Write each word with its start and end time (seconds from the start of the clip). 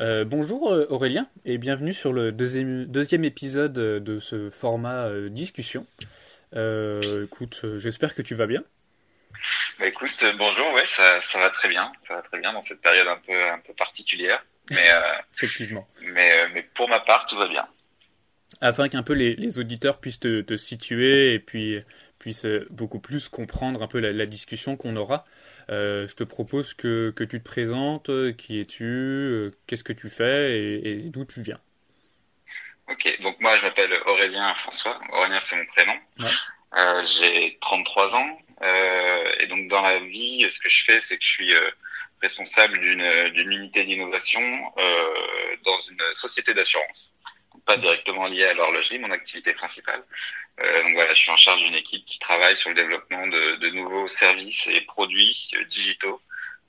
Euh, 0.00 0.24
bonjour 0.24 0.72
euh, 0.72 0.86
Aurélien 0.90 1.28
et 1.44 1.58
bienvenue 1.58 1.92
sur 1.92 2.12
le 2.12 2.32
deuxième, 2.32 2.86
deuxième 2.86 3.24
épisode 3.24 3.78
euh, 3.78 4.00
de 4.00 4.18
ce 4.18 4.50
format 4.50 5.08
discussion. 5.28 5.86
écoute, 6.52 7.64
j'espère 7.76 8.14
que 8.14 8.22
tu 8.22 8.34
vas 8.34 8.46
bien. 8.46 8.62
Bah 9.78 9.86
écoute, 9.86 10.24
bonjour, 10.38 10.72
ouais, 10.72 10.86
ça, 10.86 11.20
ça, 11.20 11.38
va 11.38 11.50
très 11.50 11.68
bien, 11.68 11.92
ça 12.06 12.14
va 12.14 12.22
très 12.22 12.38
bien 12.38 12.52
dans 12.52 12.62
cette 12.62 12.80
période 12.80 13.08
un 13.08 13.16
peu, 13.16 13.32
un 13.32 13.58
peu 13.58 13.74
particulière, 13.74 14.44
mais 14.70 14.88
effectivement. 15.34 15.86
Mais, 16.02 16.48
mais 16.54 16.62
pour 16.74 16.88
ma 16.88 17.00
part, 17.00 17.26
tout 17.26 17.36
va 17.36 17.48
bien. 17.48 17.66
Afin 18.60 18.88
qu'un 18.88 19.02
peu 19.02 19.14
les, 19.14 19.34
les, 19.34 19.58
auditeurs 19.58 19.98
puissent 19.98 20.20
te, 20.20 20.40
te, 20.40 20.56
situer 20.56 21.34
et 21.34 21.40
puis 21.40 21.80
puissent 22.20 22.46
beaucoup 22.70 23.00
plus 23.00 23.28
comprendre 23.28 23.82
un 23.82 23.88
peu 23.88 23.98
la, 23.98 24.12
la 24.12 24.26
discussion 24.26 24.76
qu'on 24.76 24.94
aura. 24.96 25.24
Euh, 25.70 26.06
je 26.08 26.14
te 26.14 26.24
propose 26.24 26.74
que, 26.74 27.10
que, 27.10 27.24
tu 27.24 27.40
te 27.40 27.44
présentes, 27.44 28.10
qui 28.36 28.60
es-tu, 28.60 28.84
euh, 28.84 29.50
qu'est-ce 29.66 29.84
que 29.84 29.92
tu 29.92 30.10
fais 30.10 30.58
et, 30.84 31.02
d'où 31.04 31.24
tu 31.24 31.42
viens. 31.42 31.60
Ok, 32.88 33.18
donc 33.22 33.40
moi 33.40 33.56
je 33.56 33.62
m'appelle 33.62 33.92
Aurélien 34.06 34.54
François. 34.54 35.00
Aurélien 35.12 35.40
c'est 35.40 35.56
mon 35.56 35.66
prénom. 35.66 35.94
Euh, 36.76 37.02
j'ai 37.04 37.56
33 37.60 38.14
ans 38.14 38.38
et 39.40 39.46
donc 39.46 39.68
dans 39.68 39.82
la 39.82 39.98
vie, 40.00 40.46
ce 40.50 40.58
que 40.58 40.68
je 40.68 40.84
fais, 40.84 41.00
c'est 41.00 41.18
que 41.18 41.24
je 41.24 41.28
suis 41.28 41.52
responsable 42.22 42.78
d'une 42.78 43.52
unité 43.52 43.84
d'innovation 43.84 44.40
dans 45.64 45.80
une 45.90 46.14
société 46.14 46.54
d'assurance 46.54 47.12
pas 47.64 47.76
directement 47.76 48.26
lié 48.26 48.44
à 48.44 48.54
l'horlogerie, 48.54 48.98
mon 48.98 49.10
activité 49.10 49.52
principale. 49.54 50.02
Euh, 50.60 50.82
donc 50.82 50.94
voilà, 50.94 51.14
je 51.14 51.20
suis 51.20 51.30
en 51.30 51.36
charge 51.36 51.62
d'une 51.62 51.74
équipe 51.74 52.04
qui 52.04 52.18
travaille 52.18 52.56
sur 52.56 52.70
le 52.70 52.76
développement 52.76 53.26
de, 53.26 53.56
de 53.56 53.70
nouveaux 53.70 54.08
services 54.08 54.66
et 54.68 54.80
produits 54.82 55.50
euh, 55.56 55.64
digitaux 55.64 56.20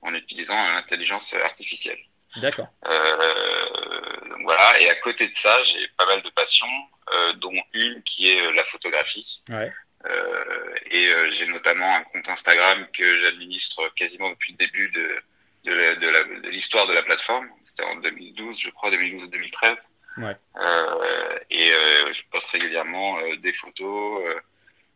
en 0.01 0.13
utilisant 0.13 0.55
l'intelligence 0.55 1.33
artificielle. 1.33 1.99
D'accord. 2.37 2.67
Euh, 2.85 4.29
donc 4.29 4.41
voilà, 4.43 4.79
et 4.81 4.89
à 4.89 4.95
côté 4.95 5.27
de 5.27 5.35
ça, 5.35 5.61
j'ai 5.63 5.87
pas 5.97 6.05
mal 6.05 6.21
de 6.21 6.29
passions, 6.29 6.67
euh, 7.13 7.33
dont 7.33 7.53
une 7.73 8.01
qui 8.03 8.31
est 8.31 8.41
euh, 8.41 8.51
la 8.53 8.63
photographie. 8.65 9.41
Ouais. 9.49 9.71
Euh, 10.05 10.75
et 10.91 11.09
j'ai 11.31 11.47
notamment 11.47 11.95
un 11.95 12.03
compte 12.03 12.29
Instagram 12.29 12.87
que 12.93 13.21
j'administre 13.21 13.91
quasiment 13.95 14.29
depuis 14.29 14.51
le 14.53 14.57
début 14.57 14.89
de 14.89 15.21
de 15.65 16.49
l'histoire 16.49 16.85
de, 16.85 16.91
de, 16.91 16.95
la 16.95 17.01
plateforme. 17.01 17.49
C'était 17.63 17.85
en 17.85 17.95
2012, 17.95 18.59
je 18.59 18.69
crois, 18.69 18.91
2012 18.91 19.23
ou 19.23 19.27
2013. 19.27 19.89
Ouais. 20.17 20.35
Euh, 20.57 21.39
et 21.49 21.71
euh, 21.71 22.13
je 22.13 22.23
poste 22.31 22.51
régulièrement 22.51 23.19
euh, 23.19 23.35
des 23.37 23.53
photos 23.53 24.23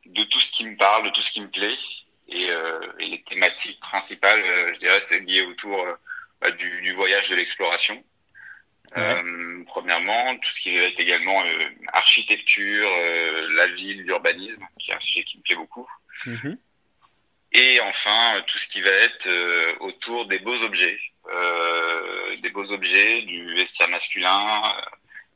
de 0.06 0.24
tout 0.24 0.40
ce 0.40 0.52
qui 0.52 0.66
me 0.66 0.78
parle, 0.78 1.06
de 1.06 1.10
tout 1.10 1.22
ce 1.22 1.32
qui 1.32 1.42
me 1.42 1.50
plaît. 1.50 1.78
Et, 2.30 2.48
et 3.00 3.08
les 3.08 3.24
thématiques 3.24 3.80
principales, 3.80 4.44
je 4.74 4.80
dirais, 4.80 5.02
c'est 5.02 5.20
lié 5.20 5.42
autour 5.42 5.84
bah, 6.42 6.52
du, 6.52 6.82
du, 6.82 6.94
voyage, 6.94 7.30
de 7.30 7.36
l'exploration. 7.36 8.04
Euh, 8.98 9.64
premièrement, 9.68 10.36
tout 10.38 10.50
ce 10.50 10.62
qui 10.62 10.76
est 10.76 11.00
également 11.00 11.44
euh, 11.44 11.70
architecture, 11.94 12.90
euh, 12.92 13.48
la 13.56 13.68
ville, 13.68 14.02
l'urbanisme, 14.04 14.66
qui 14.80 14.92
est 14.92 14.96
un 14.96 15.00
sujet 15.00 15.24
qui 15.24 15.38
me 15.38 15.44
plaît 15.44 15.56
beaucoup. 15.56 15.88
Mm-hmm. 16.26 16.58
Et 17.52 17.80
enfin, 17.82 18.42
tout 18.48 18.58
ce 18.58 18.68
qui 18.68 18.82
va 18.82 18.92
être 18.92 19.28
autour 19.80 20.28
des 20.28 20.38
beaux 20.38 20.62
objets, 20.64 21.00
des 22.42 22.50
beaux 22.52 22.72
objets, 22.72 23.24
du 23.24 23.56
vestiaire 23.56 23.90
masculin, 23.90 24.62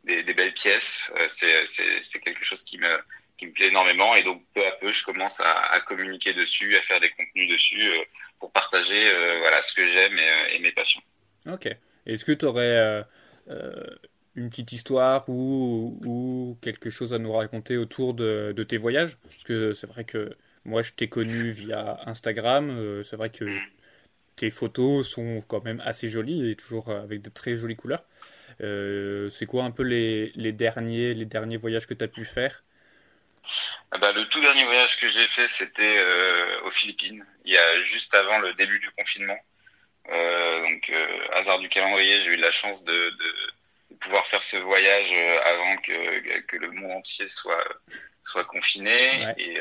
des, 0.03 0.23
des 0.23 0.33
belles 0.33 0.53
pièces. 0.53 1.11
Euh, 1.17 1.27
c'est 1.27 2.19
quelque 2.19 2.43
chose 2.43 2.63
qui 2.63 2.77
me 2.77 2.97
qui 3.37 3.47
me 3.47 3.51
plaît 3.51 3.69
énormément 3.69 4.15
et 4.15 4.21
donc 4.21 4.43
peu 4.53 4.65
à 4.65 4.71
peu 4.73 4.91
je 4.91 5.03
commence 5.03 5.39
à, 5.39 5.53
à 5.71 5.79
communiquer 5.81 6.33
dessus, 6.33 6.75
à 6.77 6.81
faire 6.81 6.99
des 6.99 7.09
contenus 7.09 7.49
dessus 7.49 7.81
euh, 7.81 8.03
pour 8.39 8.51
partager 8.51 9.07
euh, 9.07 9.39
voilà 9.39 9.61
ce 9.63 9.73
que 9.73 9.87
j'aime 9.87 10.15
et, 10.17 10.55
et, 10.55 10.59
mes 10.59 10.71
passions. 10.71 11.01
Ok. 11.47 11.67
Est-ce 12.05 12.25
que 12.25 12.31
tu 12.31 12.45
aurais 12.45 13.03
une 14.35 14.49
petite 14.49 14.71
histoire 14.71 15.27
ou, 15.29 15.99
ou, 16.05 16.57
quelque 16.61 16.89
chose 16.89 17.13
à 17.13 17.19
nous 17.19 17.31
raconter 17.31 17.77
autour 17.77 18.13
de, 18.13 18.53
de 18.55 18.63
tes 18.63 18.77
voyages? 18.77 19.15
Parce 19.23 19.43
que 19.43 19.73
c'est 19.73 19.87
vrai 19.87 20.03
que 20.03 20.35
moi 20.65 20.81
je 20.83 20.91
t'ai 20.91 21.07
connu 21.07 21.49
via 21.49 21.99
Instagram. 22.05 23.01
c'est 23.03 23.15
vrai 23.15 23.29
que 23.29 23.45
mm. 23.45 23.61
tes 24.35 24.49
photos 24.49 25.09
sont 25.09 25.41
quand 25.47 25.63
même 25.63 25.81
assez 25.83 26.07
jolies 26.07 26.51
et 26.51 26.55
toujours 26.55 26.91
avec 26.91 27.21
de 27.21 27.29
très 27.29 27.57
jolies 27.57 27.77
couleurs. 27.77 28.03
Euh, 28.61 29.29
c'est 29.29 29.45
quoi 29.45 29.63
un 29.63 29.71
peu 29.71 29.83
les, 29.83 30.31
les, 30.35 30.53
derniers, 30.53 31.13
les 31.13 31.25
derniers 31.25 31.57
voyages 31.57 31.87
que 31.87 31.93
tu 31.93 32.03
as 32.03 32.07
pu 32.07 32.25
faire? 32.25 32.63
Ah 33.91 33.97
bah, 33.97 34.11
Le 34.13 34.27
tout 34.27 34.41
dernier 34.41 34.65
voyage 34.65 34.99
que 34.99 35.09
j'ai 35.09 35.27
fait, 35.27 35.47
c'était 35.47 35.97
euh, 35.97 36.61
aux 36.65 36.71
Philippines, 36.71 37.25
il 37.45 37.53
y 37.53 37.57
a 37.57 37.83
juste 37.83 38.13
avant 38.13 38.39
le 38.39 38.53
début 38.53 38.79
du 38.79 38.89
confinement. 38.91 39.37
Euh, 40.09 40.63
donc, 40.63 40.91
hasard 41.33 41.59
du 41.59 41.69
calendrier, 41.69 42.23
j'ai 42.23 42.33
eu 42.33 42.37
la 42.37 42.51
chance 42.51 42.83
de, 42.83 42.93
de, 42.93 43.95
pouvoir 43.99 44.25
faire 44.27 44.43
ce 44.43 44.57
voyage 44.57 45.11
avant 45.45 45.77
que, 45.77 46.39
que 46.41 46.57
le 46.57 46.71
monde 46.71 46.91
entier 46.91 47.29
soit 47.29 47.63
soit 48.23 48.43
confiné. 48.45 49.27
Et, 49.37 49.59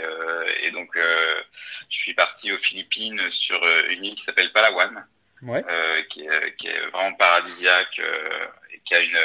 et, 0.63 0.71
donc 0.73 0.97
je 0.97 1.97
suis 1.97 2.15
parti 2.15 2.51
aux 2.51 2.59
Philippines 2.59 3.31
sur 3.31 3.61
une 3.89 4.05
île 4.05 4.15
qui 4.17 4.25
s'appelle 4.25 4.53
Palawan 4.53 5.07
ouais. 5.43 5.65
qui, 6.09 6.27
est, 6.27 6.57
qui, 6.57 6.69
est, 6.69 6.87
vraiment 6.91 7.15
paradisiaque 7.15 8.01
qui 8.85 8.95
a 8.95 9.01
une 9.01 9.19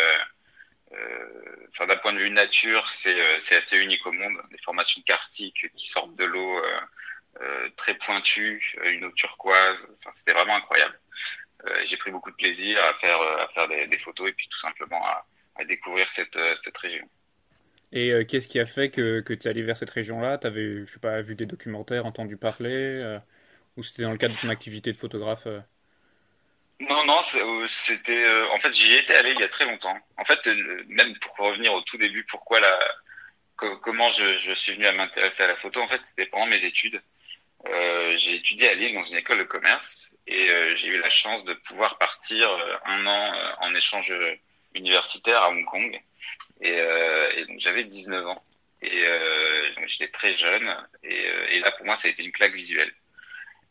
euh, 0.94 1.68
enfin 1.70 1.86
d'un 1.86 1.98
point 1.98 2.14
de 2.14 2.20
vue 2.20 2.30
nature, 2.30 2.88
c'est 2.88 3.20
euh, 3.20 3.40
c'est 3.40 3.56
assez 3.58 3.78
unique 3.78 4.06
au 4.06 4.12
monde. 4.12 4.38
Des 4.52 4.58
formations 4.60 5.02
karstiques 5.02 5.68
qui 5.76 5.88
sortent 5.90 6.16
de 6.16 6.24
l'eau 6.24 6.58
euh, 6.58 6.80
euh 7.42 7.70
très 7.76 7.96
pointues, 7.96 8.76
une 8.86 9.06
eau 9.06 9.12
turquoise. 9.12 9.88
Enfin, 10.00 10.12
c'était 10.16 10.34
vraiment 10.34 10.56
incroyable. 10.56 11.00
J'ai 11.86 11.98
pris 11.98 12.12
beaucoup 12.12 12.32
de 12.32 12.36
plaisir 12.36 12.82
à 12.82 12.94
faire 12.94 13.20
à 13.20 13.48
faire 13.50 13.68
des, 13.68 13.88
des 13.88 13.98
photos 13.98 14.30
et 14.30 14.34
puis 14.34 14.48
tout 14.48 14.60
simplement 14.60 15.06
à, 15.06 15.26
à 15.56 15.66
découvrir 15.66 16.08
cette 16.08 16.40
cette 16.64 16.78
région. 16.78 17.10
Et 17.92 18.26
qu'est-ce 18.26 18.48
qui 18.48 18.60
a 18.60 18.66
fait 18.66 18.90
que, 18.90 19.22
que 19.22 19.34
tu 19.34 19.48
es 19.48 19.50
allé 19.50 19.64
vers 19.64 19.76
cette 19.76 19.90
région-là? 19.90 20.38
Tu 20.38 20.48
avais, 20.48 20.86
je 20.86 20.86
sais 20.86 21.00
pas, 21.00 21.22
vu 21.22 21.36
des 21.36 21.46
documentaires, 21.46 22.06
entendu 22.06 22.38
parler 22.38 23.20
Ou 23.76 23.84
c'était 23.84 24.04
dans 24.04 24.12
le 24.12 24.18
cadre 24.18 24.36
de 24.36 24.40
ton 24.40 24.50
activité 24.50 24.92
de 24.92 24.98
photographe 24.98 25.48
non, 26.80 27.06
non, 27.06 27.22
euh, 27.36 27.68
c'était. 27.68 28.24
Euh, 28.24 28.50
en 28.52 28.60
fait, 28.60 28.72
j'y 28.74 28.94
étais 28.94 29.16
allé 29.16 29.32
il 29.32 29.40
y 29.40 29.44
a 29.44 29.50
très 29.50 29.66
longtemps. 29.66 29.98
En 30.18 30.24
fait, 30.26 30.46
euh, 30.48 30.84
même 30.88 31.18
pour 31.20 31.36
revenir 31.38 31.74
au 31.74 31.82
tout 31.82 31.98
début, 31.98 32.24
pourquoi 32.26 32.60
la, 32.60 32.78
comment 33.56 34.12
je, 34.12 34.54
suis 34.54 34.74
venu 34.74 34.86
à 34.86 34.92
m'intéresser 34.92 35.44
à 35.44 35.48
la 35.48 35.56
photo, 35.56 35.82
en 35.82 35.88
fait, 35.88 36.02
c'était 36.06 36.28
pendant 36.28 36.46
mes 36.48 36.64
études. 36.64 37.02
J'ai 38.16 38.36
étudié 38.36 38.70
à 38.70 38.76
Lille 38.76 38.94
dans 38.94 39.04
une 39.04 39.18
école 39.18 39.40
de 39.40 39.44
commerce 39.44 40.16
et 40.26 40.48
j'ai 40.76 40.90
eu 40.90 41.00
la 41.00 41.10
chance 41.10 41.44
de 41.44 41.54
pouvoir 41.54 41.98
partir 41.98 42.50
un 42.86 43.06
an 43.06 43.34
en 43.60 43.76
échange 43.76 44.14
universitaire 44.74 45.42
à 45.42 45.50
Hong 45.50 45.66
Kong. 45.66 46.00
Et, 46.62 46.72
et 46.72 47.46
donc 47.46 47.60
j'avais 47.60 47.84
19 47.84 48.26
ans 48.28 48.44
et 48.82 49.04
j'étais 49.88 50.10
très 50.10 50.38
jeune 50.38 50.74
et, 51.04 51.26
et 51.50 51.60
là 51.60 51.72
pour 51.72 51.86
moi 51.86 51.98
ça 51.98 52.08
a 52.08 52.12
été 52.12 52.24
une 52.24 52.32
claque 52.32 52.54
visuelle. 52.54 52.94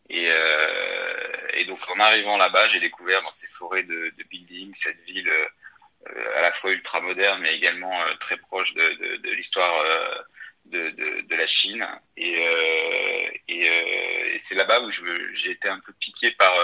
Et, 0.08 0.26
euh, 0.28 1.48
et 1.54 1.64
donc 1.64 1.78
en 1.88 1.98
arrivant 2.00 2.36
là-bas, 2.36 2.68
j'ai 2.68 2.80
découvert 2.80 3.22
dans 3.22 3.30
ces 3.30 3.48
forêts 3.48 3.82
de, 3.82 4.12
de 4.16 4.24
buildings 4.24 4.74
cette 4.74 5.00
ville 5.04 5.28
euh, 5.28 6.38
à 6.38 6.42
la 6.42 6.52
fois 6.52 6.70
ultra 6.72 7.00
moderne, 7.00 7.40
mais 7.42 7.54
également 7.56 8.00
euh, 8.02 8.14
très 8.20 8.36
proche 8.36 8.74
de, 8.74 8.82
de, 8.82 9.16
de 9.16 9.30
l'histoire 9.30 9.74
euh, 9.80 10.14
de, 10.66 10.90
de, 10.90 11.20
de, 11.22 11.36
la 11.36 11.46
Chine. 11.46 11.86
Et, 12.16 12.34
et, 13.48 13.66
et 14.34 14.38
c'est 14.38 14.54
là-bas 14.54 14.80
où 14.80 14.90
j'ai 14.90 15.50
été 15.50 15.68
un 15.68 15.80
peu 15.80 15.92
piqué 15.94 16.30
par 16.32 16.54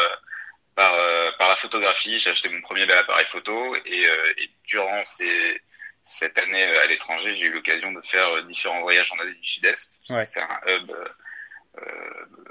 par, 0.75 0.93
par 1.39 1.49
la 1.49 1.57
photographie. 1.57 2.19
J'ai 2.19 2.31
acheté 2.31 2.49
mon 2.49 2.61
premier 2.63 2.87
bel 2.87 2.99
appareil 2.99 3.27
photo 3.27 3.77
et, 3.85 4.05
et 4.39 4.51
durant 4.65 5.05
ces, 5.05 5.61
cette 6.05 6.37
année 6.39 6.65
à 6.65 6.87
l'étranger, 6.87 7.37
j'ai 7.37 7.47
eu 7.47 7.53
l'occasion 7.53 7.93
de 7.93 8.01
faire 8.03 8.43
différents 8.45 8.81
voyages 8.81 9.13
en 9.13 9.19
Asie 9.19 9.37
du 9.39 9.47
Sud-Est. 9.47 10.01
Ouais. 10.11 10.25
C'est 10.25 10.41
un 10.41 10.61
hub 10.67 10.91
euh, 10.91 11.09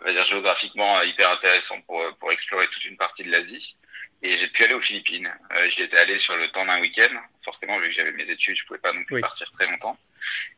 dire 0.08 0.26
géographiquement 0.26 1.02
hyper 1.04 1.32
intéressant 1.32 1.80
pour, 1.84 2.04
pour 2.20 2.32
explorer 2.32 2.68
toute 2.68 2.86
une 2.86 2.98
partie 2.98 3.24
de 3.24 3.32
l'Asie. 3.32 3.78
Et 4.24 4.38
j'ai 4.38 4.48
pu 4.48 4.64
aller 4.64 4.76
aux 4.76 4.82
Philippines. 4.82 5.32
Euh, 5.54 5.70
J'y 5.70 5.82
étais 5.82 5.98
allé 5.98 6.20
sur 6.20 6.36
le 6.38 6.48
temps 6.52 6.66
d'un 6.66 6.80
week-end. 6.80 7.10
Forcément, 7.44 7.80
vu 7.80 7.88
que 7.88 7.94
j'avais 7.94 8.12
mes 8.12 8.30
études, 8.30 8.56
je 8.56 8.66
pouvais 8.66 8.80
pas 8.80 8.94
non 8.94 9.04
plus 9.06 9.20
partir 9.20 9.52
très 9.52 9.66
longtemps. 9.68 9.98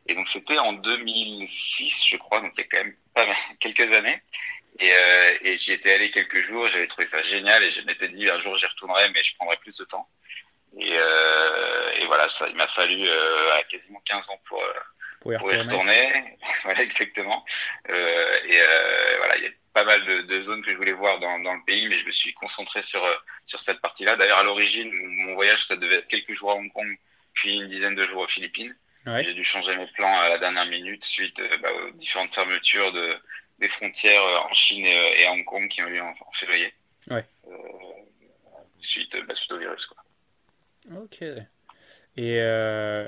Et 0.08 0.16
donc 0.16 0.28
c'était 0.28 0.58
en 0.58 0.74
2006, 0.74 2.06
je 2.08 2.18
crois, 2.18 2.42
donc 2.42 2.52
il 2.56 2.62
y 2.62 2.64
a 2.64 2.68
quand 2.70 2.84
même 2.84 2.96
pas 3.14 3.26
mal, 3.26 3.36
quelques 3.62 3.92
années. 3.94 4.22
Et, 4.80 4.92
euh, 4.92 5.38
et 5.42 5.58
j'y 5.58 5.72
étais 5.72 5.94
allé 5.94 6.12
quelques 6.12 6.46
jours. 6.46 6.68
J'avais 6.68 6.88
trouvé 6.88 7.08
ça 7.08 7.22
génial 7.22 7.64
et 7.64 7.72
je 7.72 7.82
m'étais 7.84 8.10
dit 8.10 8.30
un 8.30 8.40
jour 8.40 8.58
j'y 8.58 8.66
retournerai, 8.66 9.10
mais 9.12 9.24
je 9.24 9.36
prendrai 9.36 9.56
plus 9.58 9.78
de 9.78 9.86
temps. 9.86 10.10
Et, 10.78 10.92
euh, 10.92 11.92
et 12.00 12.06
voilà, 12.08 12.28
ça, 12.30 12.50
il 12.50 12.56
m'a 12.56 12.68
fallu 12.68 13.08
euh, 13.08 13.62
quasiment 13.70 14.02
15 14.04 14.30
ans 14.30 14.42
pour 14.46 14.62
pour 15.24 15.54
y 15.54 15.58
retourner. 15.58 16.38
voilà, 16.64 16.82
exactement. 16.82 17.44
Euh, 17.90 18.38
et 18.48 18.60
euh, 18.60 19.18
voilà, 19.18 19.38
il 19.38 19.44
y 19.44 19.48
a 19.48 19.52
pas 19.74 19.86
mal 19.86 20.06
de, 20.06 20.22
de, 20.22 20.40
zones 20.40 20.64
que 20.64 20.72
je 20.72 20.78
voulais 20.78 20.94
voir 20.94 21.20
dans, 21.20 21.40
dans, 21.40 21.54
le 21.54 21.64
pays, 21.66 21.88
mais 21.88 21.98
je 21.98 22.06
me 22.06 22.12
suis 22.12 22.34
concentré 22.34 22.82
sur 22.82 23.04
euh, 23.04 23.14
sur 23.46 23.60
cette 23.60 23.80
partie-là. 23.82 24.16
D'ailleurs, 24.16 24.40
à 24.40 24.44
l'origine, 24.44 24.92
mon 24.94 25.34
voyage, 25.36 25.66
ça 25.66 25.76
devait 25.76 25.96
être 25.96 26.08
quelques 26.08 26.34
jours 26.34 26.52
à 26.52 26.56
Hong 26.56 26.72
Kong, 26.72 26.98
puis 27.34 27.56
une 27.56 27.68
dizaine 27.68 27.96
de 27.96 28.06
jours 28.06 28.22
aux 28.24 28.28
Philippines. 28.28 28.76
Ouais. 29.06 29.24
J'ai 29.24 29.34
dû 29.34 29.44
changer 29.44 29.76
mes 29.76 29.88
plans 29.88 30.20
à 30.20 30.30
la 30.30 30.38
dernière 30.38 30.66
minute 30.66 31.04
suite 31.04 31.42
bah, 31.62 31.70
aux 31.74 31.92
différentes 31.92 32.34
fermetures 32.34 32.92
de 32.94 33.18
des 33.60 33.70
frontières 33.70 34.24
en 34.50 34.54
Chine 34.54 34.86
et, 34.86 35.22
et, 35.22 35.26
à 35.26 35.32
Hong 35.32 35.46
Kong 35.46 35.68
qui 35.70 35.82
ont 35.82 35.88
eu 35.88 36.00
en, 36.00 36.10
en 36.10 36.32
février. 36.32 36.74
Ouais. 37.10 37.26
suite, 38.80 39.16
bah, 39.28 39.36
suite 39.36 39.52
au 39.52 39.58
virus, 39.58 39.86
quoi. 39.86 40.04
Ok. 40.92 41.22
Et, 41.22 42.38
euh, 42.40 43.08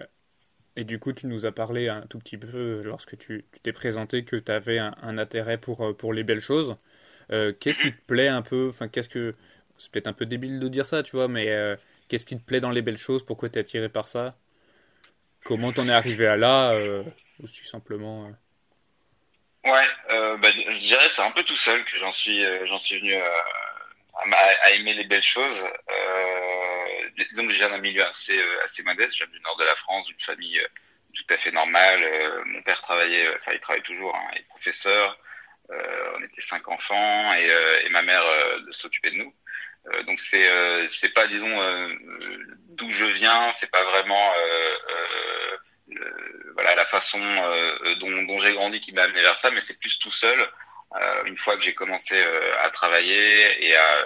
et 0.76 0.84
du 0.84 1.00
coup, 1.00 1.14
tu 1.14 1.28
nous 1.28 1.46
as 1.46 1.52
parlé 1.52 1.88
un 1.90 2.02
tout 2.02 2.20
petit 2.20 2.38
peu 2.38 2.82
lorsque 2.84 3.18
tu 3.18 3.46
t'es 3.64 3.74
présenté 3.74 4.26
que 4.26 4.36
tu 4.36 4.52
avais 4.52 4.78
un, 4.78 4.96
un, 5.02 5.18
intérêt 5.18 5.58
pour, 5.58 5.96
pour 5.98 6.14
les 6.14 6.24
belles 6.24 6.42
choses. 6.42 6.78
Euh, 7.32 7.54
qu'est-ce 7.60 7.80
qui 7.80 7.92
te 7.92 8.02
plaît 8.08 8.28
un 8.28 8.42
peu? 8.42 8.68
Enfin, 8.70 8.88
qu'est-ce 8.88 9.10
que 9.10 9.36
c'est 9.78 9.92
peut-être 9.92 10.08
un 10.08 10.14
peu 10.14 10.26
débile 10.26 10.60
de 10.60 10.68
dire 10.68 10.86
ça, 10.86 11.04
tu 11.04 11.16
vois, 11.16 11.28
mais 11.28 11.50
euh, 11.50 11.76
qu'est-ce 12.08 12.26
qui 12.26 12.38
te 12.38 12.44
plaît 12.44 12.60
dans 12.60 12.72
les 12.72 12.82
belles 12.82 12.98
choses? 12.98 13.26
Pourquoi 13.26 13.50
t'es 13.50 13.60
attiré 13.60 13.90
par 13.90 14.08
ça? 14.08 14.36
Comment 15.44 15.72
t'en 15.72 15.88
es 15.88 15.92
arrivé 15.92 16.28
à 16.28 16.38
là 16.38 16.72
euh, 16.72 17.04
Aussi 17.44 17.66
simplement. 17.66 18.28
Euh... 18.28 19.72
Ouais, 19.72 19.88
euh, 20.12 20.38
bah, 20.38 20.50
je 20.52 20.78
dirais 20.80 21.08
c'est 21.10 21.22
un 21.22 21.32
peu 21.32 21.44
tout 21.44 21.56
seul 21.56 21.84
que 21.86 21.98
j'en 21.98 22.12
suis, 22.12 22.44
j'en 22.68 22.78
suis 22.78 23.00
venu 23.00 23.16
à, 23.16 23.34
à, 24.64 24.72
aimer 24.72 24.94
les 24.94 25.06
belles 25.06 25.24
choses. 25.24 25.64
Disons 27.32 27.48
que 27.48 27.54
je 27.54 27.58
viens 27.58 27.78
milieu 27.78 28.06
assez, 28.06 28.40
assez 28.64 28.84
modeste. 28.84 29.14
Je 29.14 29.24
viens 29.24 29.34
du 29.34 29.40
nord 29.42 29.58
de 29.58 29.66
la 29.66 29.76
France, 29.76 30.06
d'une 30.08 30.20
famille 30.20 30.62
tout 31.14 31.34
à 31.34 31.38
fait 31.38 31.52
normale. 31.52 32.44
mon 32.46 32.62
père 32.62 32.82
travaillait, 32.82 33.36
enfin 33.38 33.54
il 33.54 33.60
travaille 33.60 33.84
toujours, 33.84 34.16
hein, 34.16 34.30
il 34.34 34.40
est 34.40 34.48
professeur. 34.48 35.18
on 35.70 36.24
était 36.24 36.42
cinq 36.42 36.68
enfants 36.68 37.34
et, 37.34 37.50
et 37.86 37.90
ma 37.90 38.02
mère 38.02 38.26
s'occupait 38.72 39.12
de 39.12 39.18
nous. 39.18 39.34
Euh, 39.94 40.04
donc 40.04 40.20
c'est 40.20 40.50
euh, 40.50 40.88
c'est 40.90 41.14
pas 41.14 41.28
disons 41.28 41.62
euh, 41.62 41.94
d'où 42.70 42.90
je 42.92 43.06
viens, 43.06 43.52
c'est 43.54 43.70
pas 43.70 43.84
vraiment 43.84 44.34
le, 45.88 46.54
voilà 46.54 46.76
la 46.76 46.86
façon 46.86 47.20
dont, 48.00 48.24
dont 48.24 48.40
j'ai 48.40 48.54
grandi 48.54 48.80
qui 48.80 48.94
m'a 48.94 49.04
amené 49.04 49.22
vers 49.22 49.38
ça, 49.38 49.52
mais 49.52 49.62
c'est 49.62 49.80
plus 49.80 50.00
tout 50.00 50.12
seul. 50.12 50.40
une 51.26 51.38
fois 51.38 51.56
que 51.58 51.64
j'ai 51.64 51.74
commencé 51.74 52.22
à 52.62 52.70
travailler 52.70 53.66
et 53.66 53.76
à 53.76 54.06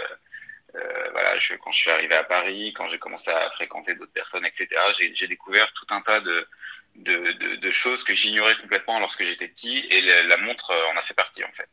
voilà, 1.11 1.37
je, 1.39 1.55
quand 1.55 1.71
je 1.71 1.79
suis 1.79 1.91
arrivé 1.91 2.15
à 2.15 2.23
Paris, 2.23 2.73
quand 2.73 2.87
j'ai 2.89 2.99
commencé 2.99 3.31
à 3.31 3.49
fréquenter 3.51 3.95
d'autres 3.95 4.13
personnes, 4.13 4.45
etc., 4.45 4.67
j'ai 4.93 5.27
découvert 5.27 5.71
tout 5.73 5.87
un 5.89 6.01
tas 6.01 6.21
de, 6.21 6.47
de, 6.95 7.31
de, 7.33 7.55
de 7.55 7.71
choses 7.71 8.03
que 8.03 8.13
j'ignorais 8.13 8.55
complètement 8.57 8.99
lorsque 8.99 9.23
j'étais 9.23 9.47
petit, 9.47 9.85
et 9.89 10.01
la, 10.01 10.23
la 10.23 10.37
montre 10.37 10.71
en 10.93 10.97
a 10.97 11.01
fait 11.01 11.13
partie 11.13 11.43
en 11.43 11.51
fait. 11.53 11.69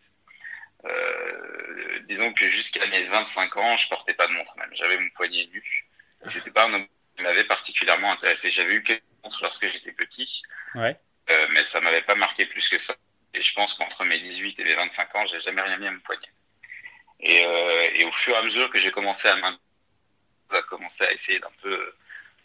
Euh, 0.85 2.01
disons 2.05 2.33
que 2.33 2.49
jusqu'à 2.49 2.87
mes 2.87 3.05
25 3.09 3.57
ans, 3.57 3.77
je 3.77 3.89
portais 3.89 4.15
pas 4.15 4.27
de 4.29 4.33
montre 4.33 4.57
même. 4.59 4.71
J'avais 4.75 4.99
mon 4.99 5.09
poignet 5.11 5.47
nu. 5.53 5.87
C'était 6.29 6.51
pas 6.51 6.65
un 6.67 6.75
homme 6.75 6.87
qui 7.17 7.23
m'avait 7.23 7.45
particulièrement 7.45 8.13
intéressé. 8.13 8.51
J'avais 8.51 8.75
eu 8.75 8.83
quelques 8.83 9.03
montres 9.25 9.43
lorsque 9.43 9.67
j'étais 9.67 9.93
petit, 9.93 10.43
ouais. 10.75 10.97
euh, 11.31 11.49
mais 11.53 11.65
ça 11.65 11.81
m'avait 11.81 12.03
pas 12.03 12.15
marqué 12.15 12.47
plus 12.47 12.69
que 12.69 12.79
ça. 12.79 12.95
Et 13.35 13.43
je 13.43 13.53
pense 13.55 13.75
qu'entre 13.75 14.05
mes 14.05 14.21
18 14.21 14.61
et 14.61 14.65
mes 14.65 14.75
25 14.75 15.15
ans, 15.17 15.27
j'ai 15.27 15.41
jamais 15.41 15.63
rien 15.63 15.77
mis 15.79 15.87
à 15.89 15.91
mon 15.91 16.01
poignet. 16.01 16.29
Et, 17.21 17.45
euh, 17.47 17.89
et 17.95 18.05
au 18.05 18.13
fur 18.13 18.35
et 18.35 18.39
à 18.39 18.43
mesure 18.43 18.71
que 18.71 18.79
j'ai 18.79 18.91
commencé 18.91 19.29
à 19.29 19.37
à 20.51 20.63
commencer 20.63 21.05
à 21.05 21.13
essayer 21.13 21.41
d'un 21.41 21.51
peu 21.63 21.95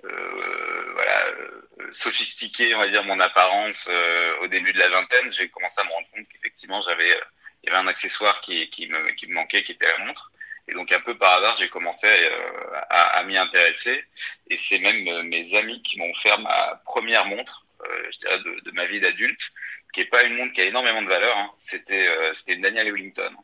euh, 0.06 0.92
voilà 0.94 1.28
euh, 1.28 1.68
sophistiquer 1.92 2.74
on 2.74 2.80
va 2.80 2.88
dire 2.88 3.04
mon 3.04 3.20
apparence 3.20 3.88
euh, 3.92 4.38
au 4.40 4.48
début 4.48 4.74
de 4.74 4.80
la 4.80 4.90
vingtaine 4.90 5.32
j'ai 5.32 5.50
commencé 5.50 5.80
à 5.82 5.84
me 5.84 5.92
rendre 5.92 6.08
compte 6.12 6.28
qu'effectivement 6.30 6.82
j'avais 6.82 7.16
il 7.64 7.70
y 7.70 7.74
avait 7.74 7.84
un 7.84 7.88
accessoire 7.88 8.42
qui, 8.42 8.70
qui, 8.70 8.88
me, 8.88 9.12
qui 9.12 9.28
me 9.28 9.34
manquait, 9.34 9.64
qui 9.64 9.74
était 9.74 9.88
la 9.88 10.06
montre. 10.06 10.32
Et 10.68 10.74
donc 10.74 10.92
un 10.92 11.00
peu 11.02 11.18
par 11.18 11.34
hasard, 11.34 11.56
j'ai 11.58 11.70
commencé 11.70 12.08
euh, 12.08 12.82
à, 12.90 13.18
à 13.18 13.24
m'y 13.24 13.38
intéresser. 13.38 14.04
Et 14.50 14.58
c'est 14.58 14.80
même 14.80 15.08
euh, 15.08 15.24
mes 15.24 15.56
amis 15.56 15.82
qui 15.82 16.00
m'ont 16.00 16.10
offert 16.10 16.40
ma 16.40 16.82
première 16.86 17.26
montre, 17.26 17.66
euh, 17.84 18.08
je 18.12 18.18
dirais, 18.20 18.40
de, 18.40 18.62
de 18.62 18.72
ma 18.72 18.86
vie 18.86 19.00
d'adulte, 19.00 19.52
qui 19.94 20.02
est 20.02 20.06
pas 20.06 20.24
une 20.24 20.36
montre 20.36 20.54
qui 20.54 20.62
a 20.62 20.66
énormément 20.66 21.02
de 21.02 21.08
valeur. 21.08 21.38
Hein. 21.38 21.52
C'était 21.60 22.08
euh, 22.08 22.34
c'était 22.34 22.54
une 22.54 22.62
Daniel 22.62 22.92
Wellington, 22.92 23.36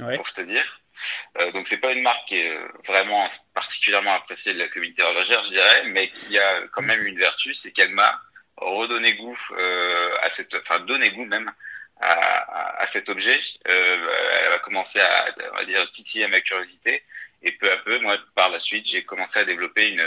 ouais. 0.00 0.16
pour 0.16 0.32
te 0.32 0.42
dire. 0.42 0.82
Euh, 1.38 1.52
donc 1.52 1.68
c'est 1.68 1.78
pas 1.78 1.92
une 1.92 2.02
marque 2.02 2.26
qui 2.26 2.38
est 2.38 2.58
vraiment 2.86 3.26
particulièrement 3.54 4.14
appréciée 4.14 4.54
de 4.54 4.58
la 4.58 4.68
communauté 4.68 5.02
horlogère, 5.02 5.44
je 5.44 5.50
dirais, 5.50 5.84
mais 5.86 6.08
qui 6.08 6.38
a 6.38 6.66
quand 6.72 6.82
même 6.82 7.04
une 7.04 7.18
vertu, 7.18 7.52
c'est 7.52 7.72
qu'elle 7.72 7.90
m'a 7.90 8.20
redonné 8.56 9.14
goût 9.14 9.38
à 10.22 10.30
cette, 10.30 10.54
enfin 10.54 10.80
donné 10.80 11.10
goût 11.10 11.26
même 11.26 11.52
à, 12.00 12.80
à, 12.80 12.86
cet 12.86 13.08
objet, 13.08 13.38
euh, 13.68 14.06
elle 14.46 14.52
a 14.52 14.58
commencé 14.58 15.00
à, 15.00 15.34
on 15.52 15.56
va 15.56 15.64
dire, 15.64 15.90
titiller 15.90 16.28
ma 16.28 16.40
curiosité. 16.40 17.02
Et 17.42 17.52
peu 17.52 17.70
à 17.70 17.76
peu, 17.78 17.98
moi, 18.00 18.18
par 18.34 18.50
la 18.50 18.58
suite, 18.58 18.86
j'ai 18.86 19.04
commencé 19.04 19.38
à 19.38 19.44
développer 19.44 19.88
une, 19.88 20.04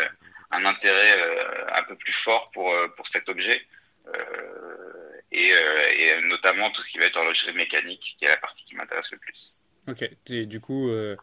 un 0.52 0.66
intérêt 0.66 1.20
euh, 1.20 1.66
un 1.74 1.84
peu 1.84 1.96
plus 1.96 2.14
fort 2.14 2.52
pour, 2.52 2.72
euh, 2.72 2.88
pour 2.90 3.08
cet 3.08 3.30
objet. 3.30 3.66
Euh, 4.08 5.22
et, 5.32 5.52
euh, 5.54 5.92
et, 5.92 6.22
notamment 6.24 6.72
tout 6.72 6.82
ce 6.82 6.92
qui 6.92 7.00
va 7.00 7.06
être 7.06 7.18
horlogerie 7.18 7.54
mécanique, 7.54 8.16
qui 8.18 8.26
est 8.26 8.30
la 8.30 8.38
partie 8.38 8.66
qui 8.66 8.76
m'intéresse 8.76 9.12
le 9.12 9.18
plus. 9.18 9.56
Ok, 9.88 10.10
et 10.30 10.46
du 10.46 10.60
coup, 10.60 10.90
euh, 10.90 11.16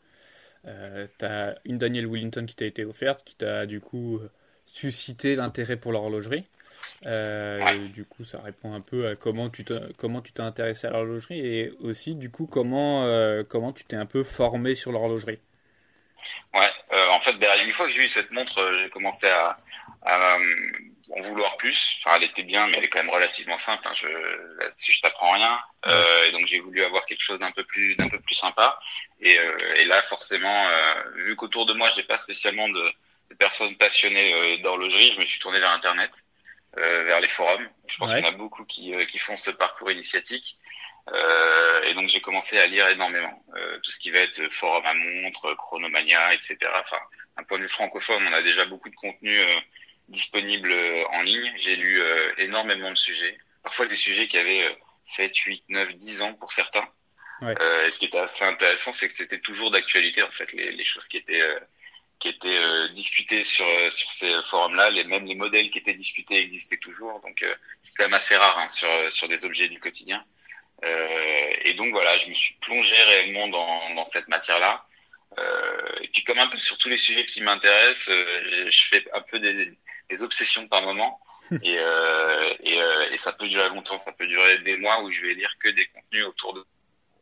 tu 0.65 1.25
as 1.25 1.59
une 1.65 1.79
Daniel 1.79 2.07
Willington 2.07 2.47
qui 2.47 2.57
t'a 2.57 2.65
été 2.65 2.85
offerte, 2.85 3.25
qui 3.25 3.37
t'a 3.37 3.67
du 3.67 3.81
coup 3.81 4.21
suscité 4.67 5.37
l'intérêt 5.37 5.77
pour 5.77 5.93
l'horlogerie. 5.93 6.45
Euh, 7.05 7.89
du 7.89 8.05
coup, 8.05 8.25
ça 8.25 8.41
répond 8.41 8.73
un 8.75 8.81
peu 8.81 9.09
à 9.09 9.17
comment 9.17 9.51
tu 9.51 9.65
t'es, 9.65 9.79
comment 9.97 10.21
tu 10.21 10.33
t'es 10.33 10.43
intéressé 10.43 10.87
à 10.87 10.91
l'horlogerie 10.91 11.39
et 11.39 11.73
aussi, 11.81 12.15
du 12.15 12.31
coup, 12.31 12.47
comment, 12.47 13.05
euh, 13.05 13.45
comment 13.45 13.73
tu 13.73 13.85
t'es 13.85 13.97
un 13.97 14.07
peu 14.07 14.23
formé 14.23 14.75
sur 14.75 14.93
l'horlogerie. 14.93 15.39
Ouais, 16.55 16.71
euh, 16.93 17.09
en 17.11 17.21
fait, 17.21 17.35
derrière, 17.35 17.65
une 17.65 17.73
fois 17.73 17.87
que 17.87 17.93
j'ai 17.93 18.05
eu 18.05 18.09
cette 18.09 18.31
montre, 18.31 18.59
euh, 18.59 18.83
j'ai 18.83 18.91
commencé 18.91 19.27
à, 19.27 19.59
à, 20.03 20.37
euh, 20.37 20.41
en 21.11 21.23
vouloir 21.23 21.57
plus. 21.57 21.97
Enfin, 22.01 22.17
elle 22.17 22.25
était 22.25 22.43
bien, 22.43 22.67
mais 22.67 22.79
elle 22.79 22.85
est 22.85 22.89
quand 22.89 23.03
même 23.03 23.11
relativement 23.15 23.59
simple. 23.59 23.87
Hein. 23.87 23.93
Je, 23.95 24.09
là-dessus, 24.61 24.93
je 24.93 25.01
t'apprends 25.01 25.33
rien. 25.33 25.59
Euh, 25.87 26.25
et 26.27 26.33
donc, 26.33 26.47
j'ai 26.47 26.61
voulu 26.61 26.83
avoir 26.83 27.05
quelque 27.07 27.23
chose 27.23 27.39
d'un 27.39 27.53
peu 27.53 27.65
plus, 27.65 27.95
d'un 27.97 28.09
peu 28.09 28.21
plus 28.21 28.35
sympa. 28.35 28.79
Et, 29.21 29.39
euh, 29.39 29.57
et 29.77 29.85
là, 29.85 30.03
forcément, 30.03 30.67
euh, 30.69 30.95
vu 31.17 31.37
qu'autour 31.37 31.67
de 31.67 31.73
moi, 31.75 31.89
j'ai 31.95 32.03
pas 32.03 32.17
spécialement 32.17 32.69
de, 32.69 32.93
de 33.31 33.35
personnes 33.37 33.77
passionnées 33.77 34.35
euh, 34.35 34.57
d'horlogerie, 34.63 35.13
je 35.15 35.21
me 35.21 35.25
suis 35.25 35.41
tourné 35.41 35.61
vers 35.61 35.71
Internet, 35.71 36.11
euh, 36.79 37.05
vers 37.05 37.21
les 37.21 37.29
forums. 37.29 37.69
Je 37.87 37.97
pense 37.99 38.11
Ouais. 38.11 38.17
qu'il 38.17 38.27
y 38.27 38.29
en 38.29 38.33
a 38.33 38.37
beaucoup 38.37 38.65
qui, 38.65 38.95
euh, 38.95 39.05
qui 39.05 39.19
font 39.19 39.37
ce 39.37 39.51
parcours 39.53 39.91
initiatique. 39.91 40.59
Euh, 41.13 41.83
et 41.85 41.95
donc 41.95 42.09
j'ai 42.09 42.21
commencé 42.21 42.59
à 42.59 42.67
lire 42.67 42.89
énormément 42.89 43.45
euh, 43.57 43.79
tout 43.81 43.93
ce 43.93 43.99
qui 44.01 44.11
va 44.11 44.19
être 44.21 44.53
forum 44.53 44.85
à 44.85 44.93
montre, 44.93 45.55
chronomania, 45.55 46.35
etc. 46.35 46.59
Enfin, 46.81 46.99
d'un 47.37 47.45
point 47.45 47.59
de 47.59 47.63
vue 47.63 47.69
francophone, 47.69 48.27
on 48.29 48.33
a 48.33 48.43
déjà 48.43 48.65
beaucoup 48.65 48.89
de 48.89 48.97
contenu 48.97 49.39
euh, 49.39 49.61
disponible 50.09 50.71
euh, 50.71 51.05
en 51.13 51.23
ligne. 51.23 51.53
J'ai 51.59 51.77
lu 51.77 52.01
euh, 52.01 52.33
énormément 52.39 52.91
de 52.91 52.97
sujets, 52.97 53.39
parfois 53.63 53.87
des 53.87 53.97
sujets 53.97 54.29
qui 54.29 54.39
avaient 54.39 54.65
euh, 54.65 54.75
7, 55.05 55.37
8, 55.37 55.65
9, 55.69 55.95
10 55.97 56.23
ans 56.23 56.35
pour 56.35 56.53
certains. 56.53 56.89
Ouais. 57.43 57.55
Euh, 57.61 57.87
et 57.87 57.91
ce 57.91 57.99
qui 57.99 58.07
était 58.07 58.19
assez 58.19 58.45
intéressant, 58.45 58.93
c'est 58.93 59.09
que 59.09 59.15
c'était 59.15 59.41
toujours 59.41 59.71
d'actualité 59.71 60.23
en 60.23 60.31
fait 60.31 60.53
les, 60.53 60.73
les 60.73 60.85
choses 60.85 61.07
qui 61.09 61.19
étaient 61.19 61.43
euh, 61.43 61.61
qui 62.19 62.29
étaient 62.29 62.49
euh, 62.59 62.89
discutées 62.95 63.45
sur 63.45 63.67
sur 63.93 64.11
ces 64.11 64.33
forums-là, 64.45 64.89
les 64.91 65.05
même 65.05 65.27
les 65.27 65.35
modèles 65.35 65.71
qui 65.71 65.79
étaient 65.79 65.95
discutés 65.95 66.39
existaient 66.39 66.79
toujours. 66.79 67.21
Donc 67.21 67.43
euh, 67.43 67.55
c'est 67.83 67.95
quand 67.95 68.05
même 68.05 68.15
assez 68.15 68.37
rare 68.37 68.59
hein, 68.59 68.69
sur 68.69 68.89
sur 69.13 69.29
des 69.29 69.45
objets 69.45 69.69
du 69.69 69.81
quotidien. 69.81 70.25
Euh, 70.85 71.51
et 71.65 71.75
donc 71.75 71.93
voilà, 71.93 72.19
je 72.19 72.29
me 72.29 72.35
suis 72.35 72.55
plongé 72.61 72.97
réellement 72.97 73.49
dans, 73.49 73.95
dans 73.95 74.05
cette 74.05 74.29
matière-là. 74.29 74.85
Euh, 75.39 76.01
et 76.03 76.09
puis 76.09 76.25
comme 76.25 76.39
un 76.39 76.47
peu 76.49 76.59
sur 76.59 76.79
tous 76.79 76.89
les 76.89 76.99
sujets 76.99 77.25
qui 77.25 77.43
m'intéressent, 77.43 78.09
euh, 78.11 78.43
je, 78.51 78.71
je 78.71 78.85
fais 78.85 79.05
un 79.13 79.21
peu 79.21 79.39
des, 79.39 79.73
des 80.11 80.23
obsessions 80.23 80.69
par 80.69 80.83
moment. 80.83 81.21
et, 81.63 81.79
euh, 81.79 82.55
et, 82.61 82.81
euh, 82.81 83.11
et 83.13 83.17
ça 83.17 83.33
peut 83.33 83.49
durer 83.49 83.69
longtemps, 83.69 83.99
ça 83.99 84.13
peut 84.13 84.27
durer 84.27 84.59
des 84.59 84.77
mois 84.77 85.03
où 85.03 85.11
je 85.11 85.23
vais 85.23 85.35
lire 85.35 85.53
que 85.61 85.69
des 85.69 85.87
contenus 85.87 86.25
autour 86.25 86.55
de 86.55 86.65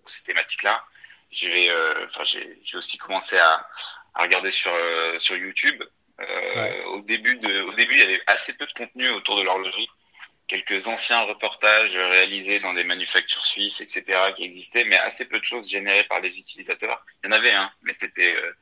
ces 0.07 0.25
thématiques-là. 0.25 0.83
Je 1.31 1.49
vais, 1.49 1.69
euh, 1.69 2.07
enfin, 2.07 2.25
j'ai 2.25 2.59
j'ai 2.64 2.76
aussi 2.79 2.97
commencé 2.97 3.37
à, 3.37 3.67
à 4.14 4.23
regarder 4.23 4.50
sur 4.50 4.73
euh, 4.73 5.19
sur 5.19 5.37
YouTube. 5.37 5.83
Euh, 6.21 6.55
Ouais. 6.55 6.85
Au 6.85 7.00
début 7.00 7.37
de, 7.37 7.62
au 7.62 7.73
début, 7.75 7.95
il 7.95 8.00
y 8.00 8.03
avait 8.03 8.23
assez 8.29 8.57
peu 8.57 8.67
de 8.67 8.73
contenu 8.73 9.09
autour 9.11 9.37
de 9.37 9.43
l'horlogerie 9.43 9.88
quelques 10.47 10.87
anciens 10.88 11.23
reportages 11.23 11.97
réalisés 11.97 12.61
dans 12.61 12.75
des 12.75 12.85
manufactures 12.85 13.45
suisses, 13.45 13.81
etc., 13.81 14.33
qui 14.37 14.45
existaient, 14.45 14.85
mais 14.85 14.99
assez 14.99 15.29
peu 15.29 15.38
de 15.38 15.45
choses 15.45 15.69
générées 15.69 16.05
par 16.05 16.21
les 16.21 16.38
utilisateurs. 16.38 17.05
Il 17.23 17.26
y 17.26 17.29
en 17.31 17.33
avait 17.33 17.53
un, 17.53 17.71
mais 17.83 17.93
c'était 17.93 18.35
euh, 18.37 18.53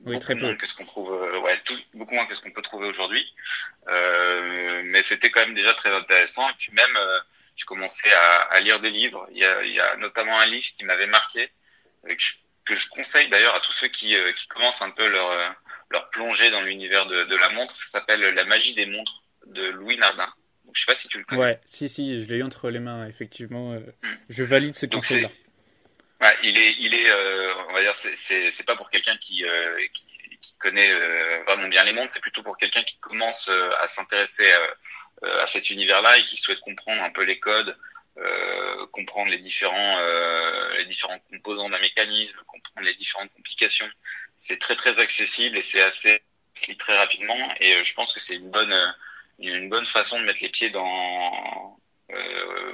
Oui, 0.00 0.14
beaucoup 0.14 0.20
très 0.20 0.34
peu. 0.34 0.46
moins 0.46 0.54
que 0.56 0.66
ce 0.66 0.74
qu'on 0.74 0.84
trouve, 0.86 1.12
euh, 1.12 1.40
ouais, 1.40 1.60
tout, 1.64 1.78
beaucoup 1.94 2.14
moins 2.14 2.26
que 2.26 2.34
ce 2.34 2.40
qu'on 2.40 2.50
peut 2.52 2.62
trouver 2.62 2.88
aujourd'hui. 2.88 3.24
Euh, 3.88 4.82
mais 4.84 5.02
c'était 5.02 5.30
quand 5.30 5.40
même 5.40 5.54
déjà 5.54 5.74
très 5.74 5.90
intéressant. 5.94 6.48
Et 6.48 6.54
puis 6.58 6.72
même, 6.72 6.96
euh, 6.96 7.18
je 7.56 7.64
commençais 7.64 8.10
à, 8.12 8.36
à 8.50 8.60
lire 8.60 8.80
des 8.80 8.90
livres. 8.90 9.28
Il 9.32 9.38
y 9.38 9.44
a, 9.44 9.62
il 9.62 9.74
y 9.74 9.80
a 9.80 9.96
notamment 9.96 10.38
un 10.38 10.46
livre 10.46 10.64
qui 10.76 10.84
m'avait 10.84 11.06
marqué, 11.06 11.50
que 12.06 12.14
je, 12.18 12.34
que 12.64 12.74
je 12.74 12.88
conseille 12.88 13.28
d'ailleurs 13.28 13.54
à 13.54 13.60
tous 13.60 13.72
ceux 13.72 13.88
qui, 13.88 14.16
qui 14.36 14.48
commencent 14.48 14.82
un 14.82 14.90
peu 14.90 15.08
leur, 15.08 15.54
leur 15.90 16.08
plongée 16.10 16.50
dans 16.50 16.62
l'univers 16.62 17.06
de, 17.06 17.24
de 17.24 17.36
la 17.36 17.50
montre. 17.50 17.74
Ça 17.74 17.98
s'appelle 18.00 18.20
La 18.20 18.44
magie 18.44 18.74
des 18.74 18.86
montres 18.86 19.22
de 19.46 19.66
Louis 19.68 19.96
Nardin. 19.98 20.32
Donc, 20.64 20.74
je 20.76 20.80
sais 20.80 20.86
pas 20.86 20.94
si 20.94 21.08
tu 21.08 21.18
le 21.18 21.24
connais. 21.24 21.40
Ouais, 21.42 21.60
si, 21.66 21.88
si, 21.88 22.22
je 22.22 22.28
l'ai 22.28 22.38
eu 22.38 22.42
entre 22.42 22.70
les 22.70 22.78
mains, 22.78 23.06
effectivement. 23.06 23.72
euh, 23.72 23.80
je 24.28 24.44
valide 24.44 24.74
ce 24.74 24.86
conseil-là. 24.86 25.28
Ouais, 26.20 26.36
il 26.42 26.56
est, 26.58 26.72
il 26.78 26.94
est, 26.94 27.10
euh, 27.10 27.54
on 27.68 27.72
va 27.72 27.80
dire, 27.82 27.96
c'est- 27.96 28.50
c'est 28.50 28.64
pas 28.66 28.76
pour 28.76 28.90
quelqu'un 28.90 29.16
qui, 29.16 29.44
euh, 29.44 29.78
qui, 29.94 30.04
qui 30.42 30.54
connaît 30.58 30.90
euh, 30.92 31.42
vraiment 31.44 31.68
bien 31.68 31.82
les 31.84 31.92
montres, 31.94 32.12
c'est 32.12 32.20
plutôt 32.20 32.42
pour 32.42 32.58
quelqu'un 32.58 32.82
qui 32.82 32.98
commence 32.98 33.48
euh, 33.48 33.70
à 33.80 33.86
s'intéresser 33.86 34.50
à, 35.22 35.40
à 35.42 35.46
cet 35.46 35.70
univers-là 35.70 36.18
et 36.18 36.24
qui 36.26 36.36
souhaite 36.36 36.60
comprendre 36.60 37.02
un 37.02 37.10
peu 37.10 37.24
les 37.24 37.38
codes, 37.40 37.76
euh, 38.18 38.86
comprendre 38.88 39.30
les 39.30 39.38
différents, 39.38 39.98
euh, 40.00 40.76
les 40.76 40.84
différents 40.86 41.18
composants 41.30 41.70
d'un 41.70 41.78
mécanisme, 41.80 42.38
comprendre 42.46 42.86
les 42.86 42.94
différentes 42.94 43.32
complications. 43.34 43.88
C'est 44.36 44.58
très 44.58 44.76
très 44.76 44.98
accessible 44.98 45.56
et 45.56 45.62
c'est 45.62 45.82
assez 45.82 46.22
très 46.78 46.96
rapidement 46.98 47.54
et 47.60 47.82
je 47.84 47.94
pense 47.94 48.12
que 48.12 48.20
c'est 48.20 48.34
une 48.36 48.50
bonne 48.50 48.74
une 49.38 49.68
bonne 49.70 49.86
façon 49.86 50.20
de 50.20 50.24
mettre 50.26 50.42
les 50.42 50.50
pieds 50.50 50.70
dans 50.70 51.78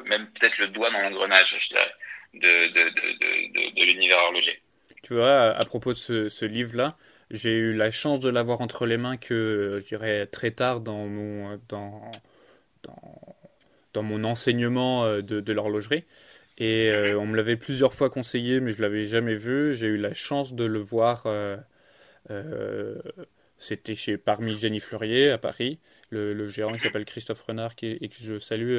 même 0.04 0.30
peut-être 0.32 0.58
le 0.58 0.68
doigt 0.68 0.90
dans 0.90 1.00
l'engrenage, 1.00 1.56
je 1.58 1.68
dirais, 1.68 1.94
de 2.42 2.68
de 2.74 2.82
de, 2.98 3.06
de, 3.54 3.74
de 3.76 3.82
l'univers 3.84 4.18
horloger. 4.26 4.62
Tu 5.02 5.14
vois, 5.14 5.50
à 5.50 5.64
propos 5.64 5.92
de 5.92 5.98
ce, 5.98 6.28
ce 6.28 6.44
livre-là, 6.44 6.96
j'ai 7.30 7.52
eu 7.52 7.72
la 7.74 7.90
chance 7.90 8.20
de 8.20 8.28
l'avoir 8.28 8.60
entre 8.60 8.86
les 8.86 8.96
mains 8.96 9.16
que, 9.16 9.78
je 9.80 9.86
dirais, 9.86 10.26
très 10.26 10.50
tard 10.50 10.80
dans 10.80 11.06
mon, 11.06 11.60
dans, 11.68 12.10
dans, 12.82 13.36
dans 13.94 14.02
mon 14.02 14.24
enseignement 14.24 15.04
euh, 15.04 15.22
de, 15.22 15.40
de 15.40 15.52
l'horlogerie. 15.52 16.04
Et 16.58 16.90
euh, 16.90 17.18
on 17.18 17.26
me 17.26 17.36
l'avait 17.36 17.56
plusieurs 17.56 17.94
fois 17.94 18.10
conseillé, 18.10 18.60
mais 18.60 18.72
je 18.72 18.82
l'avais 18.82 19.06
jamais 19.06 19.36
vu. 19.36 19.74
J'ai 19.74 19.86
eu 19.86 19.98
la 19.98 20.14
chance 20.14 20.54
de 20.54 20.64
le 20.64 20.80
voir. 20.80 21.24
Euh, 21.26 21.56
euh, 22.30 23.00
C'était 23.58 23.94
chez 23.94 24.18
Parmi 24.18 24.56
Jenny 24.58 24.80
Fleurier 24.80 25.30
à 25.30 25.38
Paris. 25.38 25.78
Le, 26.10 26.34
le 26.34 26.48
gérant 26.48 26.74
qui 26.74 26.80
s'appelle 26.80 27.04
Christophe 27.04 27.42
Renard 27.42 27.74
qui, 27.74 27.86
et 28.00 28.08
que 28.08 28.16
je 28.20 28.38
salue 28.38 28.78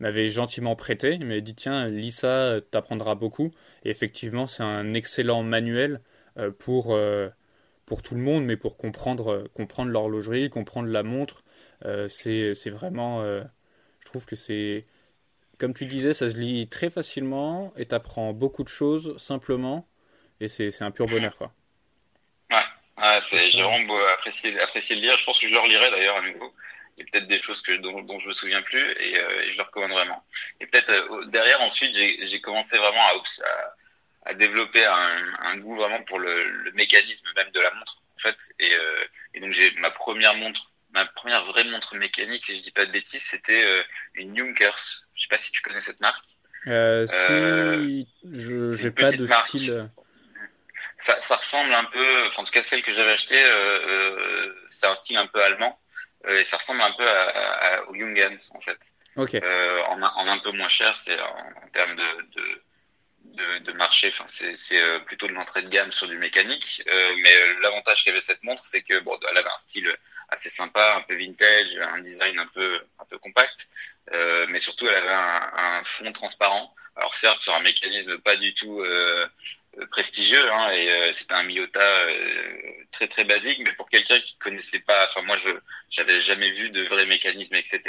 m'avait 0.00 0.30
gentiment 0.30 0.76
prêté. 0.76 1.14
Il 1.14 1.26
m'avait 1.26 1.40
dit 1.40 1.54
tiens, 1.54 1.88
lis 1.88 2.12
ça, 2.12 2.60
t'apprendras 2.70 3.14
beaucoup. 3.14 3.50
Et 3.84 3.90
effectivement, 3.90 4.46
c'est 4.46 4.62
un 4.62 4.94
excellent 4.94 5.42
manuel 5.42 6.00
pour 6.58 6.96
pour 7.86 8.02
tout 8.02 8.14
le 8.14 8.20
monde, 8.20 8.44
mais 8.44 8.56
pour 8.56 8.76
comprendre, 8.76 9.48
comprendre 9.54 9.90
l'horlogerie, 9.90 10.50
comprendre 10.50 10.88
la 10.88 11.02
montre, 11.02 11.44
euh, 11.84 12.08
c'est 12.08 12.70
vraiment. 12.70 13.22
Euh, 13.22 13.42
je 14.00 14.06
trouve 14.06 14.26
que 14.26 14.36
c'est. 14.36 14.84
Comme 15.58 15.74
tu 15.74 15.86
disais, 15.86 16.14
ça 16.14 16.30
se 16.30 16.36
lit 16.36 16.68
très 16.68 16.90
facilement 16.90 17.72
et 17.76 17.86
t'apprends 17.86 18.32
beaucoup 18.32 18.64
de 18.64 18.68
choses 18.68 19.16
simplement. 19.18 19.86
Et 20.40 20.48
c'est 20.48 20.82
un 20.82 20.90
pur 20.90 21.06
bonheur, 21.06 21.36
quoi. 21.36 21.52
Ouais, 22.50 23.18
j'ai 23.50 23.62
vraiment 23.62 23.96
apprécié, 24.14 24.58
apprécié 24.60 24.96
le 24.96 25.02
lire. 25.02 25.16
Je 25.16 25.24
pense 25.24 25.38
que 25.38 25.46
je 25.46 25.52
le 25.52 25.60
relirai 25.60 25.90
d'ailleurs 25.90 26.16
à 26.16 26.22
nouveau. 26.22 26.52
Il 26.96 27.04
y 27.04 27.08
a 27.08 27.10
peut-être 27.10 27.28
des 27.28 27.42
choses 27.42 27.60
que, 27.62 27.72
dont, 27.72 28.02
dont 28.02 28.18
je 28.20 28.28
me 28.28 28.32
souviens 28.32 28.62
plus 28.62 28.80
et, 29.00 29.18
euh, 29.18 29.48
je 29.48 29.56
le 29.56 29.62
recommande 29.62 29.90
vraiment. 29.90 30.24
Et 30.60 30.66
peut-être 30.66 30.90
euh, 30.90 31.24
derrière, 31.26 31.60
ensuite, 31.60 31.94
j'ai 31.94 32.40
commencé 32.40 32.78
vraiment 32.78 33.02
à, 33.02 33.12
à 33.12 33.74
à 34.24 34.34
développer 34.34 34.84
un, 34.84 35.34
un, 35.42 35.56
goût 35.58 35.76
vraiment 35.76 36.02
pour 36.04 36.18
le, 36.18 36.44
le, 36.50 36.72
mécanisme 36.72 37.26
même 37.36 37.50
de 37.50 37.60
la 37.60 37.72
montre 37.74 38.02
en 38.16 38.18
fait. 38.18 38.36
Et, 38.58 38.72
euh, 38.74 39.04
et 39.34 39.40
donc 39.40 39.52
j'ai 39.52 39.70
ma 39.72 39.90
première 39.90 40.34
montre 40.34 40.70
ma 40.92 41.04
première 41.04 41.44
vraie 41.44 41.64
montre 41.64 41.96
mécanique 41.96 42.44
si 42.44 42.56
je 42.56 42.62
dis 42.62 42.70
pas 42.70 42.86
de 42.86 42.92
bêtises 42.92 43.22
c'était 43.22 43.64
euh, 43.64 43.82
une 44.14 44.36
Junkers. 44.36 45.06
Je 45.14 45.22
sais 45.22 45.28
pas 45.28 45.38
si 45.38 45.52
tu 45.52 45.62
connais 45.62 45.80
cette 45.80 46.00
marque. 46.00 46.24
Euh, 46.66 47.06
si 47.06 48.08
je 48.32 48.68
j'ai 48.68 48.90
pas 48.90 49.12
de 49.12 49.26
marque. 49.26 49.48
style 49.48 49.90
ça, 50.96 51.20
ça 51.20 51.36
ressemble 51.36 51.74
un 51.74 51.84
peu 51.84 52.26
enfin, 52.26 52.42
en 52.42 52.44
tout 52.44 52.52
cas 52.52 52.62
celle 52.62 52.82
que 52.82 52.92
j'avais 52.92 53.10
achetée 53.10 53.42
euh, 53.44 53.78
euh, 53.88 54.54
c'est 54.68 54.86
un 54.86 54.94
style 54.94 55.18
un 55.18 55.26
peu 55.26 55.42
allemand 55.42 55.78
et 56.28 56.44
ça 56.44 56.56
ressemble 56.56 56.82
un 56.82 56.92
peu 56.92 57.08
à, 57.08 57.22
à, 57.28 57.82
au 57.84 57.94
Jungens 57.94 58.50
en 58.54 58.60
fait 58.60 58.78
okay. 59.16 59.40
en, 59.88 60.02
en, 60.02 60.26
un 60.28 60.38
peu 60.38 60.52
moins 60.52 60.68
cher 60.68 60.94
c'est 60.96 61.18
en, 61.20 61.36
en 61.64 61.68
termes 61.72 61.96
de, 61.96 62.22
de 62.36 62.62
de, 63.24 63.58
de 63.58 63.72
marché. 63.72 64.08
Enfin, 64.08 64.24
c'est 64.26 64.80
euh, 64.80 64.98
plutôt 65.00 65.26
de 65.26 65.32
l'entrée 65.32 65.62
de 65.62 65.68
gamme 65.68 65.92
sur 65.92 66.08
du 66.08 66.18
mécanique. 66.18 66.82
Euh, 66.88 67.14
mais 67.22 67.34
euh, 67.34 67.60
l'avantage 67.62 68.04
qu'avait 68.04 68.20
cette 68.20 68.42
montre, 68.42 68.64
c'est 68.64 68.82
que 68.82 68.98
bon, 69.00 69.18
elle 69.30 69.36
avait 69.36 69.50
un 69.50 69.58
style 69.58 69.94
assez 70.28 70.50
sympa, 70.50 70.96
un 70.96 71.02
peu 71.02 71.16
vintage, 71.16 71.76
un 71.76 72.00
design 72.00 72.38
un 72.38 72.46
peu 72.46 72.80
un 72.98 73.04
peu 73.04 73.18
compact, 73.18 73.68
euh, 74.12 74.46
mais 74.48 74.58
surtout 74.58 74.86
elle 74.88 74.96
avait 74.96 75.08
un, 75.10 75.52
un, 75.56 75.84
fond 75.84 76.12
transparent. 76.12 76.74
Alors 76.96 77.14
certes 77.14 77.40
sur 77.40 77.54
un 77.54 77.60
mécanisme 77.60 78.18
pas 78.18 78.36
du 78.36 78.54
tout 78.54 78.80
euh, 78.80 79.26
prestigieux, 79.90 80.52
hein, 80.52 80.70
et 80.72 80.88
euh, 80.88 81.12
c'était 81.12 81.34
un 81.34 81.42
Miyota 81.42 82.06
très 82.92 83.08
très 83.08 83.24
basique, 83.24 83.60
mais 83.64 83.72
pour 83.72 83.88
quelqu'un 83.88 84.20
qui 84.20 84.36
connaissait 84.38 84.80
pas, 84.80 85.06
enfin 85.06 85.22
moi 85.22 85.36
je 85.36 85.50
j'avais 85.90 86.20
jamais 86.20 86.50
vu 86.50 86.70
de 86.70 86.84
vrais 86.84 87.06
mécanismes, 87.06 87.56
etc. 87.56 87.82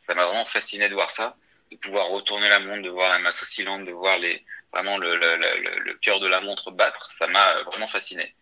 Ça 0.00 0.14
m'a 0.14 0.26
vraiment 0.26 0.44
fasciné 0.44 0.88
de 0.88 0.94
voir 0.94 1.10
ça, 1.10 1.36
de 1.70 1.76
pouvoir 1.76 2.08
retourner 2.08 2.48
la 2.48 2.60
montre, 2.60 2.82
de 2.82 2.90
voir 2.90 3.10
la 3.10 3.18
masse 3.18 3.42
oscillante, 3.42 3.84
de 3.84 3.92
voir 3.92 4.18
les 4.18 4.44
vraiment 4.72 4.98
le, 4.98 5.16
le, 5.16 5.36
le, 5.36 5.78
le 5.84 5.94
cœur 5.94 6.20
de 6.20 6.26
la 6.26 6.40
montre 6.40 6.70
battre, 6.70 7.10
ça 7.10 7.26
m'a 7.28 7.62
vraiment 7.62 7.86
fasciné. 7.86 8.34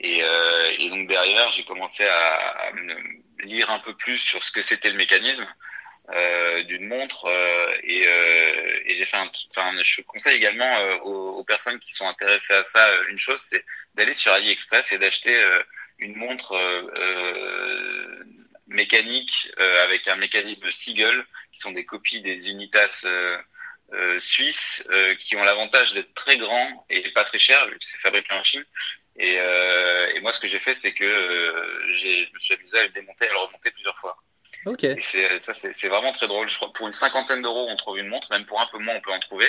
Et, 0.00 0.22
euh, 0.22 0.70
et, 0.78 0.88
donc 0.90 1.08
derrière, 1.08 1.50
j'ai 1.50 1.64
commencé 1.64 2.04
à, 2.04 2.34
à, 2.34 2.70
lire 3.40 3.70
un 3.70 3.78
peu 3.80 3.94
plus 3.94 4.18
sur 4.18 4.42
ce 4.42 4.52
que 4.52 4.62
c'était 4.62 4.90
le 4.90 4.96
mécanisme 4.96 5.46
euh, 6.14 6.62
d'une 6.64 6.86
montre 6.86 7.26
euh, 7.26 7.74
et, 7.82 8.04
euh, 8.06 8.80
et 8.86 8.94
j'ai 8.94 9.04
fait 9.04 9.18
enfin, 9.18 9.72
je 9.82 10.02
conseille 10.02 10.36
également 10.36 10.78
euh, 10.78 10.96
aux, 11.00 11.38
aux, 11.38 11.44
personnes 11.44 11.78
qui 11.80 11.92
sont 11.92 12.08
intéressées 12.08 12.54
à 12.54 12.64
ça 12.64 12.88
euh, 12.88 13.04
une 13.10 13.18
chose, 13.18 13.40
c'est 13.42 13.64
d'aller 13.94 14.14
sur 14.14 14.32
AliExpress 14.32 14.92
et 14.92 14.98
d'acheter 14.98 15.38
une 15.98 16.16
montre 16.16 16.56
mécanique 18.68 19.50
avec 19.82 20.06
un 20.06 20.16
mécanisme 20.16 20.70
Seagull, 20.70 21.26
qui 21.52 21.60
sont 21.60 21.72
des 21.72 21.84
copies 21.84 22.20
des 22.22 22.48
Unitas 22.48 23.04
suisses 24.18 24.88
qui 25.18 25.36
ont 25.36 25.42
l'avantage 25.42 25.94
d'être 25.94 26.14
très 26.14 26.38
grands 26.38 26.86
et 26.88 27.10
pas 27.10 27.24
très 27.24 27.40
chers 27.40 27.66
vu 27.68 27.78
que 27.78 27.84
c'est 27.84 27.98
fabriqué 27.98 28.32
en 28.32 28.44
Chine. 28.44 28.64
Et, 29.16 29.34
et 29.34 30.20
moi, 30.20 30.32
ce 30.32 30.38
que 30.38 30.46
j'ai 30.46 30.60
fait, 30.60 30.74
c'est 30.74 30.92
que 30.92 31.84
j'ai, 31.94 32.26
je 32.26 32.32
me 32.32 32.38
suis 32.38 32.54
amusé 32.54 32.78
à 32.78 32.84
le 32.84 32.90
démonter 32.90 33.26
à 33.26 33.32
le 33.32 33.38
remonter 33.38 33.72
plusieurs 33.72 33.98
fois. 33.98 34.16
Ok. 34.66 34.84
Et 34.84 35.00
c'est, 35.00 35.38
ça, 35.40 35.54
c'est, 35.54 35.88
vraiment 35.88 36.12
très 36.12 36.28
drôle. 36.28 36.48
Je 36.48 36.56
crois 36.56 36.72
pour 36.72 36.86
une 36.86 36.92
cinquantaine 36.92 37.42
d'euros, 37.42 37.66
on 37.68 37.76
trouve 37.76 37.98
une 37.98 38.08
montre. 38.08 38.28
Même 38.30 38.44
pour 38.44 38.60
un 38.60 38.66
peu 38.66 38.78
moins, 38.78 38.94
on 38.96 39.00
peut 39.00 39.12
en 39.12 39.20
trouver. 39.20 39.48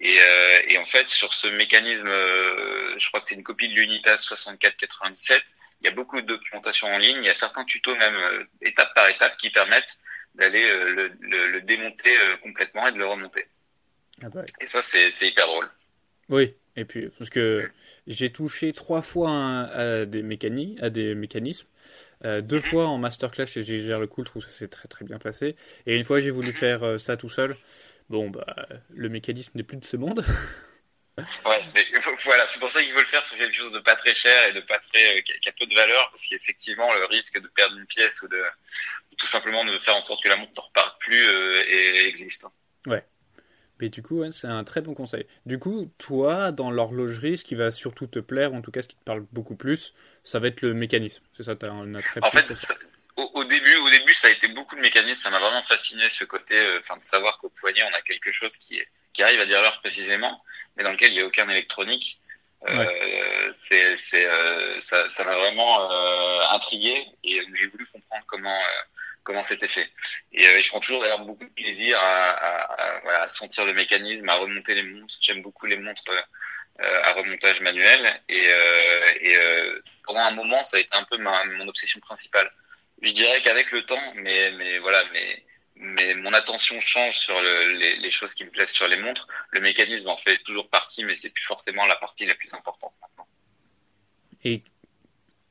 Et, 0.00 0.16
euh, 0.20 0.60
et 0.68 0.78
en 0.78 0.84
fait, 0.84 1.08
sur 1.08 1.32
ce 1.34 1.46
mécanisme, 1.48 2.08
euh, 2.08 2.98
je 2.98 3.08
crois 3.08 3.20
que 3.20 3.26
c'est 3.26 3.34
une 3.34 3.44
copie 3.44 3.68
de 3.68 3.74
l'Unitas 3.74 4.18
6497. 4.18 5.42
Il 5.80 5.86
y 5.86 5.88
a 5.88 5.92
beaucoup 5.92 6.20
de 6.20 6.26
documentation 6.26 6.88
en 6.88 6.98
ligne. 6.98 7.18
Il 7.18 7.24
y 7.24 7.30
a 7.30 7.34
certains 7.34 7.64
tutos, 7.64 7.96
même 7.96 8.14
euh, 8.14 8.44
étape 8.62 8.92
par 8.94 9.08
étape, 9.08 9.36
qui 9.38 9.50
permettent 9.50 9.98
d'aller 10.34 10.66
le, 10.66 11.12
le, 11.20 11.46
le, 11.52 11.60
démonter 11.60 12.10
complètement 12.42 12.88
et 12.88 12.92
de 12.92 12.98
le 12.98 13.06
remonter. 13.06 13.46
Ah 14.20 14.28
bah, 14.30 14.42
et 14.60 14.66
ça, 14.66 14.82
c'est 14.82 15.10
hyper 15.22 15.46
drôle. 15.46 15.70
Oui, 16.28 16.56
et 16.74 16.84
puis, 16.84 17.08
parce 17.16 17.30
que 17.30 17.70
j'ai 18.08 18.32
touché 18.32 18.72
trois 18.72 19.00
fois 19.00 19.30
à 19.30 20.04
des, 20.06 20.24
mécaniques, 20.24 20.82
à 20.82 20.90
des 20.90 21.14
mécanismes. 21.14 21.68
Euh, 22.24 22.40
deux 22.40 22.60
fois 22.60 22.86
en 22.86 22.98
masterclass 22.98 23.46
chez 23.46 23.62
GGR 23.62 23.98
Le 23.98 24.06
Cool, 24.06 24.24
je 24.24 24.30
trouve 24.30 24.44
que 24.44 24.50
ça 24.50 24.58
s'est 24.58 24.68
très 24.68 24.88
très 24.88 25.04
bien 25.04 25.18
passé. 25.18 25.56
Et 25.86 25.96
une 25.96 26.04
fois, 26.04 26.20
j'ai 26.20 26.30
voulu 26.30 26.50
-hmm. 26.50 26.58
faire 26.58 26.82
euh, 26.84 26.98
ça 26.98 27.16
tout 27.16 27.28
seul. 27.28 27.56
Bon, 28.08 28.30
bah, 28.30 28.46
le 28.90 29.08
mécanisme 29.08 29.52
n'est 29.56 29.64
plus 29.64 29.76
de 29.78 29.84
ce 29.84 29.96
monde. 29.96 30.24
ouais, 31.18 31.62
mais 31.74 31.84
voilà, 32.24 32.46
c'est 32.48 32.58
pour 32.58 32.70
ça 32.70 32.82
qu'il 32.82 32.92
faut 32.92 33.00
le 33.00 33.06
faire 33.06 33.24
sur 33.24 33.36
quelque 33.36 33.54
chose 33.54 33.72
de 33.72 33.78
pas 33.78 33.96
très 33.96 34.14
cher 34.14 34.48
et 34.48 34.52
de 34.52 34.60
pas 34.60 34.78
très, 34.78 35.18
euh, 35.18 35.20
qui 35.20 35.48
a 35.48 35.52
peu 35.52 35.66
de 35.66 35.74
valeur, 35.74 36.10
parce 36.10 36.26
qu'effectivement, 36.26 36.92
le 36.94 37.04
risque 37.06 37.40
de 37.40 37.48
perdre 37.48 37.76
une 37.76 37.86
pièce 37.86 38.22
ou 38.22 38.28
de, 38.28 38.42
tout 39.16 39.26
simplement 39.26 39.64
de 39.64 39.78
faire 39.78 39.96
en 39.96 40.00
sorte 40.00 40.22
que 40.22 40.28
la 40.28 40.36
montre 40.36 40.52
ne 40.56 40.60
reparte 40.60 40.98
plus 41.00 41.24
euh, 41.28 42.06
existe. 42.06 42.46
Ouais. 42.86 43.04
Mais 43.80 43.88
du 43.88 44.02
coup, 44.02 44.22
c'est 44.30 44.46
un 44.46 44.62
très 44.62 44.80
bon 44.80 44.94
conseil. 44.94 45.26
Du 45.46 45.58
coup, 45.58 45.90
toi, 45.98 46.52
dans 46.52 46.70
l'horlogerie, 46.70 47.38
ce 47.38 47.44
qui 47.44 47.54
va 47.56 47.70
surtout 47.72 48.06
te 48.06 48.20
plaire, 48.20 48.54
en 48.54 48.62
tout 48.62 48.70
cas 48.70 48.82
ce 48.82 48.88
qui 48.88 48.96
te 48.96 49.04
parle 49.04 49.26
beaucoup 49.32 49.56
plus, 49.56 49.94
ça 50.22 50.38
va 50.38 50.48
être 50.48 50.62
le 50.62 50.74
mécanisme. 50.74 51.22
C'est 51.36 51.42
ça, 51.42 51.56
tu 51.56 51.66
as 51.66 51.72
un 51.72 51.94
attrait 51.94 52.20
En 52.22 52.30
fait, 52.30 52.52
au, 53.16 53.30
au, 53.34 53.44
début, 53.44 53.74
au 53.76 53.90
début, 53.90 54.14
ça 54.14 54.28
a 54.28 54.30
été 54.30 54.46
beaucoup 54.48 54.76
de 54.76 54.80
mécanisme. 54.80 55.20
Ça 55.20 55.30
m'a 55.30 55.40
vraiment 55.40 55.62
fasciné 55.62 56.08
ce 56.08 56.24
côté, 56.24 56.54
enfin, 56.80 56.94
euh, 56.94 56.98
de 57.00 57.04
savoir 57.04 57.38
qu'au 57.38 57.48
poignet, 57.48 57.82
on 57.82 57.94
a 57.94 58.02
quelque 58.02 58.30
chose 58.30 58.56
qui, 58.56 58.78
est, 58.78 58.88
qui 59.12 59.22
arrive 59.24 59.40
à 59.40 59.46
dire 59.46 59.60
l'heure 59.60 59.80
précisément, 59.80 60.42
mais 60.76 60.84
dans 60.84 60.92
lequel 60.92 61.10
il 61.10 61.16
n'y 61.16 61.20
a 61.20 61.26
aucun 61.26 61.48
électronique. 61.48 62.20
Euh, 62.66 62.78
ouais. 62.78 63.52
c'est, 63.54 63.94
c'est, 63.96 64.24
euh, 64.24 64.80
ça, 64.80 65.10
ça 65.10 65.24
m'a 65.24 65.36
vraiment 65.36 65.90
intrigué 66.50 67.06
et 67.22 67.42
j'ai 67.54 67.66
voulu 67.66 67.86
comprendre 67.92 68.24
comment 68.26 68.58
comment 69.24 69.42
c'était 69.42 69.68
fait. 69.68 69.88
Et 70.32 70.46
euh, 70.46 70.60
je 70.60 70.68
prends 70.68 70.80
toujours 70.80 71.00
d'ailleurs 71.00 71.24
beaucoup 71.24 71.44
de 71.44 71.50
plaisir 71.50 71.98
à, 72.00 73.26
sentir 73.26 73.64
le 73.64 73.72
mécanisme, 73.72 74.28
à 74.28 74.36
remonter 74.36 74.74
les 74.74 74.82
montres. 74.82 75.16
J'aime 75.20 75.42
beaucoup 75.42 75.66
les 75.66 75.78
montres 75.78 76.04
euh, 76.10 77.00
à 77.02 77.12
remontage 77.14 77.60
manuel. 77.60 78.20
Et, 78.28 78.46
euh, 78.48 79.80
pendant 80.04 80.20
un 80.20 80.32
moment, 80.32 80.62
ça 80.62 80.76
a 80.76 80.80
été 80.80 80.90
un 80.92 81.04
peu 81.04 81.16
mon 81.16 81.68
obsession 81.68 81.98
principale. 82.00 82.52
Je 83.02 83.12
dirais 83.12 83.40
qu'avec 83.40 83.72
le 83.72 83.84
temps, 83.84 84.12
mais, 84.16 84.78
voilà, 84.78 85.02
mais, 85.12 86.14
mon 86.14 86.32
attention 86.32 86.78
change 86.80 87.18
sur 87.18 87.40
le, 87.42 87.72
les, 87.98 88.10
choses 88.10 88.34
qui 88.34 88.44
me 88.44 88.50
plaisent 88.50 88.72
sur 88.72 88.86
les 88.86 88.96
montres. 88.96 89.26
Le 89.50 89.60
mécanisme 89.60 90.08
en 90.08 90.16
fait 90.16 90.38
toujours 90.44 90.68
partie, 90.68 91.04
mais 91.04 91.14
c'est 91.14 91.30
plus 91.30 91.44
forcément 91.44 91.86
la 91.86 91.96
partie 91.96 92.26
la 92.26 92.34
plus 92.34 92.52
importante 92.54 92.92
maintenant. 93.02 93.26
Et 94.44 94.62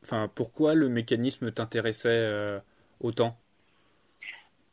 enfin, 0.03 0.31
pourquoi 0.33 0.75
le 0.75 0.87
mécanisme 0.87 1.51
t'intéressait 1.51 2.61
autant? 3.01 3.42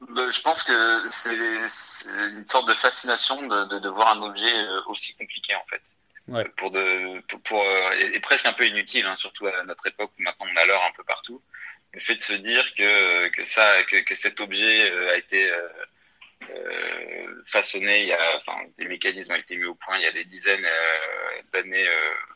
Je 0.09 0.43
pense 0.43 0.63
que 0.63 1.07
c'est 1.11 1.35
une 1.35 2.47
sorte 2.47 2.69
de 2.69 2.75
fascination 2.75 3.47
de, 3.47 3.65
de, 3.67 3.79
de, 3.79 3.89
voir 3.89 4.17
un 4.17 4.23
objet 4.23 4.55
euh, 4.55 4.81
aussi 4.87 5.15
compliqué 5.17 5.55
en 5.55 5.65
fait. 5.69 5.83
Ouais. 6.29 6.45
Pour 6.57 6.71
de, 6.71 7.21
pour, 7.29 7.41
pour 7.43 7.63
euh, 7.63 7.91
et, 7.99 8.17
et, 8.17 8.21
presque 8.21 8.47
un 8.47 8.53
peu 8.53 8.67
inutile, 8.67 9.07
hein, 9.07 9.17
surtout 9.17 9.47
à 9.47 9.65
notre 9.65 9.87
époque 9.87 10.13
où 10.19 10.23
maintenant 10.23 10.47
on 10.53 10.57
a 10.57 10.65
l'heure 10.65 10.85
un 10.85 10.93
peu 10.93 11.05
partout. 11.05 11.43
Le 11.93 12.01
fait 12.01 12.15
de 12.15 12.23
se 12.23 12.35
dire 12.35 12.65
que 12.75 13.29
que 13.29 13.45
ça, 13.45 13.83
que, 13.85 13.97
que 13.97 14.15
cet 14.15 14.41
objet 14.41 14.91
euh, 14.91 15.13
a 15.13 15.17
été 15.17 15.51
euh, 15.51 17.43
façonné, 17.47 18.03
il 18.03 18.09
y 18.09 18.13
a, 18.13 18.37
enfin, 18.37 18.57
des 18.79 18.87
mécanismes 18.87 19.33
ont 19.33 19.37
été 19.37 19.57
mis 19.57 19.65
au 19.65 19.75
point 19.75 19.99
il 19.99 20.03
y 20.03 20.07
a 20.07 20.13
des 20.13 20.25
dizaines 20.25 20.67
d'années, 21.53 21.89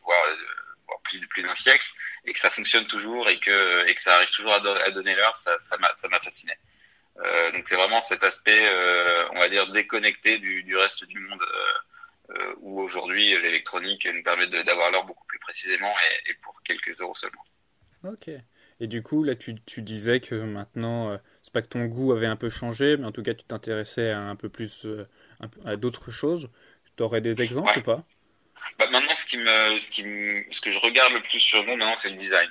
voire 0.02 0.16
plus, 1.04 1.26
plus 1.28 1.42
d'un 1.42 1.54
siècle, 1.54 1.86
et 2.24 2.32
que 2.32 2.38
ça 2.38 2.50
fonctionne 2.50 2.86
toujours 2.86 3.28
et 3.28 3.38
que, 3.38 3.86
et 3.86 3.94
que 3.94 4.00
ça 4.00 4.16
arrive 4.16 4.30
toujours 4.30 4.52
à, 4.52 4.56
à 4.56 4.90
donner 4.90 5.14
l'heure, 5.14 5.36
ça, 5.36 5.58
ça 5.60 5.78
m'a 5.78 6.20
fasciné. 6.20 6.52
Euh, 7.18 7.52
donc 7.52 7.68
c'est 7.68 7.76
vraiment 7.76 8.00
cet 8.00 8.24
aspect, 8.24 8.62
euh, 8.64 9.24
on 9.32 9.38
va 9.38 9.48
dire, 9.48 9.70
déconnecté 9.70 10.38
du, 10.38 10.62
du 10.64 10.76
reste 10.76 11.04
du 11.04 11.20
monde, 11.20 11.42
euh, 12.30 12.54
où 12.58 12.80
aujourd'hui 12.80 13.28
l'électronique 13.40 14.08
nous 14.12 14.22
permet 14.22 14.46
d'avoir 14.48 14.90
l'heure 14.90 15.04
beaucoup 15.04 15.26
plus 15.26 15.38
précisément 15.38 15.92
et, 16.26 16.30
et, 16.30 16.34
pour 16.34 16.60
quelques 16.62 17.00
euros 17.00 17.14
seulement. 17.14 17.44
Ok. 18.04 18.30
Et 18.80 18.86
du 18.88 19.02
coup, 19.02 19.22
là, 19.22 19.36
tu, 19.36 19.54
tu 19.64 19.82
disais 19.82 20.18
que 20.20 20.34
maintenant, 20.34 21.16
c'est 21.42 21.52
pas 21.52 21.62
que 21.62 21.68
ton 21.68 21.84
goût 21.84 22.12
avait 22.12 22.26
un 22.26 22.36
peu 22.36 22.50
changé, 22.50 22.96
mais 22.96 23.06
en 23.06 23.12
tout 23.12 23.22
cas, 23.22 23.34
tu 23.34 23.44
t'intéressais 23.44 24.10
à 24.10 24.20
un 24.20 24.34
peu 24.34 24.48
plus 24.48 24.86
à 25.64 25.76
d'autres 25.76 26.10
choses. 26.10 26.50
Tu 26.96 27.02
aurais 27.04 27.20
des 27.20 27.40
exemples 27.40 27.70
ouais. 27.70 27.78
ou 27.78 27.82
pas? 27.82 28.04
Bah 28.78 28.90
maintenant, 28.90 29.14
ce 29.14 29.26
qui 29.26 29.38
me, 29.38 29.78
ce 29.78 29.90
qui 29.90 30.04
me, 30.04 30.44
ce 30.50 30.60
que 30.60 30.70
je 30.70 30.78
regarde 30.80 31.12
le 31.12 31.22
plus 31.22 31.38
sur 31.38 31.64
monde 31.64 31.78
maintenant, 31.78 31.96
c'est 31.96 32.10
le 32.10 32.16
design. 32.16 32.48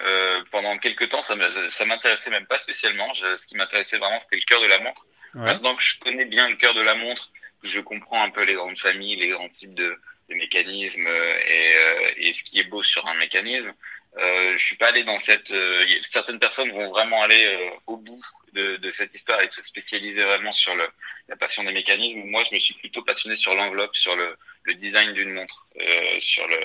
Euh, 0.00 0.42
pendant 0.50 0.78
quelques 0.78 1.08
temps, 1.10 1.22
ça 1.22 1.36
m'intéressait 1.36 2.30
même 2.30 2.46
pas 2.46 2.58
spécialement. 2.58 3.12
Je, 3.14 3.36
ce 3.36 3.46
qui 3.46 3.56
m'intéressait 3.56 3.98
vraiment, 3.98 4.18
c'était 4.20 4.36
le 4.36 4.42
cœur 4.42 4.60
de 4.60 4.66
la 4.66 4.78
montre. 4.78 5.06
Ouais. 5.34 5.42
Maintenant 5.42 5.76
que 5.76 5.82
je 5.82 5.98
connais 6.00 6.24
bien 6.24 6.48
le 6.48 6.56
cœur 6.56 6.74
de 6.74 6.80
la 6.80 6.94
montre, 6.94 7.30
je 7.62 7.80
comprends 7.80 8.22
un 8.22 8.30
peu 8.30 8.44
les 8.44 8.54
grandes 8.54 8.78
familles, 8.78 9.16
les 9.16 9.28
grands 9.28 9.48
types 9.48 9.74
de, 9.74 9.98
de 10.28 10.34
mécanismes 10.34 11.06
et, 11.06 11.76
euh, 11.76 12.10
et, 12.16 12.32
ce 12.32 12.42
qui 12.44 12.58
est 12.58 12.64
beau 12.64 12.82
sur 12.82 13.06
un 13.06 13.14
mécanisme. 13.14 13.72
Euh, 14.18 14.58
je 14.58 14.64
suis 14.64 14.76
pas 14.76 14.88
allé 14.88 15.04
dans 15.04 15.16
cette. 15.16 15.50
Euh, 15.52 15.86
certaines 16.02 16.38
personnes 16.38 16.70
vont 16.70 16.90
vraiment 16.90 17.22
aller 17.22 17.46
euh, 17.46 17.70
au 17.86 17.96
bout 17.96 18.22
de, 18.52 18.76
de, 18.76 18.90
cette 18.90 19.14
histoire 19.14 19.40
et 19.40 19.50
se 19.50 19.64
spécialiser 19.64 20.22
vraiment 20.22 20.52
sur 20.52 20.74
le, 20.74 20.86
la 21.28 21.36
passion 21.36 21.64
des 21.64 21.72
mécanismes. 21.72 22.22
Moi, 22.24 22.44
je 22.48 22.54
me 22.54 22.60
suis 22.60 22.74
plutôt 22.74 23.02
passionné 23.02 23.36
sur 23.36 23.54
l'enveloppe, 23.54 23.96
sur 23.96 24.14
le, 24.14 24.36
le 24.64 24.74
design 24.74 25.14
d'une 25.14 25.32
montre, 25.32 25.66
euh, 25.80 26.20
sur 26.20 26.46
le, 26.46 26.58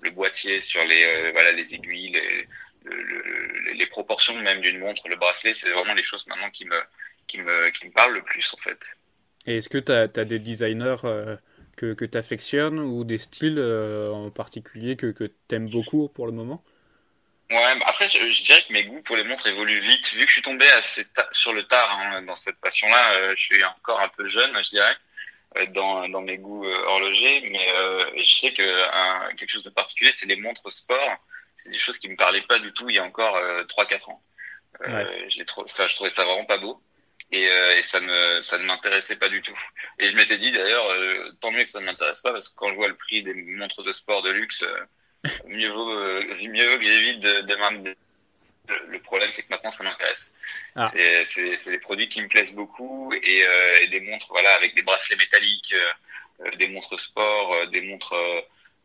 le, 0.00 0.10
boîtier, 0.12 0.60
sur 0.60 0.82
les 0.86 1.30
voilà 1.32 1.52
les 1.52 1.74
aiguilles, 1.74 2.12
les, 2.12 2.48
le, 2.84 3.72
les 3.72 3.86
proportions 3.86 4.36
même 4.40 4.60
d'une 4.60 4.78
montre, 4.78 5.08
le 5.08 5.16
bracelet. 5.16 5.54
C'est 5.54 5.70
vraiment 5.70 5.94
les 5.94 6.02
choses 6.02 6.26
maintenant 6.26 6.50
qui 6.50 6.64
me 6.64 6.80
qui 7.26 7.38
me 7.38 7.70
qui 7.70 7.86
me 7.86 7.92
parlent 7.92 8.14
le 8.14 8.22
plus 8.22 8.54
en 8.54 8.58
fait. 8.58 8.78
Et 9.46 9.58
est-ce 9.58 9.68
que 9.68 9.78
tu 9.78 9.92
as, 9.92 10.02
as, 10.02 10.24
des 10.24 10.38
designers 10.38 10.96
que, 11.76 11.92
que 11.92 12.04
tu 12.04 12.16
affectionnes 12.16 12.78
ou 12.78 13.04
des 13.04 13.18
styles 13.18 13.60
en 13.60 14.30
particulier 14.30 14.96
que, 14.96 15.12
que 15.12 15.24
tu 15.24 15.54
aimes 15.54 15.68
beaucoup 15.68 16.08
pour 16.08 16.26
le 16.26 16.32
moment? 16.32 16.64
Ouais, 17.50 17.78
bah 17.78 17.84
après, 17.88 18.08
je, 18.08 18.32
je, 18.32 18.42
dirais 18.42 18.64
que 18.66 18.72
mes 18.72 18.84
goûts 18.84 19.02
pour 19.02 19.16
les 19.16 19.24
montres 19.24 19.46
évoluent 19.46 19.80
vite. 19.80 20.12
Vu 20.14 20.22
que 20.24 20.28
je 20.28 20.32
suis 20.32 20.42
tombé 20.42 20.66
assez 20.70 21.04
sur 21.32 21.52
le 21.52 21.62
tard 21.64 21.90
hein, 21.90 22.22
dans 22.22 22.36
cette 22.36 22.58
passion-là, 22.60 23.12
euh, 23.12 23.34
je 23.36 23.44
suis 23.44 23.64
encore 23.64 24.00
un 24.00 24.08
peu 24.08 24.26
jeune, 24.26 24.50
je 24.62 24.70
dirais, 24.70 24.96
euh, 25.58 25.66
dans, 25.66 26.08
dans 26.08 26.22
mes 26.22 26.38
goûts 26.38 26.64
euh, 26.66 26.84
horlogers. 26.86 27.42
Mais 27.50 27.68
je 28.16 28.34
sais 28.40 28.52
que 28.54 28.62
un, 28.62 29.34
quelque 29.36 29.50
chose 29.50 29.62
de 29.62 29.70
particulier, 29.70 30.10
c'est 30.10 30.26
les 30.26 30.36
montres 30.36 30.72
sport. 30.72 31.18
C'est 31.56 31.70
des 31.70 31.78
choses 31.78 31.98
qui 31.98 32.08
me 32.08 32.16
parlaient 32.16 32.42
pas 32.42 32.58
du 32.58 32.72
tout 32.72 32.88
il 32.90 32.96
y 32.96 32.98
a 32.98 33.04
encore 33.04 33.38
trois, 33.68 33.86
quatre 33.86 34.10
ans. 34.10 34.22
Ouais. 34.80 35.26
je, 35.28 35.42
ça, 35.68 35.86
je 35.86 35.94
trouvais 35.94 36.10
ça 36.10 36.24
vraiment 36.24 36.44
pas 36.44 36.58
beau. 36.58 36.82
Et, 37.30 37.44
et 37.44 37.82
ça 37.82 38.00
ne 38.00 38.40
ça 38.42 38.58
ne 38.58 38.64
m'intéressait 38.64 39.16
pas 39.16 39.28
du 39.28 39.40
tout. 39.40 39.58
Et 39.98 40.08
je 40.08 40.16
m'étais 40.16 40.38
dit 40.38 40.52
d'ailleurs, 40.52 40.86
tant 41.40 41.52
mieux 41.52 41.64
que 41.64 41.70
ça 41.70 41.80
ne 41.80 41.86
m'intéresse 41.86 42.20
pas, 42.20 42.32
parce 42.32 42.48
que 42.48 42.56
quand 42.56 42.70
je 42.70 42.74
vois 42.74 42.88
le 42.88 42.96
prix 42.96 43.22
des 43.22 43.34
montres 43.34 43.82
de 43.82 43.92
sport 43.92 44.22
de 44.22 44.30
luxe 44.30 44.64
mieux 45.46 45.70
vaut, 45.70 45.90
euh, 45.90 46.22
mieux 46.40 46.70
vaut 46.70 46.78
que 46.78 46.84
j'évite 46.84 47.20
de, 47.20 47.40
de 47.42 47.96
le, 48.66 48.86
le 48.88 48.98
problème, 49.00 49.30
c'est 49.32 49.42
que 49.42 49.50
maintenant, 49.50 49.70
ça 49.70 49.84
m'intéresse. 49.84 50.30
Ah. 50.74 50.90
C'est 50.90 51.70
des 51.70 51.78
produits 51.78 52.08
qui 52.08 52.22
me 52.22 52.28
plaisent 52.28 52.54
beaucoup 52.54 53.12
et, 53.12 53.46
euh, 53.46 53.78
et, 53.82 53.88
des 53.88 54.00
montres, 54.00 54.26
voilà, 54.30 54.54
avec 54.54 54.74
des 54.74 54.82
bracelets 54.82 55.16
métalliques, 55.16 55.74
euh, 56.40 56.50
des 56.56 56.68
montres 56.68 56.98
sport, 56.98 57.52
euh, 57.54 57.66
des 57.66 57.82
montres 57.82 58.14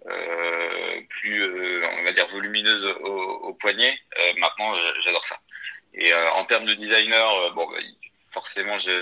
euh, 0.08 1.01
plus, 1.10 1.44
on 2.00 2.03
va 2.03 2.12
dire, 2.13 2.27
volumineuses 2.29 2.86
au, 3.01 3.18
au 3.50 3.53
poignet. 3.53 3.98
maintenant, 4.38 4.74
j'adore 5.01 5.25
ça. 5.25 5.38
Et 5.94 6.13
en 6.13 6.46
termes 6.46 6.65
de 6.65 6.74
designer, 6.74 7.53
bon, 7.53 7.68
bah, 7.70 7.77
forcément, 8.32 8.77
je, 8.77 8.94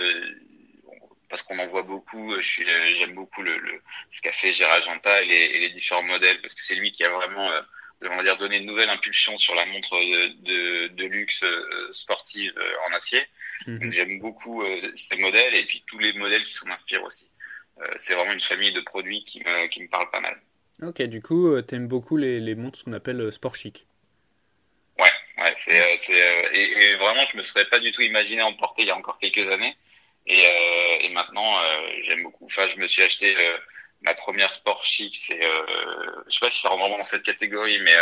parce 1.29 1.43
qu'on 1.43 1.59
en 1.59 1.67
voit 1.67 1.83
beaucoup. 1.83 2.35
J'aime 2.41 3.13
beaucoup 3.13 3.41
le, 3.41 3.57
le, 3.57 3.81
ce 4.11 4.21
qu'a 4.21 4.31
fait 4.31 4.53
Gérard 4.53 4.81
Genta 4.81 5.21
et 5.21 5.25
les, 5.25 5.35
et 5.35 5.59
les, 5.59 5.69
différents 5.69 6.03
modèles, 6.03 6.41
parce 6.41 6.53
que 6.55 6.61
c'est 6.61 6.75
lui 6.75 6.91
qui 6.91 7.03
a 7.03 7.09
vraiment, 7.09 7.51
euh, 7.51 7.61
on 8.03 8.15
va 8.15 8.23
dire, 8.23 8.37
donné 8.37 8.57
une 8.57 8.65
nouvelle 8.65 8.89
impulsion 8.89 9.37
sur 9.37 9.55
la 9.55 9.65
montre 9.65 9.95
de, 9.99 10.27
de, 10.49 10.87
de 10.87 11.05
luxe 11.05 11.43
euh, 11.43 11.89
sportive 11.93 12.53
euh, 12.57 12.89
en 12.89 12.93
acier. 12.93 13.21
-hmm. 13.65 13.91
J'aime 13.91 14.19
beaucoup 14.19 14.61
euh, 14.63 14.91
ces 14.95 15.17
modèles 15.17 15.55
et 15.55 15.65
puis 15.65 15.83
tous 15.87 15.99
les 15.99 16.13
modèles 16.13 16.43
qui 16.43 16.53
s'en 16.53 16.69
inspirent 16.69 17.03
aussi. 17.03 17.29
Euh, 17.81 17.93
c'est 17.97 18.15
vraiment 18.15 18.33
une 18.33 18.41
famille 18.41 18.71
de 18.71 18.81
produits 18.81 19.23
qui 19.25 19.39
me, 19.45 19.67
qui 19.67 19.81
me 19.83 19.89
parle 19.89 20.09
pas 20.11 20.21
mal. 20.21 20.41
Ok, 20.81 21.01
du 21.03 21.21
coup, 21.21 21.61
t'aimes 21.63 21.87
beaucoup 21.87 22.17
les, 22.17 22.39
les 22.39 22.55
montres 22.55 22.83
qu'on 22.83 22.93
appelle 22.93 23.31
sport 23.31 23.55
chic. 23.55 23.87
Ouais, 24.99 25.05
ouais, 25.37 25.53
c'est, 25.55 25.99
et, 26.53 26.61
et 26.61 26.95
vraiment, 26.95 27.23
je 27.31 27.37
me 27.37 27.41
serais 27.41 27.65
pas 27.65 27.79
du 27.79 27.91
tout 27.91 28.01
imaginé 28.01 28.41
en 28.41 28.53
porter 28.53 28.83
il 28.83 28.87
y 28.87 28.91
a 28.91 28.97
encore 28.97 29.17
quelques 29.19 29.51
années. 29.51 29.75
Et, 30.27 30.45
euh, 30.45 30.97
et 31.01 31.09
maintenant, 31.09 31.57
euh, 31.57 31.89
j'aime 32.01 32.23
beaucoup. 32.23 32.45
Enfin, 32.45 32.67
je 32.67 32.77
me 32.77 32.87
suis 32.87 33.01
acheté 33.01 33.35
euh, 33.35 33.57
ma 34.01 34.13
première 34.13 34.51
sport 34.51 34.83
chic. 34.85 35.15
C'est, 35.15 35.41
je 35.41 36.33
sais 36.33 36.39
pas 36.41 36.51
si 36.51 36.61
ça 36.61 36.69
rentre 36.69 36.81
vraiment 36.81 36.97
dans 36.97 37.03
cette 37.03 37.23
catégorie, 37.23 37.79
mais 37.79 37.95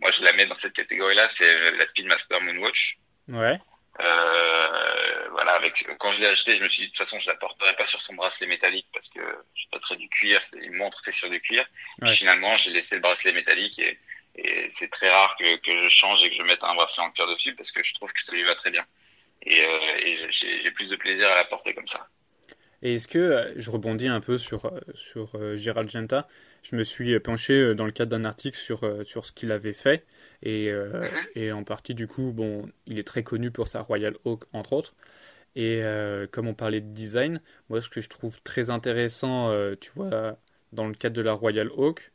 moi 0.00 0.10
je 0.12 0.22
la 0.22 0.32
mets 0.32 0.46
dans 0.46 0.54
cette 0.54 0.72
catégorie-là. 0.72 1.28
C'est 1.28 1.72
la 1.72 1.86
Speedmaster 1.86 2.40
Moonwatch. 2.40 2.98
Ouais. 3.28 3.58
Euh, 4.00 5.28
voilà, 5.30 5.52
avec 5.52 5.86
quand 5.98 6.12
je 6.12 6.20
l'ai 6.20 6.26
acheté, 6.26 6.56
je 6.56 6.64
me 6.64 6.68
suis 6.68 6.82
dit 6.82 6.86
de 6.86 6.90
toute 6.90 6.98
façon, 6.98 7.18
je 7.20 7.28
la 7.28 7.36
porterai 7.36 7.74
pas 7.76 7.86
sur 7.86 8.02
son 8.02 8.14
bracelet 8.14 8.46
métallique 8.46 8.86
parce 8.92 9.08
que 9.08 9.20
je 9.54 9.64
pas 9.70 9.78
très 9.78 9.96
du 9.96 10.08
cuir. 10.08 10.42
C'est 10.42 10.58
une 10.58 10.74
montre, 10.74 11.00
c'est 11.00 11.12
sur 11.12 11.30
du 11.30 11.40
cuir. 11.40 11.64
Ouais. 12.02 12.10
Et 12.10 12.14
finalement, 12.14 12.56
j'ai 12.56 12.70
laissé 12.70 12.96
le 12.96 13.00
bracelet 13.00 13.32
métallique 13.32 13.78
et, 13.78 13.98
et 14.36 14.66
c'est 14.70 14.88
très 14.88 15.10
rare 15.10 15.36
que, 15.38 15.56
que 15.56 15.84
je 15.84 15.88
change 15.88 16.22
et 16.24 16.30
que 16.30 16.36
je 16.36 16.42
mette 16.42 16.64
un 16.64 16.74
bracelet 16.74 17.04
en 17.04 17.10
cuir 17.10 17.26
dessus 17.28 17.54
parce 17.54 17.72
que 17.72 17.84
je 17.84 17.94
trouve 17.94 18.12
que 18.12 18.22
ça 18.22 18.32
lui 18.32 18.42
va 18.44 18.54
très 18.54 18.70
bien 18.70 18.84
et, 19.42 19.62
euh, 19.62 19.78
et 20.04 20.16
j'ai 20.30 20.70
plus 20.72 20.90
de 20.90 20.96
plaisir 20.96 21.30
à 21.30 21.36
la 21.36 21.44
porter 21.44 21.74
comme 21.74 21.86
ça. 21.86 22.08
Et 22.82 22.94
est-ce 22.94 23.08
que, 23.08 23.54
je 23.56 23.70
rebondis 23.70 24.08
un 24.08 24.20
peu 24.20 24.36
sur, 24.36 24.70
sur 24.94 25.34
euh, 25.36 25.56
Gérald 25.56 25.88
Genta, 25.88 26.28
je 26.64 26.76
me 26.76 26.82
suis 26.82 27.18
penché 27.20 27.74
dans 27.76 27.84
le 27.86 27.92
cadre 27.92 28.10
d'un 28.10 28.24
article 28.24 28.58
sur, 28.58 28.80
sur 29.06 29.26
ce 29.26 29.32
qu'il 29.32 29.52
avait 29.52 29.72
fait, 29.74 30.04
et, 30.42 30.70
euh, 30.72 30.88
-hmm. 30.90 31.26
et 31.36 31.52
en 31.52 31.62
partie 31.64 31.94
du 31.94 32.06
coup, 32.08 32.32
bon, 32.32 32.68
il 32.86 32.98
est 32.98 33.06
très 33.06 33.22
connu 33.22 33.50
pour 33.50 33.68
sa 33.68 33.80
Royal 33.82 34.16
Oak, 34.24 34.44
entre 34.52 34.72
autres, 34.72 34.94
et 35.56 35.82
euh, 35.82 36.26
comme 36.26 36.48
on 36.48 36.54
parlait 36.54 36.80
de 36.80 36.90
design, 36.92 37.40
moi 37.68 37.80
ce 37.82 37.88
que 37.88 38.00
je 38.00 38.08
trouve 38.08 38.42
très 38.42 38.70
intéressant, 38.70 39.50
euh, 39.50 39.76
tu 39.80 39.90
vois, 39.94 40.38
dans 40.72 40.88
le 40.88 40.94
cadre 40.94 41.16
de 41.16 41.22
la 41.22 41.32
Royal 41.34 41.68
Oak, 41.76 42.12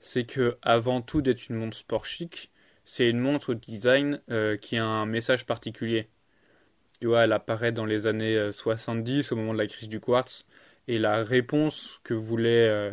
c'est 0.00 0.24
que 0.24 0.56
avant 0.62 1.02
tout 1.02 1.20
d'être 1.22 1.48
une 1.50 1.56
montre 1.56 1.76
sport 1.76 2.06
chic, 2.06 2.50
c'est 2.84 3.08
une 3.10 3.18
montre 3.18 3.52
design 3.54 4.20
qui 4.62 4.78
a 4.78 4.84
un 4.84 5.06
message 5.06 5.44
particulier 5.46 6.08
tu 7.00 7.06
vois, 7.06 7.24
elle 7.24 7.32
apparaît 7.32 7.72
dans 7.72 7.86
les 7.86 8.06
années 8.06 8.50
70 8.52 9.32
au 9.32 9.36
moment 9.36 9.52
de 9.52 9.58
la 9.58 9.66
crise 9.66 9.88
du 9.88 10.00
quartz. 10.00 10.44
Et 10.88 10.98
la 10.98 11.22
réponse 11.22 12.00
que 12.02 12.14
voulait 12.14 12.68
euh, 12.68 12.90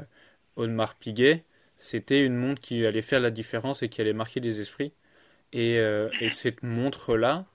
Audemars 0.55 0.95
Piguet, 0.95 1.43
c'était 1.77 2.25
une 2.25 2.35
montre 2.35 2.61
qui 2.61 2.85
allait 2.85 3.01
faire 3.01 3.19
la 3.19 3.31
différence 3.31 3.83
et 3.83 3.89
qui 3.89 4.01
allait 4.01 4.13
marquer 4.13 4.39
des 4.39 4.61
esprits. 4.61 4.93
Et, 5.53 5.79
euh, 5.79 6.09
et 6.21 6.29
cette 6.29 6.63
montre-là 6.63 7.45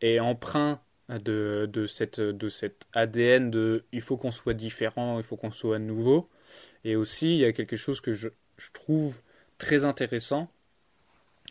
est 0.00 0.20
empreinte 0.20 0.80
de, 1.08 1.68
de, 1.72 1.86
cette, 1.86 2.20
de 2.20 2.48
cet 2.48 2.86
ADN 2.92 3.50
de 3.50 3.84
il 3.92 4.00
faut 4.00 4.16
qu'on 4.16 4.30
soit 4.32 4.54
différent, 4.54 5.18
il 5.18 5.24
faut 5.24 5.36
qu'on 5.36 5.50
soit 5.50 5.78
nouveau. 5.78 6.28
Et 6.84 6.96
aussi, 6.96 7.34
il 7.34 7.40
y 7.40 7.44
a 7.44 7.52
quelque 7.52 7.76
chose 7.76 8.00
que 8.00 8.12
je, 8.14 8.28
je 8.58 8.70
trouve 8.72 9.20
très 9.58 9.84
intéressant, 9.84 10.50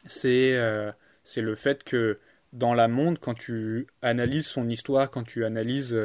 c'est 0.05 0.55
euh, 0.55 0.91
le 1.35 1.55
fait 1.55 1.83
que 1.83 2.19
dans 2.53 2.73
la 2.73 2.87
montre, 2.87 3.19
quand 3.19 3.33
tu 3.33 3.87
analyses 4.01 4.47
son 4.47 4.69
histoire, 4.69 5.09
quand 5.11 5.23
tu 5.23 5.45
analyses 5.45 5.97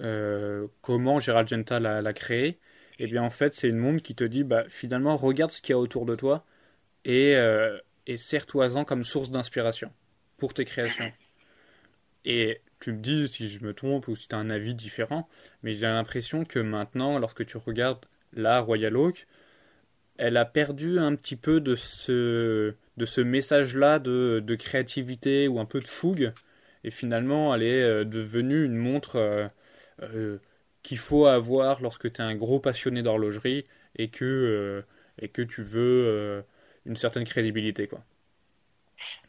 euh, 0.00 0.66
comment 0.82 1.18
Gérald 1.18 1.48
Genta 1.48 1.80
l'a 1.80 2.12
créé, 2.12 2.58
et 2.98 3.04
eh 3.04 3.06
bien 3.06 3.22
en 3.22 3.30
fait 3.30 3.54
c'est 3.54 3.68
une 3.68 3.78
montre 3.78 4.02
qui 4.02 4.14
te 4.14 4.24
dit 4.24 4.44
bah, 4.44 4.64
finalement 4.68 5.16
regarde 5.16 5.50
ce 5.50 5.62
qu'il 5.62 5.72
y 5.72 5.74
a 5.74 5.78
autour 5.78 6.04
de 6.04 6.16
toi 6.16 6.44
et, 7.04 7.36
euh, 7.36 7.78
et 8.06 8.16
sers-toi-en 8.16 8.84
comme 8.84 9.04
source 9.04 9.30
d'inspiration 9.30 9.92
pour 10.36 10.54
tes 10.54 10.64
créations. 10.64 11.12
Et 12.24 12.60
tu 12.80 12.92
me 12.92 12.98
dis 12.98 13.28
si 13.28 13.48
je 13.48 13.64
me 13.64 13.74
trompe 13.74 14.08
ou 14.08 14.16
si 14.16 14.28
tu 14.28 14.34
as 14.34 14.38
un 14.38 14.50
avis 14.50 14.74
différent, 14.74 15.28
mais 15.62 15.72
j'ai 15.74 15.86
l'impression 15.86 16.44
que 16.44 16.58
maintenant, 16.58 17.18
lorsque 17.18 17.46
tu 17.46 17.56
regardes 17.56 18.04
la 18.32 18.60
Royal 18.60 18.96
Oak, 18.96 19.26
elle 20.18 20.36
a 20.36 20.44
perdu 20.44 20.98
un 20.98 21.14
petit 21.14 21.36
peu 21.36 21.60
de 21.60 21.74
ce, 21.74 22.74
de 22.96 23.04
ce 23.04 23.20
message-là 23.20 23.98
de, 23.98 24.42
de, 24.44 24.54
créativité 24.56 25.48
ou 25.48 25.60
un 25.60 25.64
peu 25.64 25.80
de 25.80 25.86
fougue. 25.86 26.32
Et 26.84 26.90
finalement, 26.90 27.54
elle 27.54 27.62
est 27.62 27.82
euh, 27.82 28.04
devenue 28.04 28.64
une 28.64 28.76
montre 28.76 29.16
euh, 29.16 29.48
euh, 30.02 30.38
qu'il 30.88 30.96
faut 30.96 31.26
avoir 31.26 31.82
lorsque 31.82 32.10
tu 32.10 32.22
es 32.22 32.24
un 32.24 32.34
gros 32.34 32.60
passionné 32.60 33.02
d'horlogerie 33.02 33.64
et 33.96 34.08
que, 34.08 34.24
euh, 34.24 35.44
tu 35.44 35.62
veux 35.62 36.04
euh, 36.06 36.42
une 36.86 36.96
certaine 36.96 37.26
crédibilité. 37.26 37.86
Quoi. 37.86 38.00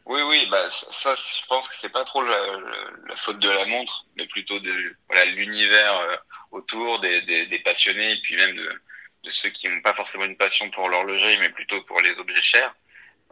Oui, 0.06 0.22
oui, 0.22 0.48
bah, 0.50 0.70
ça, 0.70 1.14
je 1.14 1.46
pense 1.48 1.68
que 1.68 1.74
c'est 1.76 1.92
pas 1.92 2.04
trop 2.04 2.22
la, 2.22 3.14
faute 3.16 3.40
de 3.40 3.50
la 3.50 3.66
montre, 3.66 4.06
mais 4.16 4.26
plutôt 4.26 4.58
de 4.58 4.72
l'univers 5.36 6.22
autour 6.50 6.98
des, 7.00 7.60
passionnés 7.62 8.12
et 8.12 8.20
puis 8.22 8.36
même 8.36 8.56
de 8.56 9.28
ceux 9.28 9.50
qui 9.50 9.68
n'ont 9.68 9.82
pas 9.82 9.92
forcément 9.92 10.24
une 10.24 10.38
passion 10.38 10.70
pour 10.70 10.88
l'horlogerie, 10.88 11.36
mais 11.40 11.50
plutôt 11.50 11.82
pour 11.82 12.00
les 12.00 12.18
objets 12.18 12.40
chers. 12.40 12.74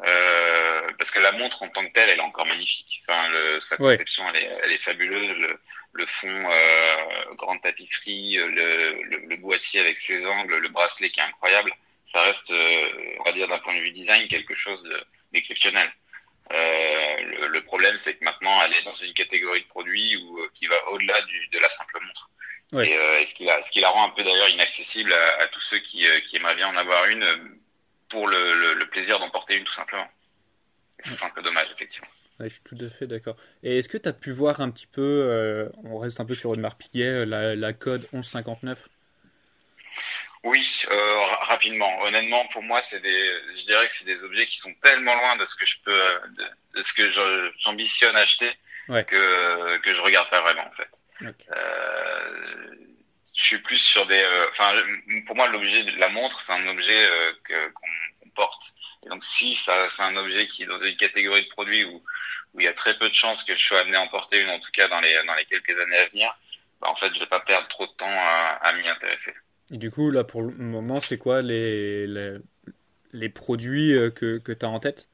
Euh, 0.06 0.88
parce 0.96 1.11
que 1.11 1.18
la 1.18 1.32
montre 1.32 1.62
en 1.62 1.68
tant 1.68 1.84
que 1.87 1.92
telle, 1.92 2.11
elle 2.11 2.18
est 2.18 2.22
encore 2.22 2.46
magnifique. 2.46 3.02
Enfin, 3.06 3.28
le, 3.30 3.61
sa 3.61 3.76
conception, 3.76 4.24
elle, 4.28 4.42
est, 4.42 4.58
elle 4.62 4.72
est 4.72 4.78
fabuleuse. 4.78 5.37
Le, 5.37 5.61
le 5.92 6.06
fond, 6.06 6.50
euh, 6.50 7.34
grande 7.34 7.61
tapisserie, 7.62 8.37
le, 8.37 9.02
le, 9.02 9.16
le, 9.26 9.37
boîtier 9.37 9.80
avec 9.80 9.98
ses 9.98 10.24
angles, 10.24 10.58
le 10.58 10.68
bracelet 10.68 11.11
qui 11.11 11.20
est 11.20 11.24
incroyable. 11.24 11.72
Ça 12.06 12.22
reste, 12.22 12.50
euh, 12.50 12.88
on 13.20 13.24
va 13.24 13.32
dire 13.32 13.48
d'un 13.48 13.58
point 13.58 13.74
de 13.74 13.80
vue 13.80 13.90
design, 13.90 14.28
quelque 14.28 14.54
chose 14.54 14.88
d'exceptionnel. 15.32 15.90
Euh, 16.52 17.16
le, 17.22 17.48
le, 17.48 17.64
problème, 17.64 17.98
c'est 17.98 18.18
que 18.18 18.24
maintenant, 18.24 18.62
elle 18.64 18.74
est 18.74 18.82
dans 18.82 18.94
une 18.94 19.12
catégorie 19.12 19.62
de 19.62 19.66
produits 19.66 20.16
où, 20.16 20.46
qui 20.54 20.66
va 20.66 20.76
au-delà 20.90 21.20
de 21.20 21.58
la 21.58 21.68
simple 21.68 21.98
montre. 22.06 22.30
Ouais. 22.72 22.88
Et, 23.20 23.24
ce 23.24 23.34
qui 23.34 23.44
la, 23.44 23.61
ce 23.62 23.70
qui 23.70 23.80
la 23.80 23.90
rend 23.90 24.06
un 24.06 24.11
peu 24.11 24.22
d'ailleurs 24.22 24.48
inaccessible 24.48 25.12
à, 25.12 25.42
à, 25.42 25.46
tous 25.48 25.61
ceux 25.61 25.78
qui, 25.80 26.06
qui 26.26 26.37
aimeraient 26.37 26.54
bien 26.54 26.68
en 26.68 26.76
avoir 26.76 27.06
une 27.06 27.58
pour 28.08 28.28
le, 28.28 28.54
le, 28.54 28.74
le 28.74 28.86
plaisir 28.86 29.18
d'en 29.18 29.30
porter 29.30 29.56
une 29.56 29.64
tout 29.64 29.72
simplement. 29.72 30.08
C'est 31.00 31.24
un 31.24 31.30
peu 31.30 31.42
dommage, 31.42 31.68
effectivement. 31.72 32.08
Ouais, 32.40 32.48
je 32.48 32.54
suis 32.54 32.62
tout 32.62 32.76
à 32.80 32.88
fait 32.88 33.06
d'accord. 33.06 33.36
Et 33.62 33.78
est-ce 33.78 33.88
que 33.88 33.98
tu 33.98 34.08
as 34.08 34.12
pu 34.12 34.30
voir 34.30 34.60
un 34.60 34.70
petit 34.70 34.86
peu, 34.86 35.02
euh, 35.02 35.68
on 35.84 35.98
reste 35.98 36.20
un 36.20 36.24
peu 36.24 36.34
sur 36.34 36.54
une 36.54 36.68
Piguet, 36.78 37.04
euh, 37.04 37.24
la, 37.24 37.56
la 37.56 37.72
code 37.72 38.02
1159 38.12 38.88
Oui, 40.44 40.82
euh, 40.90 41.26
rapidement. 41.42 42.00
Honnêtement, 42.02 42.46
pour 42.52 42.62
moi, 42.62 42.80
c'est 42.82 43.00
des, 43.00 43.32
je 43.56 43.64
dirais 43.64 43.88
que 43.88 43.94
c'est 43.94 44.04
des 44.04 44.22
objets 44.22 44.46
qui 44.46 44.58
sont 44.58 44.72
tellement 44.82 45.16
loin 45.16 45.36
de 45.36 45.46
ce 45.46 45.56
que 45.56 45.66
je 45.66 45.78
peux, 45.84 45.92
de, 45.92 46.44
de 46.78 46.82
ce 46.82 46.92
que 46.92 47.10
j'ambitionne 47.58 48.14
acheter, 48.14 48.50
ouais. 48.88 49.04
que 49.04 49.78
que 49.78 49.92
je 49.94 50.00
regarde 50.00 50.30
pas 50.30 50.40
vraiment 50.42 50.66
en 50.66 50.70
fait. 50.70 50.88
Okay. 51.20 51.48
Euh, 51.50 52.74
je 53.38 53.44
suis 53.44 53.59
plus 53.59 53.79
sur 53.79 54.05
des, 54.07 54.20
euh, 54.20 54.46
enfin, 54.51 54.74
pour 55.27 55.37
moi, 55.37 55.46
l'objet 55.48 55.85
de 55.85 55.96
la 55.98 56.09
montre, 56.09 56.40
c'est 56.40 56.53
un 56.53 56.66
objet 56.66 57.09
que 57.44 57.68
qu'on 57.70 58.29
porte 58.35 58.74
et 59.07 59.09
donc 59.09 59.24
si 59.24 59.55
ça 59.55 59.88
c'est 59.88 60.03
un 60.03 60.16
objet 60.16 60.46
qui 60.48 60.64
est 60.64 60.66
dans 60.66 60.83
une 60.83 60.96
catégorie 60.96 61.44
de 61.44 61.48
produits 61.48 61.85
où, 61.85 62.03
où 62.55 62.61
il 62.61 62.64
y 62.64 62.68
a 62.68 62.72
très 62.72 62.98
peu 62.98 63.09
de 63.09 63.14
chances 63.14 63.44
que 63.44 63.57
je 63.57 63.64
sois 63.64 63.81
amené 63.81 63.96
à 63.96 64.03
en 64.03 64.09
porter 64.09 64.40
une, 64.40 64.51
en 64.51 64.59
tout 64.59 64.70
cas 64.72 64.88
dans 64.88 65.01
les, 65.01 65.14
dans 65.27 65.35
les 65.35 65.44
quelques 65.44 65.79
années 65.79 65.96
à 65.96 66.09
venir, 66.09 66.37
bah 66.81 66.88
en 66.90 66.96
fait 66.96 67.14
je 67.14 67.20
vais 67.20 67.27
pas 67.27 67.40
perdre 67.40 67.68
trop 67.68 67.87
de 67.87 67.92
temps 67.92 68.07
à, 68.09 68.59
à 68.62 68.72
m'y 68.72 68.88
intéresser. 68.88 69.35
Et 69.72 69.77
du 69.77 69.90
coup 69.90 70.11
là 70.11 70.24
pour 70.24 70.42
le 70.42 70.51
moment 70.51 71.01
c'est 71.01 71.18
quoi 71.18 71.42
les, 71.42 72.07
les, 72.07 72.38
les, 73.12 73.29
produits 73.29 73.94
euh, 73.94 74.11
que, 74.11 74.38
que 74.38 74.53
tu 74.53 74.66
as 74.66 74.68
en 74.68 74.81
tête? 74.81 75.09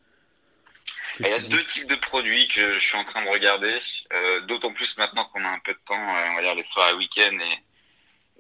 Il 1.21 1.27
y 1.27 1.33
a 1.33 1.39
deux 1.39 1.65
types 1.65 1.89
de 1.89 1.95
produits 1.95 2.49
que 2.49 2.79
je 2.79 2.89
suis 2.89 2.97
en 2.97 3.05
train 3.05 3.25
de 3.25 3.31
regarder, 3.31 3.79
euh, 4.13 4.41
d'autant 4.43 4.73
plus 4.73 4.99
maintenant 4.99 5.25
qu'on 5.27 5.45
a 5.45 5.49
un 5.49 5.61
peu 5.61 5.73
de 5.73 5.79
temps, 5.85 6.17
euh, 6.17 6.23
on 6.31 6.35
va 6.35 6.43
dire 6.43 6.55
les 6.55 6.65
soirées 6.65 6.95
week-end 6.95 7.39
et, 7.39 7.59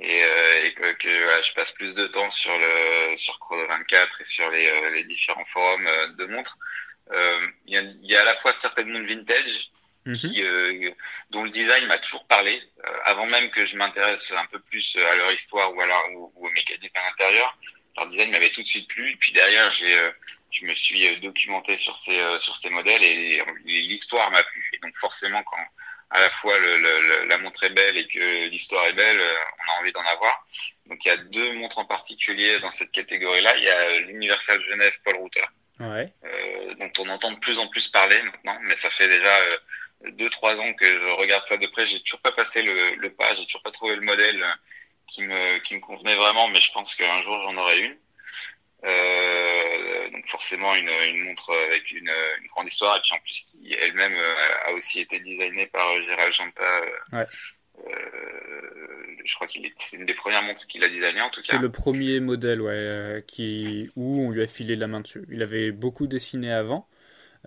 et, 0.00 0.24
euh, 0.24 0.64
et 0.64 0.74
que, 0.74 0.92
que 0.94 1.22
voilà, 1.24 1.40
je 1.42 1.52
passe 1.54 1.72
plus 1.72 1.94
de 1.94 2.06
temps 2.08 2.30
sur 2.30 2.56
le 2.58 3.16
sur 3.16 3.38
Chrono 3.38 3.66
24 3.68 4.20
et 4.20 4.24
sur 4.24 4.50
les, 4.50 4.66
euh, 4.66 4.90
les 4.90 5.04
différents 5.04 5.44
forums 5.46 5.86
euh, 5.86 6.08
de 6.08 6.26
montres. 6.26 6.58
Il 7.66 7.74
y, 7.74 7.76
a, 7.76 7.82
y 8.02 8.16
a 8.16 8.22
à 8.22 8.24
la 8.24 8.34
fois 8.36 8.52
certaines 8.54 8.88
montres 8.88 9.06
vintage 9.06 9.70
mm 10.06 10.12
-hmm. 10.14 10.32
qui, 10.32 10.94
dont 11.30 11.44
le 11.44 11.50
design 11.50 11.86
m'a 11.86 11.98
toujours 11.98 12.26
parlé, 12.26 12.54
avant 13.04 13.26
même 13.26 13.50
que 13.50 13.66
je 13.66 13.76
m'intéresse 13.76 14.32
un 14.32 14.46
peu 14.46 14.60
plus 14.70 14.86
à 14.96 15.14
leur 15.16 15.30
histoire 15.32 15.68
ou 15.74 15.80
à 15.82 15.86
leur, 15.86 16.02
ou, 16.14 16.32
ou 16.34 16.46
au 16.48 16.50
mécanisme 16.50 16.96
à 17.02 17.04
l'intérieur. 17.08 17.48
Leur 17.96 18.06
design 18.08 18.30
m'avait 18.32 18.50
tout 18.56 18.62
de 18.62 18.72
suite 18.74 18.88
plu. 18.88 19.04
Et 19.12 19.16
puis 19.16 19.32
derrière, 19.32 19.70
j'ai 19.78 19.94
je 20.56 20.62
me 20.66 20.74
suis 20.84 21.20
documenté 21.28 21.72
sur 21.76 21.96
ces 22.04 22.18
sur 22.46 22.54
ces 22.60 22.70
modèles 22.78 23.04
et, 23.04 23.42
et 23.74 23.80
l'histoire 23.90 24.30
m'a 24.30 24.42
plu. 24.50 24.62
Et 24.74 24.78
donc 24.84 24.94
forcément, 25.06 25.42
quand 25.50 25.64
à 26.14 26.20
la 26.20 26.30
fois 26.30 26.56
le, 26.58 26.72
le, 26.78 27.24
la 27.26 27.38
montre 27.38 27.64
est 27.64 27.74
belle 27.80 27.96
et 27.96 28.06
que 28.06 28.48
l'histoire 28.52 28.86
est 28.86 28.92
belle, 28.92 29.20
euh, 29.20 29.34
on 29.58 29.72
a 29.72 29.80
envie 29.80 29.92
d'en 29.92 30.06
avoir. 30.14 30.34
Donc 30.86 31.04
il 31.04 31.08
y 31.08 31.10
a 31.10 31.16
deux 31.16 31.52
montres 31.54 31.78
en 31.78 31.84
particulier 31.96 32.60
dans 32.60 32.70
cette 32.70 32.92
catégorie-là. 32.92 33.56
Il 33.56 33.64
y 33.64 33.68
a 33.68 34.00
l'Universal 34.06 34.62
Genève 34.70 34.96
Paul 35.04 35.16
Router, 35.16 35.48
ouais. 35.80 36.06
euh, 36.24 36.74
dont 36.80 36.92
on 37.00 37.08
entend 37.08 37.32
de 37.32 37.40
plus 37.40 37.58
en 37.58 37.66
plus 37.68 37.88
parler 37.88 38.20
maintenant, 38.22 38.58
mais 38.62 38.76
ça 38.76 38.90
fait 38.90 39.08
déjà 39.08 39.34
euh, 39.40 39.56
deux 40.20 40.30
trois 40.30 40.54
ans 40.62 40.72
que 40.74 40.86
je 40.86 41.06
regarde 41.22 41.46
ça 41.46 41.56
de 41.56 41.66
près. 41.66 41.84
J'ai 41.86 42.00
toujours 42.00 42.20
pas 42.20 42.32
passé 42.32 42.62
le, 42.62 42.94
le 42.94 43.10
pas, 43.12 43.34
j'ai 43.34 43.44
toujours 43.46 43.62
pas 43.62 43.72
trouvé 43.72 43.96
le 43.96 44.02
modèle 44.02 44.40
qui 45.08 45.22
me 45.22 45.58
qui 45.64 45.74
me 45.74 45.80
convenait 45.80 46.16
vraiment, 46.16 46.46
mais 46.48 46.60
je 46.60 46.72
pense 46.72 46.94
qu'un 46.94 47.22
jour 47.22 47.40
j'en 47.42 47.56
aurai 47.56 47.80
une. 47.80 47.96
Euh, 48.84 50.10
donc 50.10 50.28
forcément 50.28 50.74
une, 50.74 50.90
une, 51.08 51.24
montre 51.24 51.50
avec 51.70 51.90
une, 51.90 52.10
une, 52.40 52.48
grande 52.48 52.68
histoire 52.68 52.96
et 52.96 53.00
puis 53.00 53.14
en 53.14 53.18
plus 53.20 53.46
qui 53.50 53.72
elle-même 53.72 54.12
euh, 54.14 54.68
a 54.68 54.72
aussi 54.72 55.00
été 55.00 55.18
designée 55.20 55.66
par 55.68 55.88
euh, 55.90 56.02
Gérald 56.02 56.32
Janta. 56.32 56.80
Ouais. 57.12 57.26
Euh, 57.88 59.16
je 59.24 59.34
crois 59.34 59.46
qu'il 59.46 59.64
est 59.64 59.72
c'est 59.78 59.96
une 59.96 60.04
des 60.04 60.12
premières 60.14 60.42
montres 60.42 60.66
qu'il 60.66 60.84
a 60.84 60.88
designées 60.88 61.22
en 61.22 61.30
tout 61.30 61.40
cas. 61.40 61.52
C'est 61.52 61.58
le 61.58 61.72
premier 61.72 62.20
modèle 62.20 62.60
ouais 62.60 63.24
qui 63.26 63.90
où 63.96 64.20
on 64.20 64.30
lui 64.30 64.42
a 64.42 64.46
filé 64.46 64.76
la 64.76 64.86
main 64.86 65.00
dessus. 65.00 65.24
Il 65.30 65.42
avait 65.42 65.70
beaucoup 65.70 66.06
dessiné 66.06 66.52
avant 66.52 66.86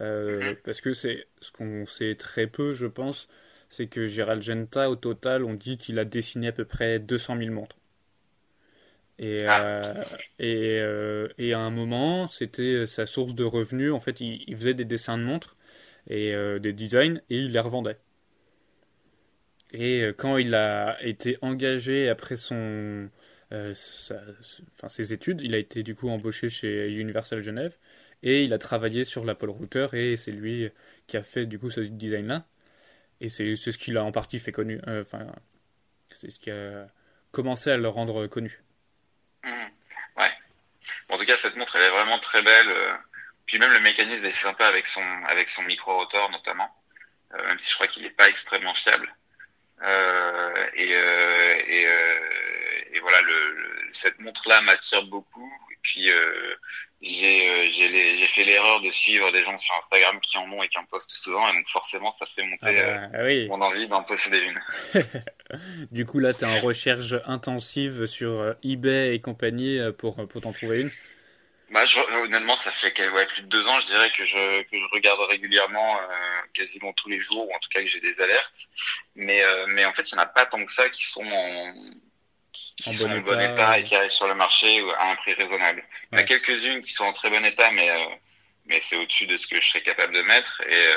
euh, 0.02 0.40
mm 0.40 0.44
-hmm. 0.44 0.56
parce 0.66 0.82
que 0.82 0.94
c'est 0.94 1.28
ce 1.40 1.52
qu'on 1.52 1.86
sait 1.86 2.16
très 2.16 2.48
peu 2.48 2.74
je 2.74 2.88
pense 2.88 3.28
c'est 3.70 3.88
que 3.88 4.08
Gérald 4.08 4.42
Genta 4.42 4.90
au 4.90 4.96
total 4.96 5.44
on 5.44 5.54
dit 5.54 5.78
qu'il 5.78 6.00
a 6.00 6.06
dessiné 6.06 6.48
à 6.48 6.52
peu 6.52 6.66
près 6.66 7.00
200 7.00 7.38
000 7.38 7.52
montres. 7.52 7.78
Et, 9.20 9.46
ah. 9.46 9.62
euh, 9.62 10.04
et, 10.40 10.80
euh, 10.80 11.28
et, 11.38 11.54
à 11.54 11.60
un 11.60 11.72
moment, 11.72 12.28
c'était 12.28 12.86
sa 12.86 13.06
source 13.06 13.36
de 13.36 13.44
revenus. 13.44 13.92
En 13.92 14.00
fait, 14.00 14.22
il, 14.22 14.44
il 14.48 14.56
faisait 14.56 14.74
des 14.76 14.86
dessins 14.86 15.18
de 15.18 15.24
montres 15.24 15.56
et 16.08 16.34
euh, 16.36 16.60
des 16.60 16.74
designs 16.74 17.22
et 17.30 17.38
il 17.38 17.52
les 17.52 17.60
revendait. 17.60 17.98
Et 19.72 20.02
euh, 20.04 20.14
quand 20.14 20.38
il 20.38 20.56
a 20.56 20.98
été 21.04 21.38
engagé 21.42 22.10
après 22.10 22.38
son, 22.38 23.10
euh, 23.54 23.74
sa, 23.74 24.20
ses 24.88 25.14
études, 25.14 25.42
il 25.42 25.56
a 25.56 25.58
été 25.58 25.84
du 25.84 25.96
coup 25.96 26.10
embauché 26.10 26.50
chez 26.50 26.92
Universal 26.94 27.42
Genève 27.42 27.78
et 28.24 28.44
il 28.44 28.54
a 28.54 28.58
travaillé 28.58 29.04
sur 29.04 29.26
l'Apple 29.26 29.50
Router 29.50 29.88
et 29.94 30.18
c'est 30.18 30.32
lui 30.32 30.70
qui 31.08 31.18
a 31.18 31.24
fait 31.24 31.46
du 31.46 31.60
coup 31.60 31.70
ce 31.70 31.82
design-là. 31.82 32.48
Et 33.22 33.30
c'est 33.30 33.56
ce 33.56 33.72
qui 33.78 33.92
l'a 33.92 34.04
en 34.04 34.12
partie 34.12 34.40
fait 34.40 34.52
connu. 34.52 34.80
Enfin, 34.88 35.28
c'est 36.14 36.32
ce 36.32 36.40
qui 36.40 36.52
a 36.52 36.88
commencé 37.32 37.72
à 37.72 37.78
le 37.78 37.90
rendre 37.90 38.28
connu. 38.28 38.64
Mmh. 39.48 39.72
Ouais. 40.18 40.32
Bon, 41.08 41.16
en 41.16 41.18
tout 41.18 41.26
cas, 41.26 41.38
cette 41.38 41.56
montre, 41.56 41.76
elle 41.76 41.84
est 41.84 41.90
vraiment 41.90 42.20
très 42.20 42.42
belle. 42.42 43.00
Puis 43.48 43.60
même 43.60 43.72
le 43.72 43.80
mécanisme 43.80 44.26
est 44.26 44.32
sympa 44.34 44.68
avec 44.68 44.86
son 44.88 45.02
avec 45.26 45.50
son 45.50 45.64
micro 45.64 45.96
rotor 45.96 46.30
notamment, 46.32 46.70
euh, 47.34 47.48
même 47.48 47.60
si 47.60 47.70
je 47.70 47.76
crois 47.76 47.88
qu'il 47.88 48.04
n'est 48.04 48.10
pas 48.10 48.28
extrêmement 48.28 48.74
fiable. 48.76 49.16
Euh, 49.84 50.70
et, 50.74 50.92
euh, 50.96 51.56
et, 51.68 51.88
et, 52.96 53.00
voilà, 53.00 53.22
le, 53.22 53.52
le 53.54 53.94
cette 53.94 54.20
montre-là 54.20 54.62
m'attire 54.62 55.04
beaucoup. 55.04 55.52
Et 55.78 55.80
puis 55.84 56.12
j'ai 57.02 57.70
j'ai 57.72 58.28
fait 58.28 58.44
l'erreur 58.44 58.82
de 58.82 58.90
suivre 58.90 59.32
des 59.32 59.44
gens 59.44 59.58
sur 59.58 59.76
Instagram 59.76 60.20
qui 60.22 60.38
en 60.38 60.52
ont 60.52 60.64
et 60.64 60.68
qui 60.68 60.78
en 60.78 60.86
postent 60.86 61.12
souvent, 61.12 61.48
et 61.50 61.54
donc 61.54 61.70
forcément 61.70 62.12
ça 62.12 62.26
fait 62.26 62.44
monter 62.44 62.80
ah 62.80 63.08
bah, 63.08 63.20
oui. 63.24 63.48
mon 63.48 63.62
envie 63.62 63.88
d'en 63.88 64.04
posséder 64.04 64.40
une. 64.40 64.60
du 65.92 66.06
coup 66.06 66.20
là, 66.20 66.34
tu 66.34 66.44
es 66.44 66.48
en 66.48 66.62
recherche 66.62 67.14
intensive 67.26 68.06
sur 68.08 68.56
eBay 68.64 69.16
et 69.16 69.22
compagnie 69.22 69.80
pour 69.98 70.28
pour 70.28 70.42
t'en 70.42 70.52
trouver 70.52 70.82
une? 70.82 70.92
Bah, 71.70 71.86
je, 71.86 72.00
honnêtement, 72.00 72.56
ça 72.56 72.72
fait 72.72 72.94
ouais, 73.10 73.26
plus 73.26 73.42
de 73.42 73.48
deux 73.48 73.68
ans, 73.68 73.82
je 73.82 73.88
dirais 73.88 74.10
que 74.12 74.24
je, 74.24 74.62
que 74.64 74.80
je 74.80 74.86
regarde 74.94 75.20
régulièrement, 75.30 76.00
euh, 76.00 76.06
quasiment 76.54 76.94
tous 76.94 77.10
les 77.10 77.20
jours, 77.20 77.46
ou 77.50 77.54
en 77.54 77.60
tout 77.60 77.70
cas 77.70 77.82
que 77.82 77.86
j'ai 77.88 78.00
des 78.00 78.22
alertes. 78.22 78.70
Mais, 79.16 79.44
euh, 79.44 79.66
mais 79.68 79.84
en 79.84 79.92
fait, 79.92 80.10
il 80.10 80.16
n'y 80.16 80.20
en 80.22 80.24
a 80.24 80.28
pas 80.28 80.46
tant 80.46 80.64
que 80.64 80.72
ça 80.72 80.90
qui 80.90 81.06
sont 81.06 81.26
en, 81.26 81.74
qui, 82.76 82.94
sont 82.96 83.08
bon 83.08 83.18
en 83.18 83.22
bon 83.22 83.40
état 83.40 83.80
et 83.80 83.84
qui 83.84 83.96
arrivent 83.96 84.12
sur 84.12 84.28
le 84.28 84.36
marché 84.36 84.84
à 84.98 85.12
un 85.12 85.16
prix 85.16 85.34
raisonnable. 85.34 85.84
Il 86.12 86.16
y 86.16 86.22
en 86.22 86.22
a 86.22 86.26
quelques-unes 86.26 86.82
qui 86.82 86.94
sont 86.94 87.06
en 87.06 87.14
très 87.14 87.30
bon 87.30 87.44
état, 87.46 87.72
mais, 87.72 87.90
euh, 87.90 88.16
mais 88.66 88.80
c'est 88.82 88.98
au-dessus 88.98 89.28
de 89.28 89.38
ce 89.38 89.48
que 89.48 89.60
je 89.60 89.68
serais 89.68 89.82
capable 89.82 90.14
de 90.14 90.22
mettre. 90.22 90.62
Et, 90.68 90.74
euh, 90.74 90.96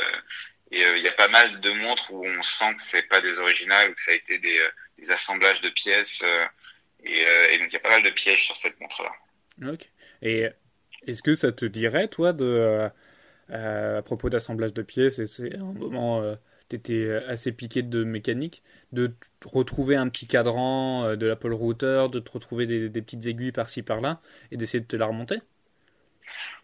et 0.72 0.84
euh, 0.84 0.98
il 0.98 1.04
y 1.04 1.08
a 1.08 1.12
pas 1.12 1.28
mal 1.28 1.60
de 1.60 1.70
montres 1.72 2.10
où 2.10 2.26
on 2.26 2.42
sent 2.42 2.74
que 2.76 2.82
c'est 2.82 3.08
pas 3.08 3.20
des 3.20 3.38
originales, 3.38 3.90
ou 3.90 3.94
que 3.94 4.02
ça 4.02 4.12
a 4.12 4.14
été 4.14 4.38
des, 4.38 4.58
des 4.98 5.10
assemblages 5.10 5.60
de 5.60 5.70
pièces. 5.70 6.24
et, 7.04 7.20
et 7.52 7.58
donc 7.58 7.68
il 7.68 7.72
y 7.72 7.76
a 7.76 7.80
pas 7.80 7.90
mal 7.90 8.02
de 8.02 8.10
pièges 8.10 8.46
sur 8.46 8.56
cette 8.56 8.78
montre-là. 8.80 9.12
Ok. 9.72 9.88
Et 10.22 10.46
est-ce 11.06 11.22
que 11.22 11.34
ça 11.34 11.52
te 11.52 11.64
dirait, 11.64 12.08
toi, 12.08 12.32
de, 12.32 12.90
à 13.52 14.02
propos 14.02 14.30
d'assemblage 14.30 14.72
de 14.72 14.82
pièces, 14.82 15.18
et 15.18 15.26
c'est 15.26 15.58
un 15.58 15.72
moment, 15.72 16.22
euh, 16.22 16.36
tu 16.68 16.76
étais 16.76 17.10
assez 17.26 17.52
piqué 17.52 17.82
de 17.82 18.04
mécanique, 18.04 18.62
de 18.92 19.14
te 19.40 19.48
retrouver 19.48 19.96
un 19.96 20.09
petit 20.09 20.26
cadran 20.26 21.05
euh, 21.05 21.16
de 21.16 21.26
l'Apple 21.26 21.53
Router, 21.53 22.07
de 22.11 22.18
te 22.18 22.31
retrouver 22.31 22.66
des, 22.66 22.88
des 22.88 23.03
petites 23.03 23.26
aiguilles 23.26 23.53
par-ci 23.53 23.83
par-là, 23.83 24.20
et 24.50 24.57
d'essayer 24.57 24.81
de 24.81 24.87
te 24.87 24.96
la 24.96 25.07
remonter? 25.07 25.40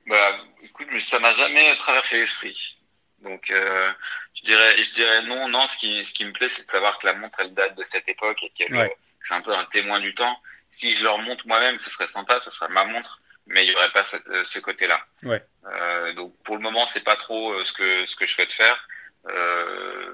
Bah, 0.07 0.37
écoute, 0.63 0.89
ça 1.01 1.19
m'a 1.19 1.33
jamais 1.35 1.77
traversé 1.77 2.19
l'esprit. 2.19 2.77
Donc, 3.23 3.51
euh, 3.51 3.91
je 4.35 4.43
dirais, 4.43 4.83
je 4.83 4.95
dirais 4.95 5.23
non, 5.27 5.49
non. 5.49 5.67
Ce 5.67 5.79
qui, 5.79 6.05
ce 6.05 6.13
qui 6.13 6.25
me 6.25 6.33
plaît, 6.33 6.49
c'est 6.49 6.67
de 6.67 6.71
savoir 6.71 6.99
que 6.99 7.07
la 7.07 7.15
montre, 7.15 7.41
elle 7.41 7.55
date 7.55 7.77
de 7.77 7.85
cette 7.85 8.09
époque 8.09 8.43
et 8.43 8.51
qu'elle, 8.51 8.75
Ouais. 8.75 8.95
c'est 9.23 9.35
un 9.35 9.41
peu 9.41 9.53
un 9.53 9.65
témoin 9.67 10.01
du 10.01 10.15
temps. 10.15 10.37
Si 10.71 10.95
je 10.95 11.03
le 11.05 11.11
remonte 11.11 11.45
moi-même, 11.47 11.77
ce 11.79 11.91
serait 11.91 12.07
sympa, 12.07 12.39
ce 12.41 12.51
serait 12.51 12.73
ma 12.73 12.85
montre 12.85 13.21
mais 13.47 13.65
il 13.65 13.71
y 13.71 13.75
aurait 13.75 13.93
pas 13.93 14.05
cette, 14.05 14.29
euh, 14.29 14.45
ce 14.45 14.59
côté-là. 14.59 15.01
Ouais. 15.23 15.43
Euh, 15.67 16.13
donc 16.15 16.35
pour 16.43 16.57
le 16.57 16.63
moment, 16.63 16.85
c'est 16.87 17.05
pas 17.05 17.17
trop 17.17 17.53
euh, 17.53 17.65
ce 17.65 17.73
que 17.73 18.07
ce 18.07 18.17
que 18.17 18.27
je 18.27 18.35
souhaite 18.35 18.53
faire. 18.53 18.77
Euh, 19.29 20.13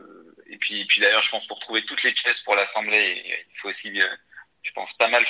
et 0.52 0.56
puis 0.58 0.84
puis 0.84 1.00
d'ailleurs, 1.00 1.22
je 1.22 1.30
pense 1.30 1.46
pour 1.46 1.58
trouver 1.58 1.84
toutes 1.84 2.04
les 2.04 2.12
pièces 2.12 2.40
pour 2.40 2.54
l'assembler, 2.54 3.22
il 3.26 3.58
faut 3.58 3.68
aussi, 3.68 4.00
je 4.62 4.72
pense 4.72 4.92
pas 4.94 5.08
mal 5.08 5.24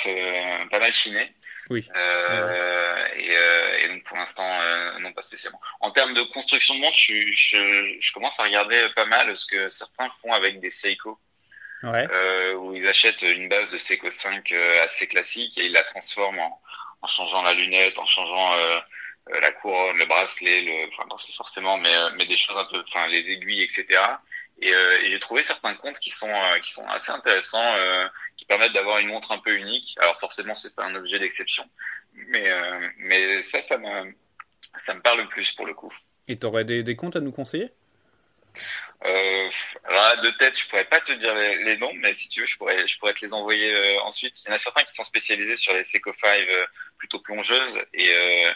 pas 0.69 0.79
mal 0.79 0.93
chiner. 0.93 1.33
Oui. 1.69 1.87
Euh, 1.95 3.07
et, 3.15 3.29
euh, 3.31 3.77
et, 3.79 3.87
donc 3.87 4.03
pour 4.03 4.17
l'instant, 4.17 4.47
euh, 4.61 4.99
non 4.99 5.13
pas 5.13 5.21
spécialement. 5.21 5.61
En 5.79 5.91
termes 5.91 6.13
de 6.13 6.23
construction 6.23 6.75
de 6.75 6.81
montre, 6.81 6.97
je, 6.97 7.13
je, 7.33 7.97
je, 7.99 8.13
commence 8.13 8.39
à 8.39 8.43
regarder 8.43 8.89
pas 8.95 9.05
mal 9.05 9.35
ce 9.37 9.45
que 9.45 9.69
certains 9.69 10.09
font 10.21 10.33
avec 10.33 10.59
des 10.59 10.69
Seiko. 10.69 11.17
Ouais. 11.83 12.07
Euh, 12.11 12.53
où 12.53 12.73
ils 12.75 12.87
achètent 12.87 13.23
une 13.23 13.49
base 13.49 13.69
de 13.69 13.77
Seiko 13.77 14.09
5 14.09 14.51
assez 14.83 15.07
classique 15.07 15.57
et 15.57 15.65
ils 15.65 15.73
la 15.73 15.83
transforment 15.83 16.39
en, 16.39 16.61
en 17.01 17.07
changeant 17.07 17.41
la 17.43 17.53
lunette, 17.53 17.97
en 17.99 18.05
changeant 18.05 18.55
la 19.27 19.51
couronne, 19.51 19.97
le 19.97 20.05
bracelet, 20.05 20.61
le, 20.61 20.87
enfin 20.87 21.03
non 21.09 21.17
c'est 21.17 21.33
forcément, 21.33 21.77
mais, 21.77 21.93
mais 22.15 22.25
des 22.25 22.37
choses 22.37 22.57
un 22.57 22.65
peu, 22.65 22.81
enfin 22.87 23.07
les 23.07 23.29
aiguilles, 23.29 23.63
etc. 23.63 24.01
Et, 24.61 24.69
et 24.69 25.09
j'ai 25.09 25.19
trouvé 25.19 25.43
certains 25.43 25.75
comptes 25.75 25.99
qui 25.99 26.11
sont 26.11 26.31
qui 26.61 26.71
sont 26.71 26.87
assez 26.87 27.11
intéressants, 27.11 27.75
qui 28.37 28.45
permettent 28.45 28.73
d'avoir 28.73 28.99
une 28.99 29.07
montre 29.07 29.31
un 29.31 29.39
peu 29.39 29.55
unique. 29.55 29.95
Alors 29.99 30.19
forcément 30.19 30.55
c'est 30.55 30.75
pas 30.75 30.85
un 30.85 30.95
objet 30.95 31.19
d'exception, 31.19 31.67
mais, 32.13 32.49
euh, 32.49 32.89
mais 32.97 33.41
ça, 33.43 33.61
ça 33.61 33.77
me, 33.77 34.13
ça 34.77 34.93
me 34.93 35.01
parle 35.01 35.27
plus 35.29 35.51
pour 35.51 35.65
le 35.65 35.73
coup. 35.73 35.93
Et 36.27 36.37
tu 36.37 36.45
aurais 36.45 36.65
des, 36.65 36.83
des 36.83 36.95
comptes 36.95 37.15
à 37.15 37.19
nous 37.19 37.31
conseiller? 37.31 37.71
Euh, 39.05 39.49
là, 39.89 40.15
de 40.17 40.29
tête, 40.31 40.57
je 40.57 40.67
pourrais 40.67 40.85
pas 40.85 41.01
te 41.01 41.11
dire 41.13 41.33
les, 41.33 41.63
les, 41.63 41.77
noms, 41.77 41.93
mais 41.95 42.13
si 42.13 42.29
tu 42.29 42.41
veux, 42.41 42.45
je 42.45 42.57
pourrais, 42.57 42.85
je 42.85 42.97
pourrais 42.99 43.13
te 43.13 43.25
les 43.25 43.33
envoyer 43.33 43.73
euh, 43.73 44.01
ensuite. 44.01 44.43
Il 44.43 44.47
y 44.47 44.51
en 44.51 44.55
a 44.55 44.59
certains 44.59 44.83
qui 44.83 44.93
sont 44.93 45.03
spécialisés 45.03 45.55
sur 45.55 45.73
les 45.73 45.83
Seco 45.83 46.13
5 46.13 46.47
euh, 46.47 46.65
plutôt 46.97 47.19
plongeuses 47.19 47.83
et, 47.93 48.13
euh, 48.13 48.53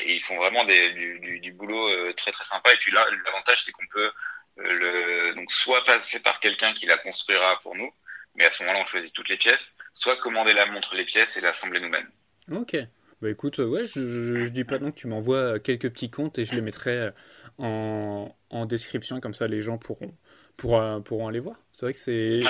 et, 0.00 0.16
ils 0.16 0.22
font 0.22 0.36
vraiment 0.36 0.64
des, 0.64 0.90
du, 0.92 1.20
du, 1.20 1.40
du, 1.40 1.52
boulot 1.52 2.12
très 2.14 2.32
très 2.32 2.44
sympa. 2.44 2.72
Et 2.74 2.76
puis 2.76 2.92
là, 2.92 3.06
l'avantage, 3.24 3.62
c'est 3.64 3.72
qu'on 3.72 3.86
peut 3.86 4.10
le, 4.56 5.34
donc 5.34 5.52
soit 5.52 5.84
passer 5.84 6.22
par 6.22 6.40
quelqu'un 6.40 6.72
qui 6.72 6.86
la 6.86 6.98
construira 6.98 7.58
pour 7.62 7.74
nous, 7.74 7.90
mais 8.34 8.44
à 8.44 8.50
ce 8.50 8.62
moment-là, 8.62 8.80
on 8.82 8.84
choisit 8.84 9.12
toutes 9.12 9.28
les 9.28 9.36
pièces, 9.36 9.76
soit 9.94 10.16
commander 10.18 10.52
la 10.52 10.66
montre 10.66 10.94
les 10.94 11.04
pièces 11.04 11.36
et 11.36 11.40
l'assembler 11.40 11.80
nous-mêmes. 11.80 12.10
Ok. 12.50 12.76
Bah 13.22 13.30
écoute, 13.30 13.58
ouais, 13.58 13.86
je, 13.86 14.06
je, 14.06 14.44
je 14.44 14.50
dis 14.50 14.64
pas 14.64 14.78
non 14.78 14.90
que 14.92 14.98
tu 14.98 15.06
m'envoies 15.06 15.58
quelques 15.58 15.90
petits 15.90 16.10
comptes 16.10 16.38
et 16.38 16.44
je 16.44 16.54
les 16.54 16.60
mettrai 16.60 17.10
en, 17.58 18.34
en 18.50 18.66
description, 18.66 19.20
comme 19.20 19.34
ça 19.34 19.48
les 19.48 19.62
gens 19.62 19.78
pourront, 19.78 20.14
pourront, 20.58 21.00
pourront 21.02 21.28
aller 21.28 21.40
voir. 21.40 21.56
C'est 21.72 21.86
vrai 21.86 21.92
que 21.94 21.98
c'est. 21.98 22.42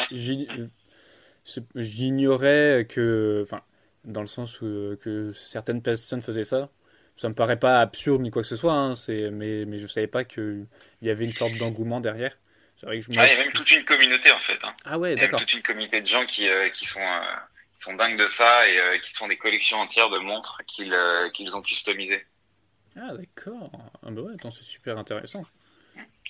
J'ignorais 1.76 2.86
que. 2.88 3.42
Enfin, 3.44 3.62
dans 4.04 4.20
le 4.20 4.26
sens 4.26 4.60
où, 4.60 4.96
que 5.00 5.32
certaines 5.32 5.82
personnes 5.82 6.20
faisaient 6.20 6.44
ça. 6.44 6.70
Ça 7.16 7.28
me 7.28 7.34
paraît 7.34 7.58
pas 7.58 7.80
absurde 7.80 8.20
ni 8.20 8.30
quoi 8.30 8.42
que 8.42 8.48
ce 8.48 8.56
soit, 8.56 8.74
hein, 8.74 8.94
mais, 9.08 9.64
mais 9.64 9.78
je 9.78 9.86
savais 9.86 10.06
pas 10.06 10.24
qu'il 10.24 10.66
y 11.00 11.10
avait 11.10 11.24
une 11.24 11.32
sorte 11.32 11.56
d'engouement 11.56 12.00
derrière. 12.00 12.36
C'est 12.76 12.86
vrai 12.86 12.98
que 12.98 13.04
je 13.04 13.18
ah, 13.18 13.26
il 13.26 13.32
y 13.32 13.40
a 13.40 13.42
même 13.42 13.52
toute 13.52 13.70
une 13.70 13.84
communauté 13.84 14.30
en 14.32 14.38
fait. 14.38 14.58
Hein. 14.62 14.74
Ah 14.84 14.98
ouais, 14.98 15.16
d'accord. 15.16 15.40
Toute 15.40 15.54
une 15.54 15.62
communauté 15.62 16.02
de 16.02 16.06
gens 16.06 16.26
qui, 16.26 16.48
euh, 16.48 16.68
qui 16.68 16.86
sont. 16.86 17.00
Euh 17.00 17.22
sont 17.76 17.94
dingues 17.94 18.18
de 18.18 18.26
ça 18.26 18.68
et 18.68 18.78
euh, 18.78 18.98
qui 18.98 19.12
sont 19.12 19.28
des 19.28 19.36
collections 19.36 19.78
entières 19.78 20.10
de 20.10 20.18
montres 20.18 20.62
qu'ils 20.66 20.96
qu'ils 21.34 21.56
ont 21.56 21.62
customisées. 21.62 22.24
Ah 22.96 23.12
d'accord. 23.12 23.70
Ah 24.02 24.10
bah 24.10 24.22
ouais, 24.22 24.34
attends, 24.34 24.50
c'est 24.50 24.64
super 24.64 24.96
intéressant. 24.96 25.42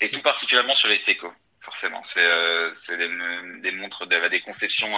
Et 0.01 0.11
tout 0.11 0.20
particulièrement 0.20 0.75
sur 0.75 0.88
les 0.88 0.99
Seiko, 0.99 1.33
forcément. 1.61 2.03
C'est 2.03 2.25
euh, 2.25 2.70
des, 2.90 3.61
des 3.62 3.77
montres, 3.77 4.07
des, 4.07 4.29
des 4.29 4.40
conceptions 4.40 4.92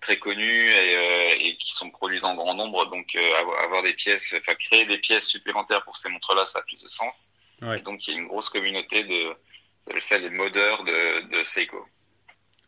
très 0.00 0.18
connues 0.18 0.68
et, 0.70 0.96
euh, 0.96 1.34
et, 1.38 1.56
qui 1.56 1.72
sont 1.72 1.90
produites 1.90 2.19
en 2.30 2.36
grand 2.36 2.54
nombre. 2.54 2.88
Donc 2.90 3.14
avoir, 3.38 3.62
avoir, 3.62 3.82
des 3.82 3.94
pièces, 3.94 4.34
enfin 4.38 4.54
créer 4.54 4.86
des 4.86 4.98
pièces 4.98 5.26
supplémentaires 5.26 5.82
pour 5.84 5.96
ces 5.96 6.08
montres-là, 6.08 6.46
ça 6.46 6.60
a 6.60 6.62
plus 6.62 6.82
de 6.82 6.88
sens. 6.88 7.32
Ouais. 7.62 7.78
Et 7.78 7.82
donc 7.82 8.06
il 8.06 8.14
y 8.14 8.16
a 8.16 8.20
une 8.20 8.28
grosse 8.28 8.48
communauté 8.48 9.04
de, 9.04 10.00
ça 10.00 10.18
les 10.18 10.30
modeurs 10.30 10.84
de, 10.84 11.38
de 11.38 11.44
Seiko. 11.44 11.86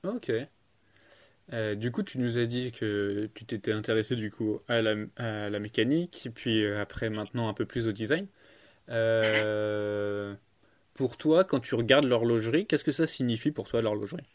Ok. 0.04 0.30
Euh, 1.52 1.74
du 1.74 1.90
coup, 1.90 2.02
tu 2.02 2.18
nous 2.18 2.38
as 2.38 2.46
dit 2.46 2.72
que 2.72 3.28
tu 3.34 3.44
t'étais 3.44 3.72
intéressé 3.72 4.14
du 4.16 4.30
coup 4.30 4.60
à 4.68 4.80
la, 4.80 4.94
à 5.16 5.50
la 5.50 5.58
mécanique, 5.58 6.28
puis 6.34 6.64
euh, 6.64 6.80
après 6.80 7.10
maintenant 7.10 7.48
un 7.48 7.54
peu 7.54 7.66
plus 7.66 7.88
au 7.88 7.92
design. 7.92 8.26
Euh, 8.88 10.34
pour 10.94 11.16
toi, 11.16 11.44
quand 11.44 11.60
tu 11.60 11.74
regardes 11.74 12.04
l'horlogerie, 12.04 12.66
qu'est-ce 12.66 12.84
que 12.84 12.92
ça 12.92 13.06
signifie 13.06 13.50
pour 13.50 13.68
toi 13.68 13.82
l'horlogerie? 13.82 14.28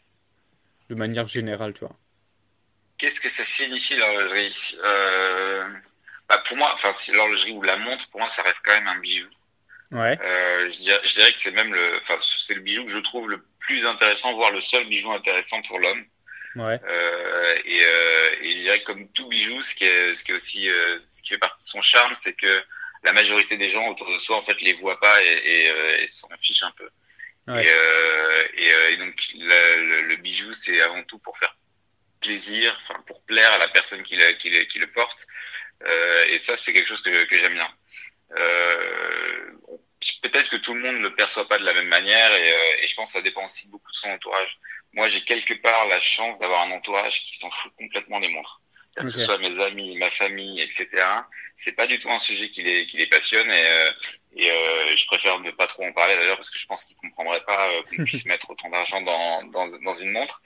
De 0.90 0.94
manière 0.94 1.28
générale, 1.28 1.74
tu 1.74 1.80
vois. 1.80 1.96
Qu'est-ce 2.98 3.20
que 3.20 3.28
ça 3.28 3.44
signifie 3.44 3.96
l'horlogerie? 3.96 4.76
Euh, 4.82 5.68
bah 6.28 6.42
Pour 6.46 6.56
moi, 6.56 6.72
enfin, 6.74 6.92
l'horlogerie 7.12 7.52
ou 7.52 7.62
la 7.62 7.76
montre, 7.76 8.08
pour 8.10 8.20
moi, 8.20 8.28
ça 8.28 8.42
reste 8.42 8.60
quand 8.64 8.72
même 8.72 8.88
un 8.88 8.98
bijou. 8.98 9.28
Ouais. 9.92 10.18
Euh, 10.20 10.70
je, 10.70 10.78
dirais, 10.78 11.00
je 11.04 11.14
dirais 11.14 11.32
que 11.32 11.38
c'est 11.38 11.52
même 11.52 11.72
le, 11.72 11.98
enfin, 12.02 12.16
c'est 12.20 12.54
le 12.54 12.60
bijou 12.60 12.84
que 12.84 12.90
je 12.90 12.98
trouve 12.98 13.30
le 13.30 13.42
plus 13.60 13.86
intéressant, 13.86 14.34
voire 14.34 14.50
le 14.50 14.60
seul 14.60 14.86
bijou 14.86 15.12
intéressant 15.12 15.62
pour 15.62 15.78
l'homme. 15.78 16.04
Ouais. 16.56 16.78
Euh, 16.84 17.54
et, 17.64 17.80
euh, 17.82 18.30
et, 18.42 18.52
je 18.52 18.56
dirais 18.58 18.80
que 18.80 18.86
comme 18.86 19.08
tout 19.12 19.28
bijou, 19.28 19.62
ce 19.62 19.74
qui 19.74 19.84
est, 19.84 20.14
ce 20.14 20.24
qui 20.24 20.32
est 20.32 20.34
aussi, 20.34 20.68
euh, 20.68 20.98
ce 21.08 21.22
qui 21.22 21.28
fait 21.28 21.38
partie 21.38 21.60
de 21.60 21.64
son 21.64 21.80
charme, 21.80 22.14
c'est 22.14 22.34
que 22.34 22.62
la 23.04 23.12
majorité 23.12 23.56
des 23.56 23.68
gens 23.68 23.86
autour 23.88 24.12
de 24.12 24.18
soi, 24.18 24.36
en 24.36 24.42
fait, 24.42 24.60
les 24.60 24.74
voient 24.74 24.98
pas 24.98 25.22
et, 25.22 25.26
et, 25.26 25.70
euh, 25.70 26.02
et 26.02 26.08
s'en 26.08 26.28
fichent 26.40 26.64
un 26.64 26.72
peu. 26.72 26.90
Ouais. 27.46 27.64
Et, 27.64 27.70
euh, 27.70 28.42
et, 28.54 28.92
et, 28.92 28.96
donc, 28.96 29.14
le, 29.34 30.02
le 30.02 30.16
bijou, 30.16 30.52
c'est 30.52 30.80
avant 30.80 31.02
tout 31.04 31.18
pour 31.18 31.38
faire 31.38 31.54
plaisir, 32.20 32.78
pour 33.06 33.22
plaire 33.22 33.52
à 33.52 33.58
la 33.58 33.68
personne 33.68 34.02
qui 34.02 34.16
le, 34.16 34.86
porte. 34.92 35.26
et 36.30 36.38
ça, 36.38 36.56
c'est 36.56 36.72
quelque 36.72 36.86
chose 36.86 37.02
que, 37.02 37.24
que 37.24 37.38
j'aime 37.38 37.54
bien. 37.54 37.70
Peut-être 40.22 40.50
que 40.50 40.56
tout 40.56 40.74
le 40.74 40.80
monde 40.80 41.00
ne 41.00 41.08
perçoit 41.08 41.48
pas 41.48 41.58
de 41.58 41.64
la 41.64 41.74
même 41.74 41.88
manière 41.88 42.32
et, 42.32 42.84
et 42.84 42.86
je 42.86 42.94
pense 42.94 43.12
que 43.12 43.18
ça 43.18 43.22
dépend 43.22 43.44
aussi 43.44 43.68
beaucoup 43.68 43.90
de 43.90 43.96
son 43.96 44.10
entourage 44.10 44.58
moi 44.92 45.08
j'ai 45.08 45.20
quelque 45.22 45.54
part 45.54 45.86
la 45.86 46.00
chance 46.00 46.38
d'avoir 46.38 46.62
un 46.62 46.70
entourage 46.72 47.22
qui 47.22 47.36
s'en 47.38 47.50
fout 47.50 47.72
complètement 47.78 48.20
des 48.20 48.28
montres. 48.28 48.60
Okay. 48.98 49.06
Que 49.06 49.12
ce 49.12 49.24
soit 49.24 49.38
mes 49.38 49.60
amis, 49.60 49.96
ma 49.96 50.10
famille, 50.10 50.60
etc. 50.60 50.88
C'est 51.56 51.76
pas 51.76 51.86
du 51.86 51.98
tout 51.98 52.10
un 52.10 52.18
sujet 52.18 52.50
qui 52.50 52.62
les, 52.62 52.86
qui 52.86 52.96
les 52.96 53.06
passionne 53.06 53.50
et, 53.50 53.66
euh, 53.66 53.90
et 54.36 54.50
euh, 54.50 54.96
je 54.96 55.06
préfère 55.06 55.40
ne 55.40 55.50
pas 55.50 55.66
trop 55.66 55.84
en 55.84 55.92
parler 55.92 56.14
d'ailleurs 56.16 56.36
parce 56.36 56.50
que 56.50 56.58
je 56.58 56.66
pense 56.66 56.84
qu'ils 56.84 56.96
comprendraient 56.96 57.44
pas 57.44 57.68
euh, 57.68 57.82
qu'on 57.82 58.04
puisse 58.04 58.24
mettre 58.26 58.50
autant 58.50 58.70
d'argent 58.70 59.00
dans, 59.02 59.42
dans, 59.44 59.66
dans, 59.66 59.94
une 59.94 60.12
montre. 60.12 60.40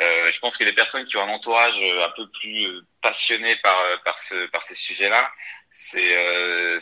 Euh, 0.00 0.32
je 0.32 0.38
pense 0.40 0.56
que 0.56 0.64
les 0.64 0.72
personnes 0.72 1.04
qui 1.04 1.16
ont 1.16 1.22
un 1.22 1.28
entourage 1.28 1.76
un 1.78 2.10
peu 2.16 2.28
plus 2.30 2.80
passionné 3.02 3.56
par, 3.56 3.76
par, 4.04 4.18
ce, 4.18 4.46
par 4.46 4.62
ces 4.62 4.74
sujets-là, 4.74 5.30
c'est 5.70 6.78